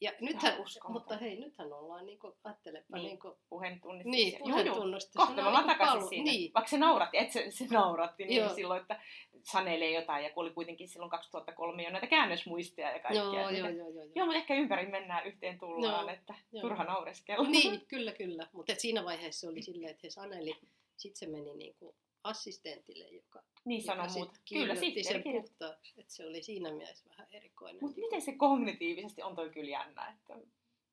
Ja 0.01 0.13
nythän, 0.21 0.53
mutta 0.89 1.17
hei, 1.17 1.41
nythän 1.41 1.73
ollaan, 1.73 2.07
niin 2.07 2.19
kuin, 2.19 2.33
ajattelepa, 2.45 2.97
Niin, 2.97 3.07
niin 3.07 3.19
kuin, 3.19 3.35
Puheentunnistus. 3.49 4.11
niin, 4.11 4.33
Juu, 4.33 4.49
juu. 4.49 4.49
puheentunnustus. 4.49 5.15
Kohta 5.15 5.43
me 5.43 5.49
ollaan 5.49 5.67
niinku 5.67 5.85
takaisin 5.85 6.09
siinä. 6.09 6.25
Niin, 6.25 6.55
Vaikka 6.55 6.71
se 6.71 6.79
nauratti, 6.79 7.19
että 7.19 7.33
se, 7.33 7.51
se 7.51 7.67
nauratti 7.67 8.25
niin 8.25 8.41
Joo. 8.41 8.55
silloin, 8.55 8.81
että 8.81 9.01
sanelee 9.43 9.91
jotain, 9.91 10.25
ja 10.25 10.31
kun 10.31 10.45
oli 10.45 10.51
kuitenkin 10.55 10.89
silloin 10.89 11.11
2003 11.11 11.83
jo 11.83 11.91
näitä 11.91 12.07
käännösmuisteja 12.07 12.91
ja 12.93 13.01
kaikkea. 13.01 13.23
joo, 13.23 13.33
että 13.49 13.53
joo, 13.59 13.69
mitä- 13.69 13.79
joo, 13.83 13.89
joo, 13.91 14.05
Joo, 14.15 14.27
mutta 14.27 14.39
ehkä 14.39 14.55
ympäri 14.55 14.87
mennään 14.87 15.27
yhteen 15.27 15.59
tullaan, 15.59 16.05
Joo, 16.07 16.15
että 16.15 16.35
joo. 16.53 16.61
turha 16.61 16.85
naureskella. 16.85 17.49
Niin, 17.49 17.81
kyllä, 17.89 18.13
kyllä. 18.13 18.47
Mutta 18.53 18.75
siinä 18.75 19.05
vaiheessa 19.05 19.49
oli 19.49 19.63
silleen, 19.63 19.91
että 19.91 20.01
he 20.05 20.11
saneli, 20.11 20.55
sitten 20.97 21.19
se 21.19 21.27
meni 21.27 21.55
niin 21.55 21.75
kuin 21.79 21.97
assistentille, 22.25 23.09
joka, 23.09 23.43
niin 23.65 23.83
joka 23.83 23.93
sanon 23.95 24.11
sit 24.11 24.19
muut. 24.23 24.39
Kyllä, 24.53 24.75
sitten 24.75 25.05
sen 25.05 25.23
puhtaaksi. 25.23 25.95
Että 26.01 26.13
se 26.13 26.27
oli 26.27 26.43
siinä 26.43 26.73
mielessä 26.73 27.11
vähän 27.11 27.27
erikoinen. 27.31 27.79
Mutta 27.81 28.01
miten 28.01 28.23
se 28.23 28.33
kognitiivisesti 28.33 29.23
on 29.23 29.37
toi 29.37 29.51
kyllä 29.51 29.71
jännä, 29.71 30.15
että 30.19 30.35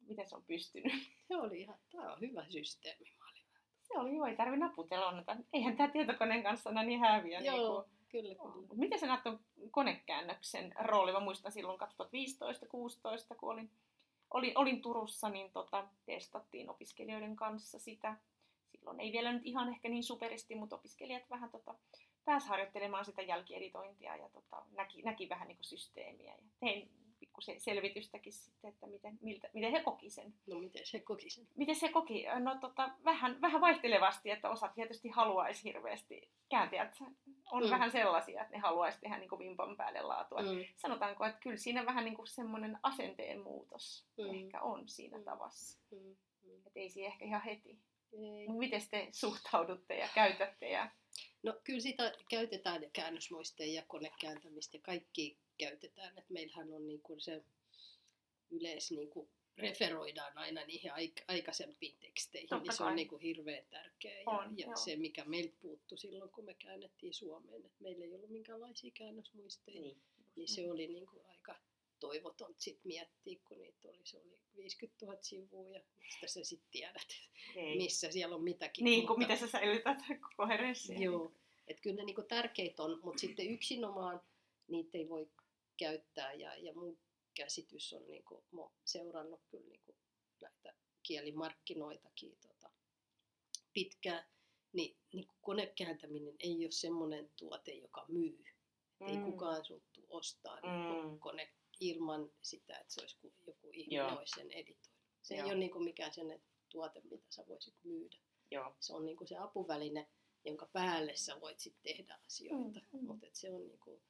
miten 0.08 0.30
se 0.30 0.36
on 0.36 0.44
pystynyt. 0.46 0.94
Se 1.28 1.38
oli 1.38 1.62
ihan, 1.62 1.78
tämä 1.92 2.14
on 2.14 2.20
hyvä 2.22 2.46
systeemi. 2.50 3.12
Mä 3.20 3.26
olin 3.32 3.44
Se 3.82 3.94
oli 4.00 4.16
joo, 4.16 4.26
ei 4.26 4.36
tarvi 4.36 4.58
naputella. 4.58 5.14
Eihän 5.54 5.78
tämä 5.78 5.90
tietokoneen 5.90 6.44
kanssa 6.44 6.70
enää 6.70 6.84
niin 6.84 7.00
häviä. 7.00 7.40
Niin 7.40 7.54
Joo, 7.56 7.82
kuin, 7.84 7.95
kyllä, 8.22 8.36
kyllä. 8.36 8.68
Miten 8.76 9.00
sä 9.00 9.08
näet 9.08 9.24
tuon 9.24 9.40
konekäännöksen 9.72 10.74
rooli? 10.80 11.12
Mä 11.12 11.20
muistan 11.20 11.52
silloin 11.52 11.80
2015-2016, 11.80 11.86
kun 13.38 13.52
olin, 13.52 13.72
olin, 14.32 14.52
olin 14.56 14.82
Turussa, 14.82 15.30
niin 15.30 15.52
tota, 15.52 15.88
testattiin 16.06 16.70
opiskelijoiden 16.70 17.36
kanssa 17.36 17.80
sitä. 17.80 18.18
Silloin 18.72 19.00
ei 19.00 19.12
vielä 19.12 19.34
nyt 19.34 19.46
ihan 19.46 19.70
ehkä 19.70 19.90
niin 19.90 20.04
superisti, 20.04 20.56
mutta 20.56 20.76
opiskelijat 20.76 21.30
vähän 21.30 21.50
tota, 21.50 21.76
pääsi 22.26 22.48
harjoittelemaan 22.48 23.06
sitä 23.06 23.22
jälkieditointia 23.22 24.16
ja 24.16 24.30
tota, 24.30 24.66
näki, 24.72 25.02
näki 25.02 25.30
vähän 25.30 25.48
niin 25.48 25.58
systeemiä. 25.62 26.34
Ja 26.34 26.44
tein 26.60 26.90
pikku 27.20 27.42
se- 27.42 27.60
selvitystäkin 27.60 28.34
sitten, 28.34 28.70
että 28.70 28.88
miten, 28.88 29.18
miltä, 29.22 29.50
miten 29.54 29.72
he 29.72 29.84
koki 29.84 30.10
sen. 30.10 30.34
No 30.48 30.60
miten 30.60 30.86
se 30.86 31.00
koki 31.00 31.30
sen? 31.30 31.48
Miten 31.56 31.76
se 31.76 31.90
koki? 31.90 32.26
No 32.40 32.58
tota, 32.62 32.90
vähän, 33.06 33.42
vähän 33.42 33.62
vaihtelevasti, 33.62 34.32
että 34.32 34.50
osa 34.50 34.68
tietysti 34.68 35.10
haluaisi 35.10 35.64
hirveästi. 35.64 36.30
Kääntäjät 36.50 36.98
on 37.52 37.64
Mm. 37.64 37.70
vähän 37.70 37.92
sellaisia, 37.92 38.42
että 38.42 38.54
ne 38.54 38.60
haluaisi 38.60 39.00
tehdä 39.00 39.18
niin 39.18 39.40
vimpan 39.40 39.78
päälle 39.78 40.02
laatua. 40.02 40.42
Mm. 40.42 40.48
Sanotaanko, 40.76 41.26
että 41.26 41.40
kyllä 41.40 41.58
siinä 41.58 41.86
vähän 41.86 42.06
niin 42.06 42.16
kuin 42.16 42.28
semmoinen 42.28 42.78
asenteen 42.84 43.42
muutos 43.42 44.06
Mm. 44.18 44.46
ehkä 44.46 44.62
on 44.62 44.88
siinä 44.90 45.18
Mm. 45.18 45.24
tavassa. 45.24 45.80
mm, 45.92 45.98
mm. 46.44 46.58
Että 46.68 46.80
ei 46.80 46.90
siinä 46.90 47.08
ehkä 47.08 47.26
ihan 47.26 47.42
heti. 47.42 47.80
Ei. 48.14 48.48
Miten 48.50 48.82
te 48.92 49.08
suhtaudutte 49.12 49.98
ja 49.98 50.08
käytätte? 50.16 50.70
Ja... 50.70 50.90
No 51.46 51.60
kyllä 51.64 51.80
sitä 51.80 52.14
käytetään 52.30 52.84
ja 52.84 52.90
käännösmuisteja 52.94 53.74
ja 53.74 53.84
konekääntämistä 53.88 54.78
ja 54.78 54.82
kaikki 54.82 55.38
käytetään. 55.58 56.18
Et 56.18 56.30
meillähän 56.30 56.74
on 56.74 56.88
niin 56.88 57.02
kuin 57.02 57.22
se 57.22 57.42
yleis 58.52 58.92
niin 58.92 59.10
kuin 59.10 59.30
referoidaan 59.58 60.38
aina 60.38 60.66
niihin 60.66 60.92
aik- 60.92 61.24
aikaisempiin 61.28 61.98
teksteihin, 62.00 62.50
Totta 62.50 62.64
niin 62.64 62.78
se 62.78 62.84
on 62.84 62.88
kai. 62.88 62.96
niin 62.96 63.08
kuin 63.08 63.22
hirveän 63.22 63.66
tärkeä. 63.70 64.20
Ja, 64.20 64.24
On, 64.32 64.58
ja 64.60 64.66
joo. 64.66 64.76
se, 64.76 64.96
mikä 64.96 65.26
meiltä 65.26 65.54
puuttui 65.62 65.98
silloin, 65.98 66.32
kun 66.32 66.46
me 66.46 66.54
käännettiin 66.54 67.14
Suomeen, 67.14 67.66
että 67.66 67.84
meillä 67.84 68.06
ei 68.06 68.16
ollut 68.16 68.30
minkäänlaisia 68.30 68.92
käännösmuisteja, 68.94 69.82
niin, 69.82 69.98
Niin. 70.36 70.48
se 70.48 70.72
oli 70.72 70.88
niin 70.88 71.08
kuin 71.08 71.26
toivoton 72.00 72.56
sit 72.58 72.80
miettiä, 72.84 73.40
kun 73.48 73.62
niitä 73.62 73.90
oli, 73.90 74.02
se 74.04 74.18
oli 74.18 74.40
50 74.56 75.06
000 75.06 75.18
sivua 75.22 75.70
ja 75.70 75.82
mistä 75.98 76.28
sä 76.28 76.44
sitten 76.44 76.72
tiedät, 76.72 77.08
Ei. 77.56 77.78
missä 77.78 78.12
siellä 78.12 78.36
on 78.36 78.44
mitäkin. 78.44 78.84
Niin, 78.84 79.08
kuin 79.08 79.20
miten 79.20 79.38
sä 79.38 79.48
säilytät 79.48 79.98
koherenssia. 80.38 81.00
Joo, 81.00 81.32
että 81.68 81.82
kyllä 81.82 81.96
ne 81.96 82.04
niinku 82.04 82.24
tärkeitä 82.24 82.84
on, 82.84 83.00
mutta 83.04 83.22
sitten 83.22 83.50
yksinomaan 83.50 84.22
niitä 84.68 84.98
ei 84.98 85.10
voi 85.10 85.30
käyttää 85.78 86.34
ja, 86.34 86.56
ja 86.56 86.74
mun 86.74 86.98
käsitys 87.34 87.94
on, 87.94 88.08
niinku, 88.08 88.44
mä 88.52 88.62
oon 88.62 88.72
seurannut 88.86 89.42
kyllä 89.50 89.68
niinku 89.68 89.96
näitä 90.42 90.74
kielimarkkinoitakin 91.04 92.38
tota, 92.42 92.70
pitkään, 93.74 94.26
niin, 94.74 94.98
niin 95.14 95.28
konekääntäminen 95.42 96.36
ei 96.40 96.66
ole 96.66 96.72
semmoinen 96.72 97.32
tuote, 97.36 97.72
joka 97.74 98.06
myy. 98.08 98.44
Mm. 99.00 99.08
Ei 99.08 99.18
kukaan 99.18 99.66
sulta 99.66 99.86
tuu 99.94 100.08
ostaa 100.10 100.60
mm. 100.62 101.12
Mm. 101.12 101.20
kone 101.20 101.52
ilman 101.80 102.32
sitä, 102.42 102.78
että 102.78 102.94
se 102.94 103.02
olisi 103.02 103.18
ku- 103.22 103.34
joku 103.48 103.70
ihminen 103.74 103.98
Joo. 103.98 104.18
olisi 104.20 104.34
sen 104.36 104.52
editoinut. 104.52 105.02
Se 105.22 105.36
Joo. 105.36 105.46
ei 105.46 105.52
ole 105.52 105.60
niinku 105.60 105.80
mikään 105.80 106.14
sellainen 106.14 106.46
tuote, 106.70 107.02
mitä 107.04 107.26
sä 107.30 107.44
voisit 107.48 107.76
myydä 107.84 108.18
Joo. 108.52 108.76
se 108.80 108.94
on 108.94 109.06
niinku 109.06 109.26
se 109.28 109.38
apuväline, 109.38 110.08
jonka 110.46 110.66
päälle 110.74 111.16
sä 111.16 111.42
voit 111.42 111.60
sit 111.60 111.76
tehdä 111.84 112.20
asioita. 112.26 112.80
Mm, 112.80 113.00
mm. 113.00 113.06
Mutta 113.08 113.28
se 113.34 113.52
on 113.52 113.68
niinku, 113.68 114.02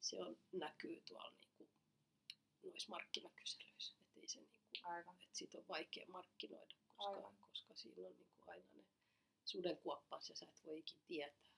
se 0.00 0.22
on, 0.22 0.38
näkyy 0.52 1.00
tuolla 1.00 1.30
niinku, 1.30 1.68
noissa 2.62 2.90
markkinakyselyissä. 2.90 3.94
Et 4.00 4.16
ei 4.16 4.28
se 4.28 4.40
niinku, 4.40 4.56
Aivan. 4.82 5.16
et 5.22 5.34
sit 5.34 5.54
on 5.54 5.64
vaikea 5.68 6.06
markkinoida, 6.08 6.74
koska, 6.86 7.04
Aivan. 7.04 7.36
koska 7.36 7.74
siinä 7.76 8.08
on 8.08 8.16
niinku 8.16 8.36
aina 8.46 8.66
ne 8.74 8.84
sudenkuoppas 9.44 10.30
ja 10.30 10.36
sä 10.36 10.46
et 10.48 10.64
voi 10.64 10.78
ikin 10.78 11.00
tietää, 11.06 11.50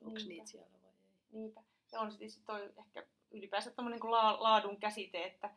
onko 0.00 0.18
niitä 0.26 0.46
siellä 0.46 0.82
vai 0.82 0.90
ei. 0.90 1.14
Niinpä. 1.32 1.62
Ja 1.92 2.00
on 2.00 2.12
sitten 2.12 2.44
toi 2.46 2.72
ehkä 2.76 3.06
ylipäänsä 3.34 3.70
tämmöinen 3.70 4.00
niin 4.00 4.10
la- 4.10 4.42
laadun 4.42 4.76
käsite, 4.80 5.24
että, 5.24 5.50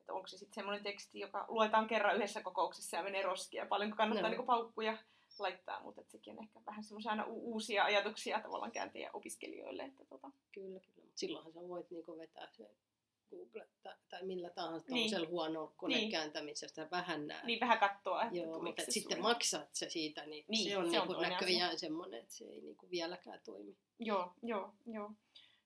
että 0.00 0.12
onko 0.12 0.26
se 0.26 0.38
sitten 0.38 0.54
semmoinen 0.54 0.82
teksti, 0.82 1.18
joka 1.18 1.44
luetaan 1.48 1.86
kerran 1.86 2.16
yhdessä 2.16 2.42
kokouksessa 2.42 2.96
ja 2.96 3.02
menee 3.02 3.22
roskia. 3.22 3.66
Paljonko 3.66 3.96
kannattaa 3.96 4.30
Joo. 4.30 4.36
niin 4.38 4.46
paukkuja 4.46 4.98
laittaa, 5.38 5.80
mutta 5.82 6.00
et 6.00 6.10
sekin 6.10 6.32
on 6.38 6.44
ehkä 6.44 6.60
vähän 6.66 6.84
semmoisia 6.84 7.10
aina 7.10 7.24
u- 7.26 7.52
uusia 7.52 7.84
ajatuksia 7.84 8.40
tavallaan 8.40 8.72
kääntäjien 8.72 9.10
opiskelijoille. 9.16 9.82
Että 9.82 10.04
tota. 10.04 10.30
Kyllä, 10.52 10.80
kyllä. 10.80 10.96
Mutta 10.96 11.18
silloinhan 11.18 11.52
sä 11.52 11.60
voit 11.68 11.90
niinku 11.90 12.18
vetää 12.18 12.48
sen 12.52 12.66
Google 13.30 13.68
tai, 13.82 13.94
tai 14.08 14.22
millä 14.22 14.50
tahansa 14.50 14.92
Niin. 14.94 15.10
niin. 15.10 15.28
huono 15.28 15.72
konekääntämisestä 15.76 16.88
vähän 16.90 17.26
näet. 17.26 17.44
Niin 17.44 17.60
vähän 17.60 17.78
katsoa, 17.78 18.22
että 18.22 18.36
Joo, 18.36 18.62
mutta 18.62 18.82
se 18.84 18.90
sitten 18.90 19.22
maksat 19.22 19.74
sä 19.74 19.90
siitä, 19.90 20.26
niin, 20.26 20.44
Niin, 20.48 20.70
se 20.70 20.76
on, 20.78 20.84
se 20.86 20.90
se 20.90 21.00
on 21.00 21.08
toinen 21.08 21.30
näköjään 21.32 21.78
semmoinen, 21.78 22.20
että 22.20 22.32
se 22.34 22.44
ei 22.44 22.60
niinku 22.60 22.90
vieläkään 22.90 23.40
toimi. 23.44 23.76
Joo, 23.98 24.32
joo, 24.42 24.74
joo. 24.86 25.10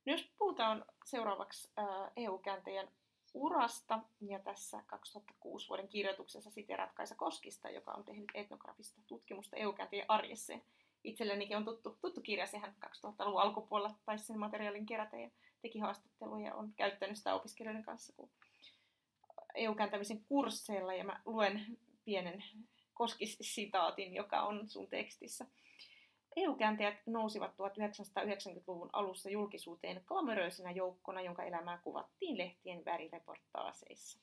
No 0.06 0.12
jos 0.12 0.30
puhutaan 0.38 0.84
seuraavaksi 1.04 1.70
ää, 1.76 2.12
EU-kääntäjän 2.16 2.88
urasta, 3.34 4.00
ja 4.20 4.38
tässä 4.38 4.82
2006 4.86 5.68
vuoden 5.68 5.88
kirjoituksessa 5.88 6.50
siteeraat 6.50 6.92
Kaisa 6.92 7.14
Koskista, 7.14 7.70
joka 7.70 7.92
on 7.92 8.04
tehnyt 8.04 8.32
etnografista 8.34 9.00
tutkimusta 9.06 9.56
EU-kääntäjien 9.56 10.10
arjessa. 10.10 10.52
Itsellenikin 11.04 11.56
on 11.56 11.64
tuttu, 11.64 11.98
tuttu 12.00 12.20
kirja, 12.20 12.46
sehän 12.46 12.74
2000-luvun 12.86 13.40
alkupuolella 13.40 13.94
taisi 14.04 14.24
sen 14.24 14.38
materiaalin 14.38 14.86
kerätä 14.86 15.16
ja 15.16 15.30
teki 15.62 15.78
haastatteluja 15.78 16.46
ja 16.46 16.54
on 16.54 16.72
käyttänyt 16.76 17.16
sitä 17.16 17.34
opiskelijoiden 17.34 17.84
kanssa 17.84 18.12
kun 18.16 18.30
EU-kääntämisen 19.54 20.24
kursseilla, 20.24 20.94
ja 20.94 21.04
mä 21.04 21.20
luen 21.24 21.78
pienen 22.04 22.44
Koskis-sitaatin, 22.94 24.14
joka 24.14 24.42
on 24.42 24.68
sun 24.68 24.88
tekstissä. 24.88 25.46
EU-kääntäjät 26.36 26.94
nousivat 27.06 27.50
1990-luvun 27.50 28.90
alussa 28.92 29.30
julkisuuteen 29.30 30.02
glamouröisenä 30.06 30.70
joukkona, 30.70 31.20
jonka 31.20 31.42
elämää 31.42 31.78
kuvattiin 31.78 32.38
lehtien 32.38 32.84
värireportaaseissa. 32.84 34.18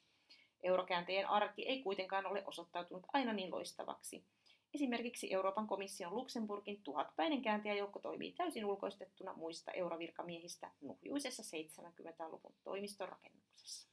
Eurokääntäjien 0.63 1.29
arki 1.29 1.67
ei 1.67 1.83
kuitenkaan 1.83 2.25
ole 2.25 2.43
osoittautunut 2.45 3.05
aina 3.13 3.33
niin 3.33 3.51
loistavaksi. 3.51 4.25
Esimerkiksi 4.73 5.33
Euroopan 5.33 5.67
komission 5.67 6.15
Luxemburgin 6.15 6.81
tuhatpäinen 6.83 7.41
kääntäjäjoukko 7.41 7.99
toimii 7.99 8.31
täysin 8.31 8.65
ulkoistettuna 8.65 9.33
muista 9.33 9.71
eurovirkamiehistä 9.71 10.71
nuhjuisessa 10.81 11.43
70-luvun 11.57 12.53
toimistorakennuksessa. 12.63 13.89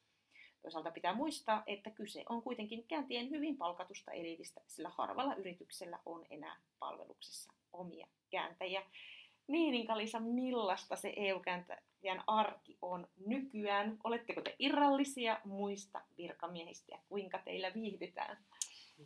Toisaalta 0.63 0.91
pitää 0.91 1.15
muistaa, 1.15 1.63
että 1.67 1.91
kyse 1.91 2.25
on 2.29 2.43
kuitenkin 2.43 2.85
kääntien 2.89 3.31
hyvin 3.31 3.57
palkatusta 3.57 4.13
eliitistä, 4.13 4.61
sillä 4.67 4.89
harvalla 4.89 5.35
yrityksellä 5.35 5.99
on 6.07 6.27
enää 6.31 6.57
palveluksessa 6.79 7.58
omia 7.73 8.07
kääntäjiä. 8.31 8.83
Niin, 9.47 9.75
Inka-Liisa, 9.75 10.21
millaista 10.21 10.97
se 10.97 11.13
EU-kääntäjän 11.17 12.25
arki 12.27 12.79
on 12.83 13.09
nykyään? 13.27 13.99
Oletteko 14.05 14.41
te 14.41 14.57
irrallisia 14.59 15.41
muista 15.45 16.01
virkamiehistä 16.19 16.93
ja 16.93 16.99
kuinka 17.09 17.39
teillä 17.39 17.75
viihdytään? 17.75 18.45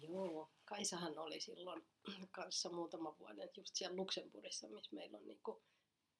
Joo, 0.01 0.51
Kaisahan 0.65 1.19
oli 1.19 1.41
silloin 1.41 1.83
kanssa 2.31 2.71
muutama 2.71 3.17
vuoden 3.19 3.51
just 3.57 3.75
siellä 3.77 3.97
Luxemburgissa, 3.97 4.69
missä 4.69 4.97
meillä 4.97 5.19
on 5.19 5.27
niinku 5.27 5.63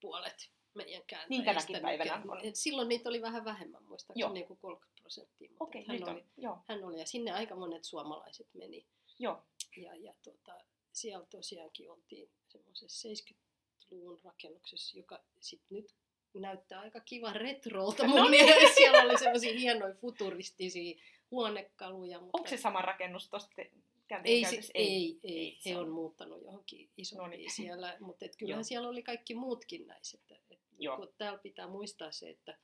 puolet 0.01 0.51
meidän 0.73 1.03
kääntäjistä. 1.07 1.29
Niin 1.29 1.43
tänäkin 1.43 1.81
päivänä 1.81 2.15
on. 2.15 2.39
Silloin 2.53 2.89
niitä 2.89 3.09
oli 3.09 3.21
vähän 3.21 3.45
vähemmän, 3.45 3.83
muistaakseni 3.83 4.33
niinku 4.33 4.55
30 4.55 5.01
prosenttia. 5.01 5.49
Mutta 5.49 5.63
Okei, 5.63 5.81
et 5.81 5.87
hän, 5.87 6.03
oli, 6.03 6.11
on. 6.11 6.27
Joo, 6.37 6.57
hän 6.67 6.83
oli, 6.83 6.99
ja 6.99 7.05
sinne 7.05 7.31
aika 7.31 7.55
monet 7.55 7.83
suomalaiset 7.83 8.47
meni. 8.53 8.85
joo. 9.19 9.43
Ja, 9.77 9.95
ja 9.95 10.13
tota, 10.23 10.57
siellä 10.93 11.25
tosiaankin 11.25 11.91
oltiin 11.91 12.29
semmoisessa 12.47 13.09
70-luvun 13.09 14.19
rakennuksessa, 14.23 14.97
joka 14.97 15.23
sitten 15.39 15.77
nyt 15.77 15.93
näyttää 16.33 16.79
aika 16.81 16.99
kiva 16.99 17.33
retrolta. 17.33 18.03
Mun 18.07 18.17
No 18.17 18.23
no 18.23 18.29
niin. 18.29 18.45
mielestä 18.45 18.75
siellä 18.75 19.01
oli 19.01 19.17
semmoisia 19.17 19.59
hienoja 19.59 19.93
futuristisia 19.95 21.01
huonekaluja. 21.31 22.19
Mutta 22.19 22.37
Onko 22.37 22.49
se 22.49 22.57
sama 22.57 22.81
rakennus 22.81 23.29
tuosta 23.29 23.49
ei, 24.23 24.45
se, 24.45 24.55
ei, 24.55 24.65
ei, 24.73 25.19
Ei, 25.23 25.59
he 25.65 25.77
on- 25.77 25.89
muuttanut 25.89 26.41
johonkin 26.41 26.89
isompiin 26.97 27.23
No 27.31 27.37
niin. 27.37 27.51
siellä, 27.55 27.97
mutta 27.99 28.25
et 28.25 28.31
Joo. 28.31 28.37
kyllähän 28.39 28.65
siellä 28.65 28.89
oli 28.89 29.03
kaikki 29.03 29.35
muutkin 29.35 29.87
näissä. 29.87 30.17
Että, 30.17 30.35
et, 30.51 30.59
Joo. 30.79 30.97
kun 30.97 31.13
täällä 31.17 31.39
pitää 31.39 31.67
muistaa 31.67 32.11
se, 32.11 32.29
että, 32.29 32.57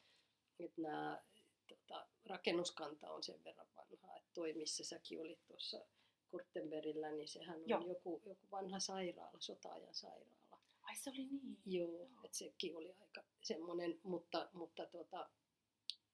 että 0.60 0.82
nämä 0.82 1.22
tota, 1.68 2.08
rakennuskanta 2.26 3.12
on 3.12 3.24
sen 3.24 3.44
verran 3.44 3.68
vanha, 3.76 4.16
että 4.18 4.30
toi 4.34 4.54
missä 4.54 4.84
säkin 4.84 5.22
olit 5.22 5.40
tuossa 5.48 5.86
Kurtenbergillä, 6.32 7.12
niin 7.12 7.28
sehän 7.28 7.56
on 7.62 7.70
Joo. 7.70 7.88
joku, 7.88 8.22
joku 8.26 8.48
vanha 8.52 8.80
sairaala, 8.80 9.40
sota-ajan 9.40 9.94
sairaala. 9.94 10.60
Ai 10.82 10.96
se 10.96 11.10
oli 11.10 11.28
niin. 11.32 11.58
Joo, 11.66 12.10
että 12.24 12.38
sekin 12.38 12.78
oli 12.78 12.96
aika 13.02 13.24
semmoinen, 13.42 14.00
mutta, 14.04 14.50
mutta, 14.54 14.86
tota, 14.86 15.30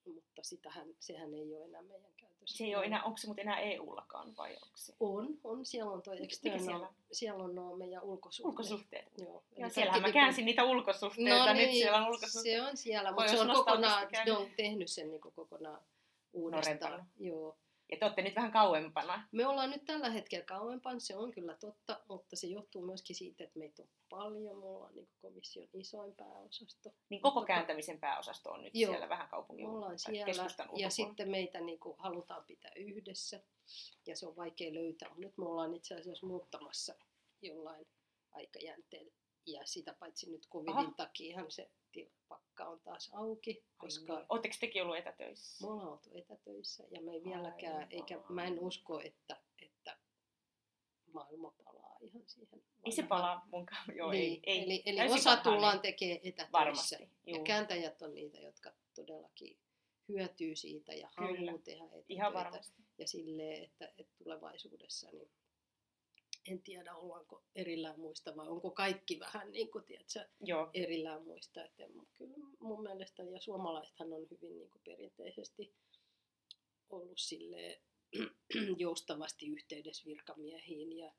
mutta 0.06 0.44
sitähän, 0.44 0.88
sehän 1.00 1.34
ei 1.34 1.56
ole 1.56 1.66
enää 1.66 1.82
meidän 1.82 2.12
käytössä. 2.18 2.58
Se 2.58 2.64
ei 2.64 2.76
ole 2.76 2.86
enää, 2.86 3.04
onko 3.04 3.18
se 3.18 3.28
muuten 3.28 3.48
enää 3.48 3.60
EU-lakaan 3.60 4.38
vai 4.38 4.54
onko 4.54 4.78
se? 4.78 4.94
On, 5.00 5.40
on, 5.44 5.66
siellä 5.66 5.92
on 5.92 6.02
Mikä 6.10 6.24
external, 6.24 6.60
siellä 6.66 6.94
siellä? 7.12 7.44
on? 7.44 7.56
nuo 7.56 7.76
meidän 7.76 8.04
ulkosuhteet. 8.04 8.50
Ulkosuhteet. 8.50 9.12
Joo, 9.18 9.44
Joo, 9.58 9.70
siellähän 9.70 10.02
mä 10.02 10.12
käänsin 10.12 10.46
niitä 10.46 10.64
ulkosuhteita, 10.64 11.46
No 11.46 11.54
nyt 11.54 11.56
niin, 11.56 11.76
siellä 11.76 11.98
on 11.98 12.08
ulkosuhteet. 12.08 12.56
Se 12.56 12.62
on 12.62 12.78
siellä, 12.78 13.12
mutta 13.12 13.32
se 13.32 13.40
on 13.40 13.52
kokonaan, 13.56 14.08
ne 14.26 14.32
on 14.32 14.48
tehnyt 14.58 14.92
sen 14.92 15.12
niin 15.12 15.22
kokonaan 15.22 15.82
uudestaan. 16.34 16.78
Nuorempana. 16.80 17.08
Joo. 17.20 17.58
Ja 17.92 17.98
te 18.00 18.06
olette 18.06 18.22
nyt 18.22 18.36
vähän 18.36 18.52
kauempana. 18.52 19.28
Me 19.32 19.48
ollaan 19.48 19.70
nyt 19.70 19.86
tällä 19.86 20.10
hetkellä 20.10 20.46
kauempana, 20.46 21.00
se 21.00 21.18
on 21.18 21.32
kyllä 21.32 21.56
totta, 21.56 22.02
mutta 22.10 22.36
se 22.36 22.48
johtuu 22.48 22.86
myöskin 22.86 23.16
siitä, 23.16 23.44
että 23.44 23.60
meitä 23.60 23.82
on 23.82 23.90
paljon. 24.10 24.58
Me 24.58 24.66
ollaan 24.66 24.96
niin 24.96 25.10
komission 25.22 25.68
isoin 25.74 26.16
pääosasto. 26.16 26.92
Niin 27.10 27.22
koko 27.22 27.40
Mutta- 27.40 27.48
kääntämisen 27.54 28.00
pääosasto 28.00 28.52
on 28.52 28.64
nyt 28.64 28.76
Joo. 28.76 28.92
siellä 28.92 29.10
vähän 29.10 29.30
kaupungin 29.30 29.66
Me 29.66 29.76
ollaan 29.76 30.00
siellä 30.00 30.50
ja 30.76 30.90
sitten 30.90 31.30
meitä 31.30 31.62
niin 31.62 31.80
kuin 31.80 31.98
halutaan 32.00 32.44
pitää 32.46 32.72
yhdessä 32.76 33.42
ja 34.08 34.16
se 34.16 34.28
on 34.28 34.36
vaikea 34.36 34.74
löytää. 34.74 35.12
Nyt 35.18 35.38
me 35.38 35.46
ollaan 35.46 35.74
itse 35.74 35.96
asiassa 35.96 36.28
muuttamassa 36.28 36.96
jollain 37.42 37.88
aikajänteellä 38.32 39.12
ja 39.46 39.62
sitä 39.66 39.94
paitsi 40.00 40.32
nyt 40.32 40.48
covidin 40.50 40.76
Aha. 40.78 40.94
takiahan 40.98 41.52
se 41.52 41.70
pakka 42.28 42.66
on 42.66 42.80
taas 42.80 43.10
auki, 43.14 43.64
koska 43.78 44.16
Ai, 44.18 44.26
Oletteko 44.30 44.56
tekin 44.60 44.82
ollut 44.84 44.98
etätöissä? 44.98 45.66
Me 45.66 45.72
ollaan 45.72 45.90
oltu 45.90 46.10
etätöissä 46.14 46.84
ja 46.92 47.02
me 47.02 47.12
ei 47.12 47.24
vieläkään, 47.24 47.76
Aivan. 47.76 47.92
eikä 47.92 48.20
mä 48.30 48.44
en 48.46 48.60
usko, 48.60 49.00
että, 49.02 49.42
että 49.60 49.98
maailma 51.14 51.54
palaa 51.64 51.98
ihan 52.02 52.24
siihen. 52.28 52.64
Ei 52.84 52.92
se 52.92 53.04
palaa 53.04 53.48
munkaan. 53.52 53.96
Joo, 53.96 54.12
niin, 54.12 54.24
ei, 54.24 54.40
ei. 54.44 54.64
eli 54.64 54.84
eli 54.86 54.98
Täysin 54.98 55.16
osa 55.18 55.30
vanhaan 55.30 55.44
tullaan 55.44 55.76
ei. 55.76 55.82
tekemään 55.82 56.20
etätöissä. 56.24 56.52
Varmasti, 56.52 56.96
Ja 57.26 57.36
juu. 57.36 57.44
kääntäjät 57.44 58.02
on 58.02 58.16
niitä, 58.16 58.40
jotka 58.40 58.74
todellakin 58.96 59.58
hyötyy 60.10 60.56
siitä 60.56 60.94
ja 60.94 61.10
haluaa 61.18 61.58
tehdä 61.64 61.84
etätöitä. 61.84 62.06
Ihan 62.10 62.34
varmasti. 62.34 62.82
Ja 62.98 63.08
silleen, 63.08 63.64
että, 63.64 63.92
että 63.98 64.14
tulevaisuudessa 64.18 65.10
niin 65.12 65.30
en 66.46 66.62
tiedä 66.62 66.96
ollaanko 66.96 67.44
erillään 67.56 68.00
muista 68.00 68.36
vai 68.36 68.48
onko 68.48 68.72
kaikki 68.72 69.20
vähän 69.20 69.52
niin 69.52 69.72
kuin, 69.72 69.84
tiedätkö, 69.84 70.28
Joo, 70.42 70.70
erillään 70.74 71.24
muista. 71.24 71.66
Että 71.66 71.84
kyllä 72.14 72.38
mun 72.60 72.84
mielestä, 72.84 73.24
ja 73.24 73.40
suomalaisethan 73.40 74.14
on 74.14 74.28
hyvin 74.32 74.58
niin 74.58 74.70
kuin 74.70 74.82
perinteisesti 74.84 75.74
ollut 76.90 77.20
sille 77.20 77.82
joustavasti 78.78 79.48
yhteydessä 79.48 80.06
virkamiehiin 80.06 80.98
ja 80.98 81.14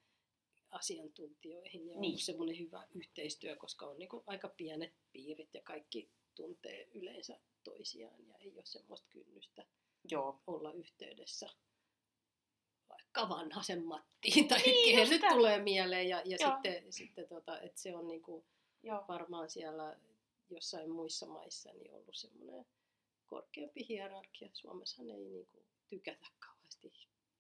asiantuntijoihin 0.71 1.89
ja 1.89 2.01
Niin. 2.01 2.01
niin. 2.01 2.19
semmoinen 2.19 2.59
hyvä 2.59 2.87
yhteistyö, 2.95 3.57
koska 3.57 3.87
on 3.87 3.99
niin 3.99 4.09
kuin 4.09 4.23
aika 4.27 4.49
pienet 4.49 4.93
piirit 5.13 5.55
ja 5.55 5.63
kaikki 5.63 6.11
tuntee 6.35 6.89
yleensä 6.95 7.41
toisiaan 7.65 8.27
ja 8.29 8.35
ei 8.39 8.53
ole 8.57 8.65
semmoista 8.67 9.09
kynnystä 9.11 9.67
Joo. 10.11 10.43
olla 10.47 10.73
yhteydessä 10.73 11.49
vaikka 12.89 13.29
vanhasen 13.29 13.85
Mattiin 13.85 14.49
tai 14.49 14.59
Niin, 14.59 14.73
niin, 14.73 14.97
kehen 14.97 15.09
nyt 15.11 15.23
tulee 15.31 15.63
mieleen. 15.63 16.09
Ja, 16.09 16.23
ja 16.25 16.37
Joo. 16.41 16.53
sitten, 16.53 16.93
sitten 16.93 17.29
tota, 17.29 17.61
että 17.61 17.81
se 17.81 17.97
on 17.97 18.07
niinku 18.07 18.45
Joo. 18.83 19.05
varmaan 19.09 19.51
siellä 19.51 19.97
jossain 20.51 20.91
muissa 20.91 21.27
maissa 21.27 21.73
niin 21.73 21.95
ollut 21.95 22.17
semmoinen 22.17 22.67
korkeampi 23.27 23.87
hierarkia. 23.89 24.49
Suomessahan 24.53 25.11
ei 25.11 25.25
niinku 25.25 25.65
tykätä 25.89 26.27
kauheasti 26.39 26.93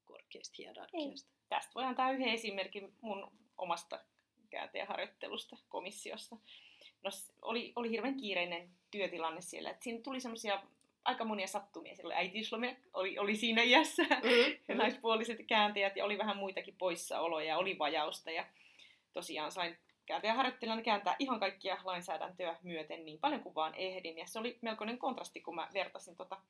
korkeasta 0.04 0.54
hierarkiasta. 0.58 1.30
Tästä 1.48 1.72
voi 1.74 1.84
antaa 1.84 2.12
yhden 2.12 2.28
esimerkin 2.28 2.96
mun 3.00 3.30
omasta 3.58 4.04
kääntäjäharjoittelusta 4.50 5.56
komissiossa. 5.68 6.36
No, 7.02 7.10
oli, 7.42 7.72
oli 7.76 7.90
hirveän 7.90 8.16
kiireinen 8.16 8.70
työtilanne 8.90 9.40
siellä. 9.40 9.70
Et 9.70 9.82
siinä 9.82 10.02
tuli 10.02 10.20
semmoisia 10.20 10.62
aika 11.06 11.24
monia 11.24 11.46
sattumia. 11.46 11.96
Silloin 11.96 12.18
äitiyslomia 12.18 12.76
oli, 12.94 13.18
oli 13.18 13.36
siinä 13.36 13.62
iässä. 13.62 14.02
ja 14.68 14.74
Mm. 14.74 14.78
naispuoliset 14.82 15.38
kääntäjät 15.46 15.96
ja 15.96 16.04
oli 16.04 16.18
vähän 16.18 16.36
muitakin 16.36 16.76
poissaoloja, 16.78 17.58
oli 17.58 17.78
vajausta 17.78 18.30
ja 18.30 18.46
tosiaan 19.12 19.52
sain 19.52 19.78
kääntäjäharjoittelijana 20.06 20.82
kääntää 20.82 21.16
ihan 21.18 21.40
kaikkia 21.40 21.78
lainsäädäntöä 21.84 22.56
myöten 22.62 23.04
niin 23.04 23.18
paljon 23.18 23.42
kuin 23.42 23.54
vaan 23.54 23.74
ehdin. 23.74 24.18
Ja 24.18 24.26
se 24.26 24.38
oli 24.38 24.58
melkoinen 24.62 24.98
kontrasti, 24.98 25.40
kun 25.40 25.54
mä 25.54 25.68
vertasin 25.74 26.16
tota 26.16 26.40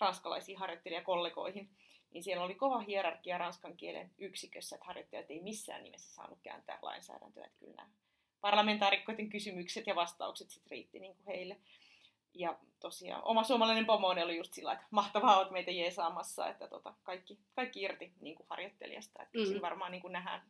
ranskalaisiin 0.00 0.58
harjoittelijakollegoihin. 0.58 1.70
Niin 2.10 2.22
siellä 2.22 2.44
oli 2.44 2.54
kova 2.54 2.80
hierarkia 2.80 3.38
ranskan 3.38 3.76
kielen 3.76 4.10
yksikössä, 4.18 4.76
että 4.76 4.86
harjoittelijat 4.86 5.30
ei 5.30 5.42
missään 5.42 5.82
nimessä 5.82 6.14
saanut 6.14 6.38
kääntää 6.42 6.78
lainsäädäntöä. 6.82 7.44
Että 7.44 7.58
kyllä 7.58 7.74
nämä 7.76 7.88
parlamentaarikkoiden 8.40 9.30
kysymykset 9.30 9.86
ja 9.86 9.94
vastaukset 9.94 10.50
sit 10.50 10.66
riitti 10.70 10.98
niin 10.98 11.14
kuin 11.14 11.26
heille. 11.26 11.56
Ja 12.34 12.58
tosiaan 12.80 13.24
oma 13.24 13.44
suomalainen 13.44 13.86
pomoni 13.86 14.22
oli 14.22 14.36
just 14.36 14.52
sillä, 14.52 14.72
että 14.72 14.86
mahtavaa 14.90 15.38
olet 15.38 15.50
meitä 15.50 15.70
jeesaamassa, 15.70 16.48
että 16.48 16.68
tota, 16.68 16.94
kaikki, 17.02 17.38
kaikki 17.54 17.82
irti 17.82 18.12
niin 18.20 18.36
kuin 18.36 18.46
harjoittelijasta. 18.50 19.22
Että 19.22 19.38
Mm. 19.38 19.54
mm. 19.54 19.60
varmaan 19.60 19.92
niin 19.92 20.02
kuin 20.02 20.12
nähdään 20.12 20.42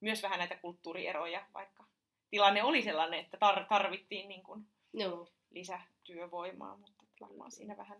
myös 0.00 0.22
vähän 0.22 0.38
näitä 0.38 0.56
kulttuurieroja, 0.56 1.46
vaikka 1.54 1.84
tilanne 2.30 2.62
oli 2.62 2.82
sellainen, 2.82 3.20
että 3.20 3.36
tar- 3.36 3.66
tarvittiin 3.68 4.28
niin 4.28 4.42
kuin 4.42 4.66
Joo. 4.92 5.28
lisätyövoimaa, 5.50 6.76
mutta 6.76 7.04
varmaan 7.20 7.52
siinä 7.52 7.76
vähän 7.76 7.98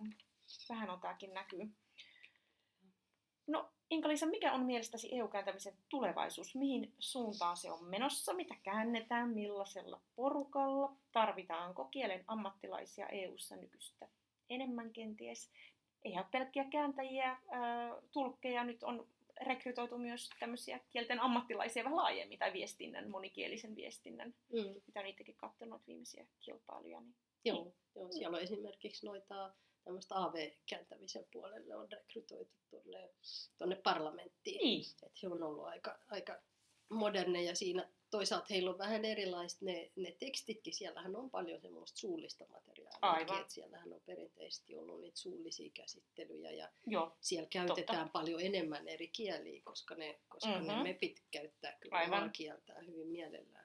vähän 0.69 0.91
on 0.91 1.01
tämäkin 1.01 1.35
näkyy. 1.35 1.71
No, 3.47 3.73
Inka-Liisa, 3.93 4.27
mikä 4.27 4.53
on 4.53 4.61
mielestäsi 4.61 5.09
EU-kääntämisen 5.19 5.75
tulevaisuus? 5.89 6.55
Mihin 6.55 6.93
suuntaan 6.99 7.57
se 7.57 7.71
on 7.73 7.85
menossa? 7.85 8.35
Mitä 8.35 8.55
käännetään? 8.63 9.29
Millaisella 9.29 10.01
porukalla? 10.17 10.93
Tarvitaanko 11.13 11.85
kielen 11.85 12.25
ammattilaisia 12.27 13.09
EU-ssa 13.09 13.57
nykyistä 13.57 14.09
enemmän 14.51 14.93
kenties? 14.93 15.51
Ei 16.05 16.13
ole 16.17 16.27
pelkkiä 16.31 16.65
kääntäjiä, 16.65 17.37
ää, 17.51 17.95
tulkkeja, 18.13 18.65
nyt 18.65 18.83
on 18.83 19.07
rekrytoitu 19.47 19.99
myös 19.99 20.31
tämmöisiä 20.41 20.81
kielten 20.91 21.21
ammattilaisia 21.21 21.85
vähän 21.85 21.97
laajemmin, 21.97 22.39
tai 22.39 22.53
viestinnän, 22.53 23.11
monikielisen 23.11 23.77
viestinnän, 23.77 24.35
Mm. 24.53 24.75
mitä 24.87 25.01
on 25.01 25.07
itsekin 25.07 25.35
katsonut 25.37 25.87
viimeisiä 25.87 26.27
kilpailuja. 26.41 27.01
Niin 27.01 27.15
Joo, 27.45 27.73
joo, 27.97 28.13
siellä 28.13 28.37
on 28.37 28.43
esimerkiksi 28.43 29.07
noita 29.07 29.53
tämmöistä 29.85 30.23
AV-kääntämisen 30.23 31.27
puolelle 31.33 31.77
on 31.77 31.93
rekrytoitu 31.93 32.53
tuonne, 32.71 33.11
tuonne 33.59 33.77
parlamenttiin. 33.77 34.59
Niin, 34.59 34.85
Että 35.03 35.19
he 35.23 35.29
on 35.29 35.43
ollut 35.43 35.65
aika, 35.65 35.99
aika 36.11 36.41
moderneja 36.89 37.55
siinä. 37.55 37.89
Toisaalta 38.11 38.47
heillä 38.51 38.71
on 38.71 38.79
vähän 38.79 39.05
erilaiset 39.05 39.61
ne, 39.61 39.91
ne 39.97 40.17
tekstitkin. 40.19 40.75
Siellähän 40.75 41.17
on 41.17 41.31
paljon 41.31 41.61
semmoista 41.61 41.99
suullista 41.99 42.45
materiaalia. 42.49 42.99
Aivan. 43.03 43.45
Siellähän 43.51 43.93
on 43.93 44.01
perinteisesti 44.07 44.77
ollut 44.77 45.01
niitä 45.01 45.19
suullisia 45.19 45.71
käsittelyjä 45.75 46.51
ja 46.51 46.69
joo, 46.87 47.17
siellä 47.21 47.49
käytetään 47.49 48.09
paljon 48.11 48.41
enemmän 48.41 48.89
eri 48.89 49.09
kieliä, 49.09 49.63
koska 49.65 49.95
ne, 49.95 50.21
koska 50.29 50.51
mm-hmm. 50.51 50.67
ne 50.67 50.83
mepit 50.83 51.23
käyttää 51.31 51.77
kyllä 51.81 52.31
kieltään 52.33 52.87
hyvin 52.87 53.09
mielellään. 53.09 53.62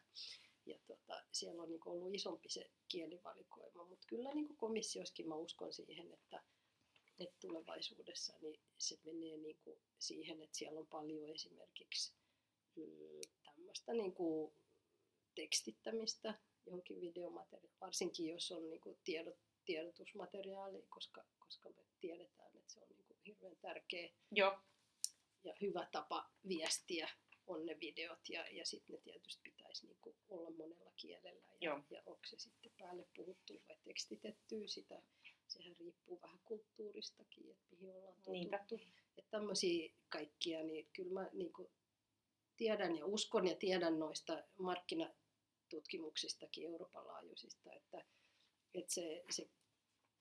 Ja 0.68 0.80
tota, 0.88 1.24
siellä 1.32 1.63
on 1.63 1.70
niinku 1.70 1.91
ollut 1.91 2.15
isompi 2.15 2.49
se 2.49 2.70
kielivalikoima, 2.88 3.84
mutta 3.84 4.05
kyllä 4.07 4.34
niinku 4.34 4.53
komissioskin 4.53 5.28
mä 5.28 5.36
uskon 5.36 5.74
siihen, 5.74 6.13
että, 6.13 6.43
että 7.20 7.36
tulevaisuudessa 7.39 8.34
niin 8.41 8.59
se 8.78 8.99
menee 9.03 9.38
niinku 9.38 9.80
siihen, 9.99 10.41
että 10.41 10.57
siellä 10.57 10.80
on 10.80 10.88
paljon 10.88 11.30
esimerkiksi 11.30 12.13
mm, 12.76 13.22
tämmöistä 13.43 13.93
niinku 13.93 14.53
tekstittämistä 15.36 16.39
johonkin 16.65 17.01
videomateriaaliin, 17.01 17.80
varsinkin 17.82 18.28
jos 18.28 18.51
on 18.51 18.70
niinku 18.70 18.97
tiedot, 19.03 19.38
tiedotusmateriaali, 19.65 20.86
koska, 20.89 21.26
koska 21.39 21.70
me 21.70 21.86
tiedetään, 21.99 22.57
että 22.57 22.74
se 22.74 22.80
on 22.80 22.88
niinku 22.89 23.15
hirveän 23.26 23.57
tärkeä 23.61 24.09
joo, 24.32 24.59
ja 25.43 25.53
hyvä 25.61 25.88
tapa 25.91 26.30
viestiä 26.47 27.09
on 27.48 27.66
ne 27.66 27.80
videot 27.80 28.30
ja, 28.30 28.48
ja 28.52 28.66
sitten 28.66 28.95
ne 28.95 29.02
tietysti 29.02 29.41
pitäisi 29.43 29.86
niinku 29.86 30.16
olla 30.30 30.50
monella 30.50 30.91
kielellä 30.95 31.45
ja, 31.52 31.58
Joo. 31.62 31.82
ja 31.89 32.02
onko 32.06 32.22
se 32.26 32.39
sitten 32.39 32.72
päälle 32.80 33.06
puhuttu 33.16 33.62
vai 33.70 33.78
tekstitetty 33.84 34.68
sitä, 34.68 35.02
sehän 35.48 35.76
riippuu 35.80 36.22
vähän 36.22 36.39
kulttuuristakin, 36.45 37.52
että 37.52 37.66
mihin 37.72 37.95
ollaan 37.95 38.18
Niinpä. 38.28 38.58
totuttu. 38.58 38.88
Että 39.18 39.32
tämmöisiä 39.32 39.93
kaikkia, 40.10 40.64
niin 40.64 40.88
kyllä 40.93 41.22
mä 41.22 41.30
niinku 41.34 41.72
tiedän 42.58 42.98
ja 42.98 43.06
uskon 43.06 43.48
ja 43.48 43.56
tiedän 43.56 44.00
noista 44.00 44.43
markkinatutkimuksistakin 44.60 46.68
Euroopan 46.68 47.08
laajuisista, 47.08 47.74
että, 47.74 48.06
että 48.74 48.93
se, 48.93 49.24
se 49.30 49.50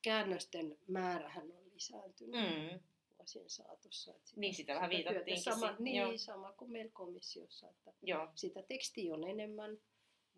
käännösten 0.02 0.78
määrähän 0.88 1.52
on 1.52 1.70
lisääntynyt 1.74 2.40
mm. 2.40 2.80
Vuosien 3.26 3.50
saatossa. 3.50 4.10
Että 4.10 4.32
Niin, 4.36 4.54
sitä 4.54 4.74
vähän 4.74 4.90
viitattiinkin 4.90 5.42
Sama, 5.42 5.56
siinä, 5.56 5.76
niin, 5.78 5.96
joo. 5.96 6.18
sama 6.18 6.52
kuin 6.52 6.72
meillä 6.72 6.90
komissiossa, 6.92 7.70
että 7.70 7.92
joo, 8.02 8.28
sitä 8.34 8.62
tekstiä 8.62 9.14
on 9.14 9.24
enemmän 9.24 9.78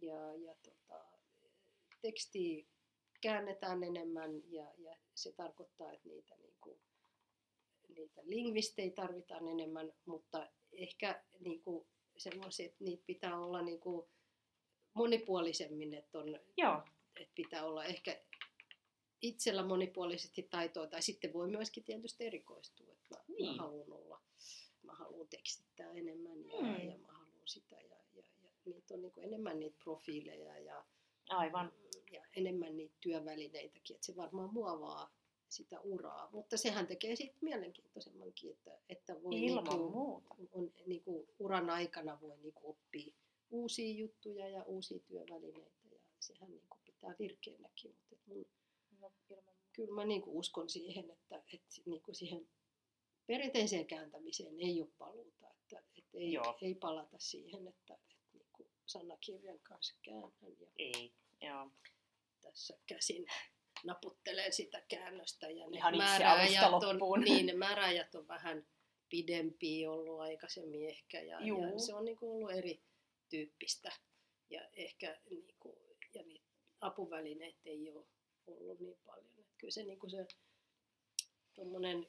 ja, 0.01 0.34
ja 0.34 0.55
tota, 0.62 1.05
tekstiä 2.03 2.66
käännetään 3.20 3.82
enemmän 3.82 4.53
ja, 4.53 4.72
ja 4.78 4.97
se 5.14 5.32
tarkoittaa, 5.32 5.93
että 5.93 6.09
niitä, 6.09 6.36
niinku, 6.36 6.78
niitä 7.89 8.20
lingvistejä 8.24 8.91
tarvitaan 8.91 9.49
enemmän, 9.49 9.93
mutta 10.05 10.51
ehkä 10.72 11.24
niinku, 11.41 11.86
semmoisia, 12.16 12.66
että 12.66 12.84
niitä 12.84 13.03
pitää 13.07 13.41
olla 13.41 13.62
niinku, 13.62 14.09
monipuolisemmin, 14.95 15.95
että, 15.95 16.18
on, 16.18 16.41
joo, 16.57 16.82
että 17.16 17.32
pitää 17.34 17.64
olla 17.64 17.84
ehkä 17.84 18.20
itsellä 19.22 19.62
monipuolisesti 19.62 20.42
taitoa, 20.42 20.86
tai 20.86 21.02
sitten 21.02 21.32
voi 21.32 21.48
myöskin 21.50 21.84
tietysti 21.84 22.24
erikoistua, 22.26 22.92
että 22.92 23.06
mä, 23.14 23.24
Niin. 23.28 23.46
mä 23.56 23.62
haluan 23.62 23.92
olla, 23.92 24.20
mä 24.82 24.92
haluan 24.94 25.28
tekstittää 25.28 25.92
enemmän 25.92 26.44
ja, 26.46 26.60
Mm. 26.60 26.88
ja 26.88 26.98
mä 26.98 27.06
haluan 27.12 27.48
sitä, 27.48 27.76
ja, 27.80 27.96
ja, 28.14 28.22
ja 28.42 28.50
niitä 28.64 28.94
on 28.94 29.02
niin 29.02 29.12
enemmän 29.16 29.60
niitä 29.60 29.76
profiileja 29.84 30.58
ja, 30.58 30.84
aivan. 31.28 31.72
ja 32.12 32.22
enemmän 32.36 32.76
niitä 32.76 32.94
työvälineitäkin, 33.00 33.94
että 33.96 34.06
se 34.06 34.16
varmaan 34.16 34.52
muovaa 34.54 35.14
sitä 35.48 35.80
uraa, 35.80 36.28
mutta 36.32 36.56
sehän 36.56 36.86
tekee 36.86 37.16
sitten 37.16 37.38
mielenkiintoisemmankin, 37.40 38.50
että, 38.50 38.78
että 38.88 39.22
voi 39.22 39.44
Ilman 39.44 39.64
niinku, 39.64 39.90
muuta. 39.90 40.34
on, 40.52 40.72
niinku, 40.86 41.28
uran 41.38 41.70
aikana 41.70 42.18
voi 42.20 42.36
niinku 42.38 42.70
oppia 42.70 43.12
uusia 43.50 43.94
juttuja 43.94 44.48
ja 44.48 44.62
uusia 44.62 44.98
työvälineitä 44.98 45.88
ja 45.90 45.98
sehän 46.20 46.50
niinku 46.50 46.76
pitää 46.84 47.14
virkeänäkin, 47.18 47.94
mutta 48.10 48.24
mun, 48.26 48.46
ilman 48.99 49.12
kyllä 49.72 49.94
mä 49.94 50.05
niinku 50.05 50.38
uskon 50.38 50.68
siihen, 50.68 51.11
että, 51.11 51.36
että 51.36 51.80
niinku 51.86 52.14
siihen 52.14 52.49
perinteiseen 53.26 53.86
kääntämiseen 53.86 54.61
ei 54.61 54.82
ole 54.82 54.90
paluuta, 54.99 55.51
että, 55.51 55.78
että 55.78 56.18
ei, 56.18 56.32
Joo. 56.32 56.59
ei 56.62 56.74
palata 56.74 57.18
siihen, 57.18 57.68
että, 57.68 57.94
että 57.94 58.14
niinku 58.32 58.70
sanakirjan 58.86 59.61
kanssa 59.62 59.94
käännän 60.03 60.61
ja 60.61 60.68
Ei, 60.78 61.14
joo. 61.40 61.70
tässä 62.40 62.78
käsin 62.86 63.26
naputtelen 63.84 64.53
sitä 64.53 64.82
käännöstä 64.88 65.51
ja 65.51 65.70
ne 65.70 65.76
Ihan 65.76 65.94
itse 65.94 66.05
määräajat 66.05 66.72
on, 66.72 66.88
loppuun. 66.88 67.20
niin, 67.20 67.46
ne 67.46 67.55
määräajat 67.55 68.14
on 68.14 68.28
vähän 68.28 68.66
pidempiä 69.09 69.90
ollut 69.90 70.20
aikaisemmin 70.20 70.88
ehkä 70.88 71.20
ja, 71.20 71.46
Juu. 71.46 71.64
ja 71.64 71.78
se 71.78 71.94
on 71.94 72.05
niinku 72.05 72.32
ollut 72.36 72.51
erityyppistä 72.51 73.92
ja 74.51 74.68
ehkä 74.72 75.20
niinku, 75.30 75.96
ja 76.14 76.22
niitä 76.22 76.49
apuvälineitä 76.80 77.61
ei 77.64 77.90
ole 77.90 78.07
ollut 78.57 78.80
niin 78.80 78.99
paljon. 79.07 79.38
Et 79.38 79.46
kyllä 79.59 79.70
se, 79.70 79.84
niinku 79.84 80.09
se 80.09 80.26
tommonen 81.55 82.07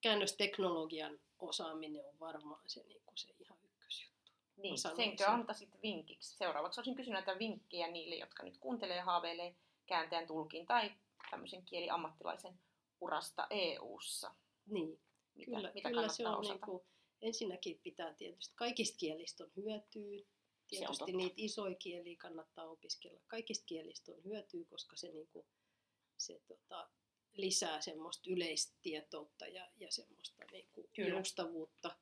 käännösteknologian 0.00 1.20
osaaminen 1.38 2.04
on 2.06 2.20
varmaan 2.20 2.62
se, 2.66 2.82
niinku 2.82 3.12
se 3.16 3.34
ihan 3.38 3.58
ykkösjuttu. 3.64 4.32
Niin, 4.56 4.78
senkö 4.78 5.30
antaisit 5.30 5.82
vinkiksi? 5.82 6.36
Seuraavaksi 6.36 6.80
olisin 6.80 6.94
kysynyt 6.94 7.24
näitä 7.24 7.38
vinkkejä 7.38 7.88
niille, 7.90 8.14
jotka 8.14 8.42
nyt 8.42 8.58
kuuntelee 8.58 8.96
ja 8.96 9.04
haaveilee 9.04 9.56
kääntäjän 9.86 10.26
tulkin 10.26 10.66
tai 10.66 10.92
tämmöisen 11.30 11.64
kieliammattilaisen 11.64 12.58
urasta 13.00 13.46
EU-ssa. 13.50 14.34
Niin. 14.66 15.00
Mitä, 15.34 15.56
Kyllä, 15.56 15.70
mitä 15.74 15.88
kyllä 15.88 16.08
se 16.08 16.28
on 16.28 16.36
osata? 16.36 16.54
niinku, 16.54 16.86
ensinnäkin 17.22 17.80
pitää 17.82 18.14
tietysti, 18.14 18.54
kaikista 18.56 18.98
kielistä 18.98 19.44
on 19.44 19.50
hyötyä. 19.56 20.24
Tietysti 20.68 21.12
niitä 21.12 21.34
isoja 21.36 21.74
kieliä 21.74 22.16
kannattaa 22.18 22.64
opiskella. 22.64 23.20
Kaikista 23.26 23.64
kielistä 23.66 24.12
on 24.12 24.24
hyötyä, 24.24 24.64
koska 24.64 24.96
se 24.96 25.12
niinku 25.12 25.46
se 26.22 26.40
tota, 26.48 26.88
lisää 27.32 27.80
semmoista 27.80 28.30
yleistietoutta 28.30 29.46
ja, 29.46 29.68
ja 29.76 29.90
semmoista 29.90 30.44
niin 30.52 30.68
kuin 30.72 30.88
joustavuutta 30.96 31.96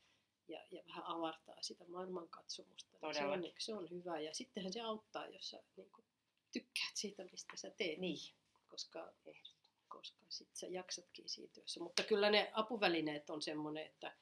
ja, 0.48 0.64
ja 0.70 0.82
vähän 0.86 1.04
avartaa 1.04 1.62
sitä 1.62 1.84
maailmankatsomusta. 1.88 2.98
Niin 3.02 3.14
se, 3.14 3.24
on, 3.24 3.44
se 3.58 3.74
on 3.74 3.90
hyvä 3.90 4.20
ja 4.20 4.34
sittenhän 4.34 4.72
se 4.72 4.80
auttaa, 4.80 5.26
jos 5.26 5.50
sä 5.50 5.62
niin 5.76 5.90
kuin, 5.90 6.04
tykkäät 6.52 6.96
siitä, 6.96 7.24
mistä 7.24 7.56
sä 7.56 7.70
teet, 7.70 7.98
Niin. 7.98 8.34
koska, 8.68 9.12
koska 9.88 10.24
sit 10.28 10.56
sä 10.56 10.66
jaksatkin 10.66 11.28
siinä 11.28 11.52
työssä. 11.52 11.80
Mutta 11.80 12.02
kyllä 12.02 12.30
ne 12.30 12.50
apuvälineet 12.54 13.30
on 13.30 13.42
semmoinen, 13.42 13.86
että, 13.86 14.16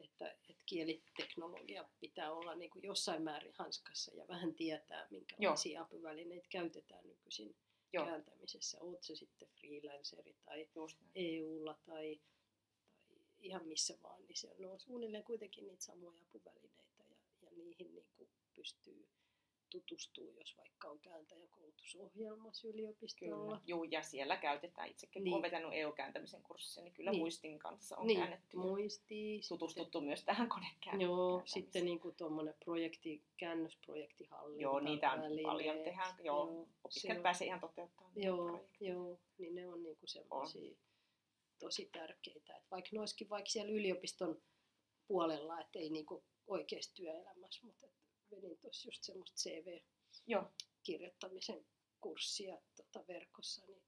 että, 0.00 0.30
että 0.48 0.62
kieliteknologia 0.66 1.88
pitää 2.00 2.32
olla 2.32 2.54
niin 2.54 2.70
kuin 2.70 2.84
jossain 2.84 3.22
määrin 3.22 3.54
hanskassa 3.54 4.12
ja 4.14 4.28
vähän 4.28 4.54
tietää, 4.54 5.06
minkälaisia 5.10 5.82
apuvälineitä 5.82 6.48
käytetään 6.50 7.06
nykyisin 7.06 7.56
Joo. 7.92 8.06
kääntämisessä. 8.06 8.78
Oot 8.80 9.02
se 9.02 9.16
sitten 9.16 9.48
freelanceri 9.48 10.36
tai. 10.44 10.68
EUlla 11.14 11.74
tai, 11.86 12.20
tai 13.08 13.20
ihan 13.40 13.66
missä 13.66 13.98
vaan, 14.02 14.26
niin 14.26 14.36
se 14.36 14.48
on 14.72 14.80
suunnilleen 14.80 15.24
kuitenkin 15.24 15.66
niitä 15.66 15.84
samoja 15.84 16.22
apuvälineitä 16.22 17.04
ja, 17.10 17.16
ja 17.42 17.50
niihin 17.50 17.94
niin 17.94 18.06
kuin 18.16 18.28
pystyy 18.54 19.08
tutustumaan, 19.80 20.36
jos 20.38 20.56
vaikka 20.56 20.88
on 20.88 20.98
kääntäjäkoulutusohjelmassa 20.98 22.68
yliopistolla. 22.68 23.44
Kyllä. 23.56 23.60
Juu, 23.66 23.84
ja 23.84 24.02
siellä 24.02 24.36
käytetään 24.36 24.88
itsekin, 24.88 25.12
kun 25.20 25.24
Niin. 25.24 25.32
olen 25.34 25.42
vetänyt 25.42 25.70
EU-kääntämisen 25.72 26.42
kurssia, 26.42 26.82
niin 26.82 26.94
kyllä 26.94 27.10
Niin. 27.10 27.20
muistin 27.20 27.58
kanssa 27.58 27.96
on 27.96 28.06
niin, 28.06 28.18
käännetty. 28.18 28.56
ja 28.56 28.62
muistii. 28.62 29.40
Tutustuttu 29.48 30.00
myös 30.00 30.24
tähän 30.24 30.48
konekääntamiseen. 30.48 31.00
Joo, 31.00 31.42
sitten 31.46 31.84
niin 31.84 32.00
kuin 32.00 32.14
tuommoinen 32.16 32.54
projekti, 32.64 33.22
käännösprojektihallinta. 33.36 34.62
Joo, 34.62 34.80
niitä 34.80 35.12
on 35.12 35.20
välineet. 35.20 35.42
paljon 35.46 35.76
tehdään. 35.84 36.14
Joo, 36.24 36.46
se 36.46 36.70
opiskelijat 36.84 37.22
pääsee 37.22 37.46
ihan 37.46 37.60
toteuttamaan. 37.60 38.12
Joo, 38.16 38.64
joo, 38.80 39.18
niin 39.38 39.54
ne 39.54 39.68
on 39.68 39.82
niinku 39.82 40.06
semmoisia 40.06 40.76
tosi 41.58 41.88
tärkeitä. 41.92 42.56
Et 42.56 42.70
vaikka 42.70 42.90
ne 42.92 43.00
olisikin 43.00 43.28
vaikka 43.28 43.50
siellä 43.50 43.72
yliopiston 43.72 44.42
puolella, 45.08 45.60
että 45.60 45.78
ei 45.78 45.90
niinku 45.90 46.24
oikeasti 46.46 46.94
työelämässä, 46.94 47.66
mutta 47.66 47.86
vedin 48.36 48.58
tuossa 48.58 48.88
just 48.88 49.02
semmoista 49.02 49.36
CV-kirjoittamisen 49.36 51.66
kurssia 52.00 52.58
tota 52.76 53.04
verkossa, 53.08 53.66
niin 53.66 53.82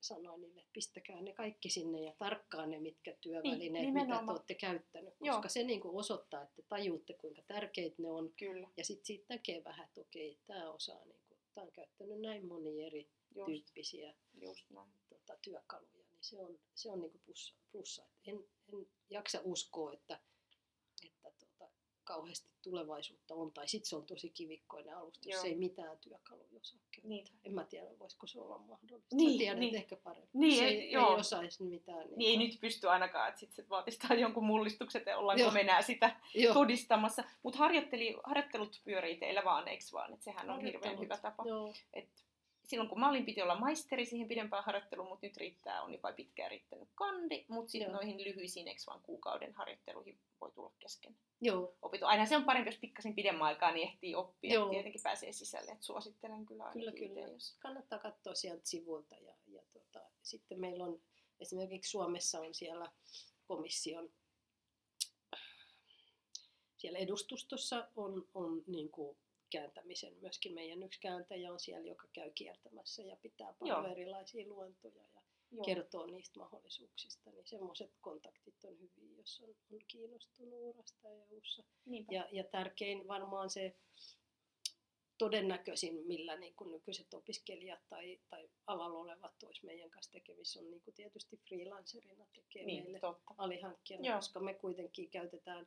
sanoin 0.00 0.40
niille, 0.40 0.60
että 0.60 0.72
pistäkää 0.72 1.20
ne 1.22 1.32
kaikki 1.32 1.70
sinne 1.70 2.00
ja 2.00 2.12
tarkkaan 2.18 2.70
ne, 2.70 2.80
mitkä 2.80 3.16
työvälineet, 3.20 3.94
mitä 3.94 4.06
te 4.06 4.12
olette 4.30 4.54
käyttänyt, 4.54 5.14
Joo. 5.20 5.36
koska 5.36 5.48
se 5.48 5.64
niinku 5.64 5.98
osoittaa, 5.98 6.42
että 6.42 6.62
tajuutte, 6.62 7.12
kuinka 7.12 7.42
tärkeitä 7.46 8.02
ne 8.02 8.10
on. 8.10 8.32
kyllä. 8.32 8.68
Ja 8.76 8.84
sitten 8.84 9.06
siitä 9.06 9.24
näkee 9.28 9.64
vähän, 9.64 9.86
että 9.86 10.00
okei, 10.00 10.38
tämä 10.46 10.70
osaa, 10.70 11.04
niinku, 11.04 11.36
tämä 11.54 11.64
on 11.64 11.72
käyttänyt 11.72 12.20
näin 12.20 12.46
monia 12.46 12.86
eri 12.86 13.08
Just, 13.34 13.46
tyyppisiä 13.46 14.14
just 14.40 14.70
näin. 14.70 14.92
tota, 15.08 15.36
työkaluja, 15.42 16.04
niin 16.10 16.18
se 16.20 16.40
on, 16.40 16.58
se 16.74 16.90
on 16.90 17.00
niinku 17.00 17.18
plussa. 17.18 17.54
plussa. 17.72 18.02
Et 18.04 18.10
en, 18.26 18.44
en 18.72 18.86
jaksa 19.10 19.40
uskoa, 19.44 19.92
että, 19.92 20.20
kauheasti 22.04 22.48
tulevaisuutta 22.62 23.34
on, 23.34 23.52
tai 23.52 23.68
sitten 23.68 23.88
se 23.88 23.96
on 23.96 24.06
tosi 24.06 24.30
kivikkoinen 24.30 24.96
alusta, 24.96 25.28
jos 25.28 25.34
Joo. 25.34 25.44
ei 25.44 25.54
mitään 25.54 25.98
työkaluja 25.98 26.48
osaa 26.60 26.80
käyttää. 26.90 27.08
Niin. 27.08 27.26
En 27.44 27.54
mä 27.54 27.64
tiedä, 27.64 27.98
voisiko 27.98 28.26
se 28.26 28.40
olla 28.40 28.58
mahdollista. 28.58 29.16
Niin, 29.16 29.32
Sä 29.32 29.38
tiedät 29.38 29.58
niin. 29.58 29.74
ehkä 29.74 29.96
paremmin. 29.96 30.30
Niin, 30.32 30.58
se 30.58 30.64
ei- 30.64 30.92
joo. 30.92 31.08
ei 31.14 31.20
osaisi 31.20 31.62
mitään. 31.64 32.08
Niin 32.16 32.40
ei 32.40 32.46
nyt 32.48 32.60
pysty 32.60 32.88
ainakaan, 32.88 33.28
että 33.28 33.40
sitten 33.40 33.64
se 33.64 33.68
vaatisi 33.68 33.98
jonkun 34.20 34.44
mullistukset 34.44 35.06
ja 35.06 35.18
ollaanko 35.18 35.42
Joo. 35.44 35.54
enää 35.54 35.82
sitä 35.82 36.16
Joo, 36.34 36.54
todistamassa. 36.54 37.24
Mutta 37.42 37.58
harjoittelut 38.24 38.80
pyörii 38.84 39.16
teillä 39.16 39.44
vaan, 39.44 39.68
eikö 39.68 39.84
vaan? 39.92 40.14
Et 40.14 40.22
sehän 40.22 40.50
on 40.50 40.60
hirveän 40.60 40.98
hyvä 40.98 41.16
tapa. 41.16 41.44
joo, 41.46 41.74
Et 41.92 42.08
silloin 42.64 42.88
kun 42.88 43.00
mä 43.00 43.08
olin, 43.08 43.24
piti 43.24 43.42
olla 43.42 43.58
maisteri 43.58 44.06
siihen 44.06 44.28
pidempään 44.28 44.64
harjoitteluun, 44.64 45.08
mutta 45.08 45.26
nyt 45.26 45.36
riittää, 45.36 45.82
on 45.82 45.92
jopa 45.92 46.12
pitkään 46.12 46.50
riittänyt 46.50 46.88
kandi, 46.94 47.44
mutta 47.48 47.70
sitten 47.70 47.92
noihin 47.92 48.24
lyhyisiin, 48.24 48.68
eikö 48.68 48.82
vaan 48.86 49.02
kuukauden 49.02 49.54
harjoitteluihin 49.54 50.18
voi 50.40 50.52
tulla 50.52 50.72
kesken 50.78 51.16
joo, 51.42 51.74
opinto. 51.82 52.06
Aina 52.06 52.26
se 52.26 52.36
on 52.36 52.44
parempi, 52.44 52.68
jos 52.68 52.78
pikkasen 52.78 53.14
pidemmän 53.14 53.46
aikaa, 53.46 53.72
niin 53.72 53.88
ehtii 53.88 54.14
oppia. 54.14 54.54
Joo. 54.54 54.70
Tietenkin 54.70 55.00
pääsee 55.02 55.32
sisälle, 55.32 55.72
että 55.72 55.84
suosittelen 55.84 56.46
kyllä 56.46 56.64
ainakin 56.64 56.94
Kyllä, 56.94 57.14
kyllä. 57.14 57.20
jos... 57.20 57.56
kannattaa 57.58 57.98
katsoa 57.98 58.34
sieltä 58.34 58.62
sivuilta. 58.64 59.14
Ja, 59.14 59.34
ja 59.46 59.62
tota, 59.72 60.00
sitten 60.22 60.60
meillä 60.60 60.84
on 60.84 61.00
esimerkiksi 61.40 61.90
Suomessa 61.90 62.40
on 62.40 62.54
siellä 62.54 62.92
komission 63.46 64.10
siellä 66.76 66.98
edustustossa 66.98 67.88
on, 67.96 68.28
on 68.34 68.62
niin 68.66 68.90
kuin 68.90 69.16
kääntämisen. 69.52 70.14
Myöskin 70.20 70.54
meidän 70.54 70.82
yksi 70.82 71.00
kääntäjä 71.00 71.52
on 71.52 71.60
siellä, 71.60 71.88
joka 71.88 72.08
käy 72.12 72.30
kiertämässä 72.34 73.02
ja 73.02 73.16
pitää 73.16 73.54
paljon 73.58 73.84
Joo. 73.84 73.92
erilaisia 73.92 74.48
luentoja 74.48 75.02
ja 75.14 75.22
Joo. 75.50 75.64
kertoo 75.64 76.06
niistä 76.06 76.38
mahdollisuuksista. 76.38 77.30
Niin 77.30 77.46
semmoiset 77.46 77.90
kontaktit 78.00 78.64
on 78.64 78.78
hyviä, 78.80 79.16
jos 79.16 79.40
on, 79.40 79.48
on 79.72 79.78
kiinnostunut 79.88 80.60
urasta 80.60 81.08
EU-ssa. 81.08 81.64
Niinpä. 81.86 82.14
Ja, 82.14 82.28
ja 82.32 82.44
tärkein 82.44 83.08
varmaan 83.08 83.50
se 83.50 83.76
todennäköisin, 85.18 86.06
millä 86.06 86.36
niin 86.36 86.54
kuin 86.54 86.70
nykyiset 86.70 87.14
opiskelijat 87.14 87.80
tai, 87.88 88.20
tai 88.30 88.48
alalla 88.66 88.98
olevat 88.98 89.42
olisi 89.42 89.66
meidän 89.66 89.90
kanssa 89.90 90.12
tekemissä, 90.12 90.60
on 90.60 90.70
niin 90.70 90.82
kuin 90.82 90.94
tietysti 90.94 91.40
freelancerina 91.48 92.26
tekee 92.34 92.64
niin, 92.64 92.82
meille 92.84 93.00
totta. 93.00 93.34
alihankkijana, 93.38 94.06
Joo. 94.06 94.16
koska 94.16 94.40
me 94.40 94.54
kuitenkin 94.54 95.10
käytetään 95.10 95.66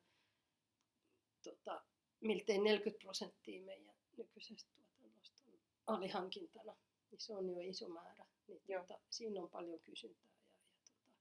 tota, 1.43 1.83
miltei 2.22 2.57
40 2.57 3.03
prosenttia 3.03 3.61
meidän 3.61 3.95
nykyisestä 4.18 4.72
tuotannosta 4.76 5.41
on 5.45 5.59
alihankintana. 5.88 6.76
Niin 7.11 7.22
se 7.22 7.34
on 7.34 7.49
jo 7.49 7.59
iso 7.59 7.88
määrä. 7.88 8.26
Niin, 8.47 8.61
tota, 8.68 8.99
siinä 9.09 9.41
on 9.41 9.49
paljon 9.49 9.80
kysyntää. 9.80 10.32
Ja, 10.32 10.53
ja 10.53 10.80
tota, 10.86 11.13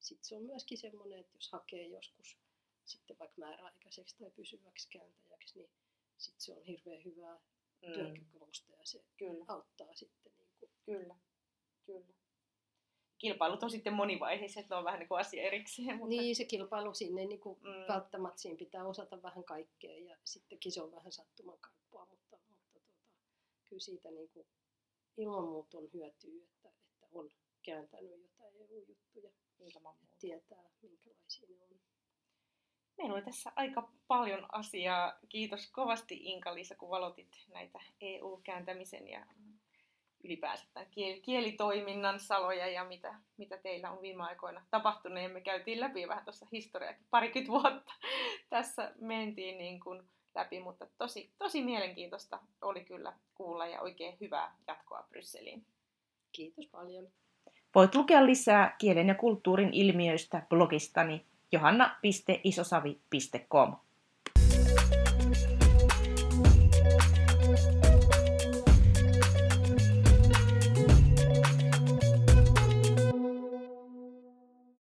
sitten 0.00 0.24
se 0.24 0.36
on 0.36 0.42
myöskin 0.42 0.78
semmoinen, 0.78 1.18
että 1.18 1.36
jos 1.36 1.52
hakee 1.52 1.86
joskus 1.86 2.38
sitten 2.84 3.18
vaikka 3.18 3.40
määräaikaiseksi 3.40 4.16
tai 4.18 4.30
pysyväksi 4.30 4.88
kääntäjäksi, 4.88 5.58
niin 5.58 5.70
sitten 6.18 6.40
se 6.40 6.52
on 6.52 6.62
hirveän 6.64 7.04
hyvää 7.04 7.40
Mm, 7.82 8.26
ja 8.68 8.84
se 8.84 9.04
kyllä, 9.16 9.44
auttaa 9.48 9.94
sitten 9.94 10.32
niin 10.38 10.50
kuin, 10.60 10.70
kyllä, 10.84 11.16
kyllä. 11.86 12.14
Kilpailut 13.18 13.62
on 13.62 13.70
sitten 13.70 13.92
monivaiheiset, 13.92 14.68
ne 14.68 14.76
on 14.76 14.84
vähän 14.84 14.98
niin 15.00 15.08
kuin 15.08 15.20
asia 15.20 15.42
erikseen. 15.42 15.96
Mutta... 15.96 16.08
Niin, 16.08 16.36
se 16.36 16.44
kilpailu 16.44 16.94
sinne 16.94 17.24
niin 17.24 17.40
kuin 17.40 17.58
Mm. 17.62 17.88
välttämättä 17.88 18.40
siinä 18.40 18.58
pitää 18.58 18.86
osata 18.86 19.22
vähän 19.22 19.44
kaikkea 19.44 19.98
ja 19.98 20.16
sittenkin 20.24 20.72
se 20.72 20.82
on 20.82 20.92
vähän 20.92 21.12
sattuman 21.12 21.58
kauppaa, 21.60 22.06
mutta, 22.10 22.36
mutta 22.48 22.68
tota, 22.72 22.92
kyllä 23.64 23.80
siitä 23.80 24.10
niin 24.10 24.28
kuin 24.28 24.46
ilman 25.16 25.44
muuta 25.44 25.78
on 25.78 25.88
hyötyä, 25.94 26.44
että, 26.44 26.68
että 26.68 27.06
on 27.12 27.30
kääntänyt 27.62 28.20
jotain 28.22 28.54
EU-juttuja, 28.60 29.30
Ilman 29.58 29.96
muuta. 30.00 30.16
tietää 30.18 30.64
minkälaisia 30.82 31.48
ne 31.48 31.62
on. 31.64 31.80
Meillä 32.98 33.14
oli 33.14 33.22
tässä 33.22 33.52
aika 33.56 33.92
paljon 34.08 34.46
asiaa. 34.52 35.18
Kiitos 35.28 35.70
kovasti 35.70 36.14
Inka-Liisa, 36.22 36.74
kun 36.74 36.90
valotit 36.90 37.44
näitä 37.52 37.80
EU-kääntämisen 38.00 39.08
ja 39.08 39.26
ylipäänsä 40.26 40.64
tämän 40.74 40.86
kiel- 40.86 41.20
kielitoiminnan 41.22 42.20
saloja 42.20 42.66
ja 42.66 42.84
mitä, 42.84 43.14
mitä 43.36 43.58
teillä 43.58 43.90
on 43.90 44.02
viime 44.02 44.22
aikoina 44.22 44.62
tapahtunut. 44.70 45.22
Ja 45.22 45.28
me 45.28 45.40
käytiin 45.40 45.80
läpi 45.80 46.08
vähän 46.08 46.24
tuossa 46.24 46.46
historiakin, 46.52 47.06
parikymmentä 47.10 47.52
vuotta 47.52 47.92
tässä 48.50 48.92
mentiin 49.00 49.58
niin 49.58 49.80
kuin 49.80 50.02
läpi, 50.34 50.60
mutta 50.60 50.86
tosi, 50.98 51.30
tosi 51.38 51.64
mielenkiintoista 51.64 52.40
oli 52.62 52.84
kyllä 52.84 53.12
kuulla 53.34 53.66
ja 53.66 53.80
oikein 53.80 54.16
hyvää 54.20 54.56
jatkoa 54.66 55.04
Brysseliin. 55.08 55.66
Kiitos 56.32 56.66
paljon. 56.66 57.08
Voit 57.74 57.94
lukea 57.94 58.26
lisää 58.26 58.76
kielen 58.78 59.08
ja 59.08 59.14
kulttuurin 59.14 59.70
ilmiöistä 59.72 60.42
blogistani 60.48 61.26
johanna.isosavi.com. 61.52 63.76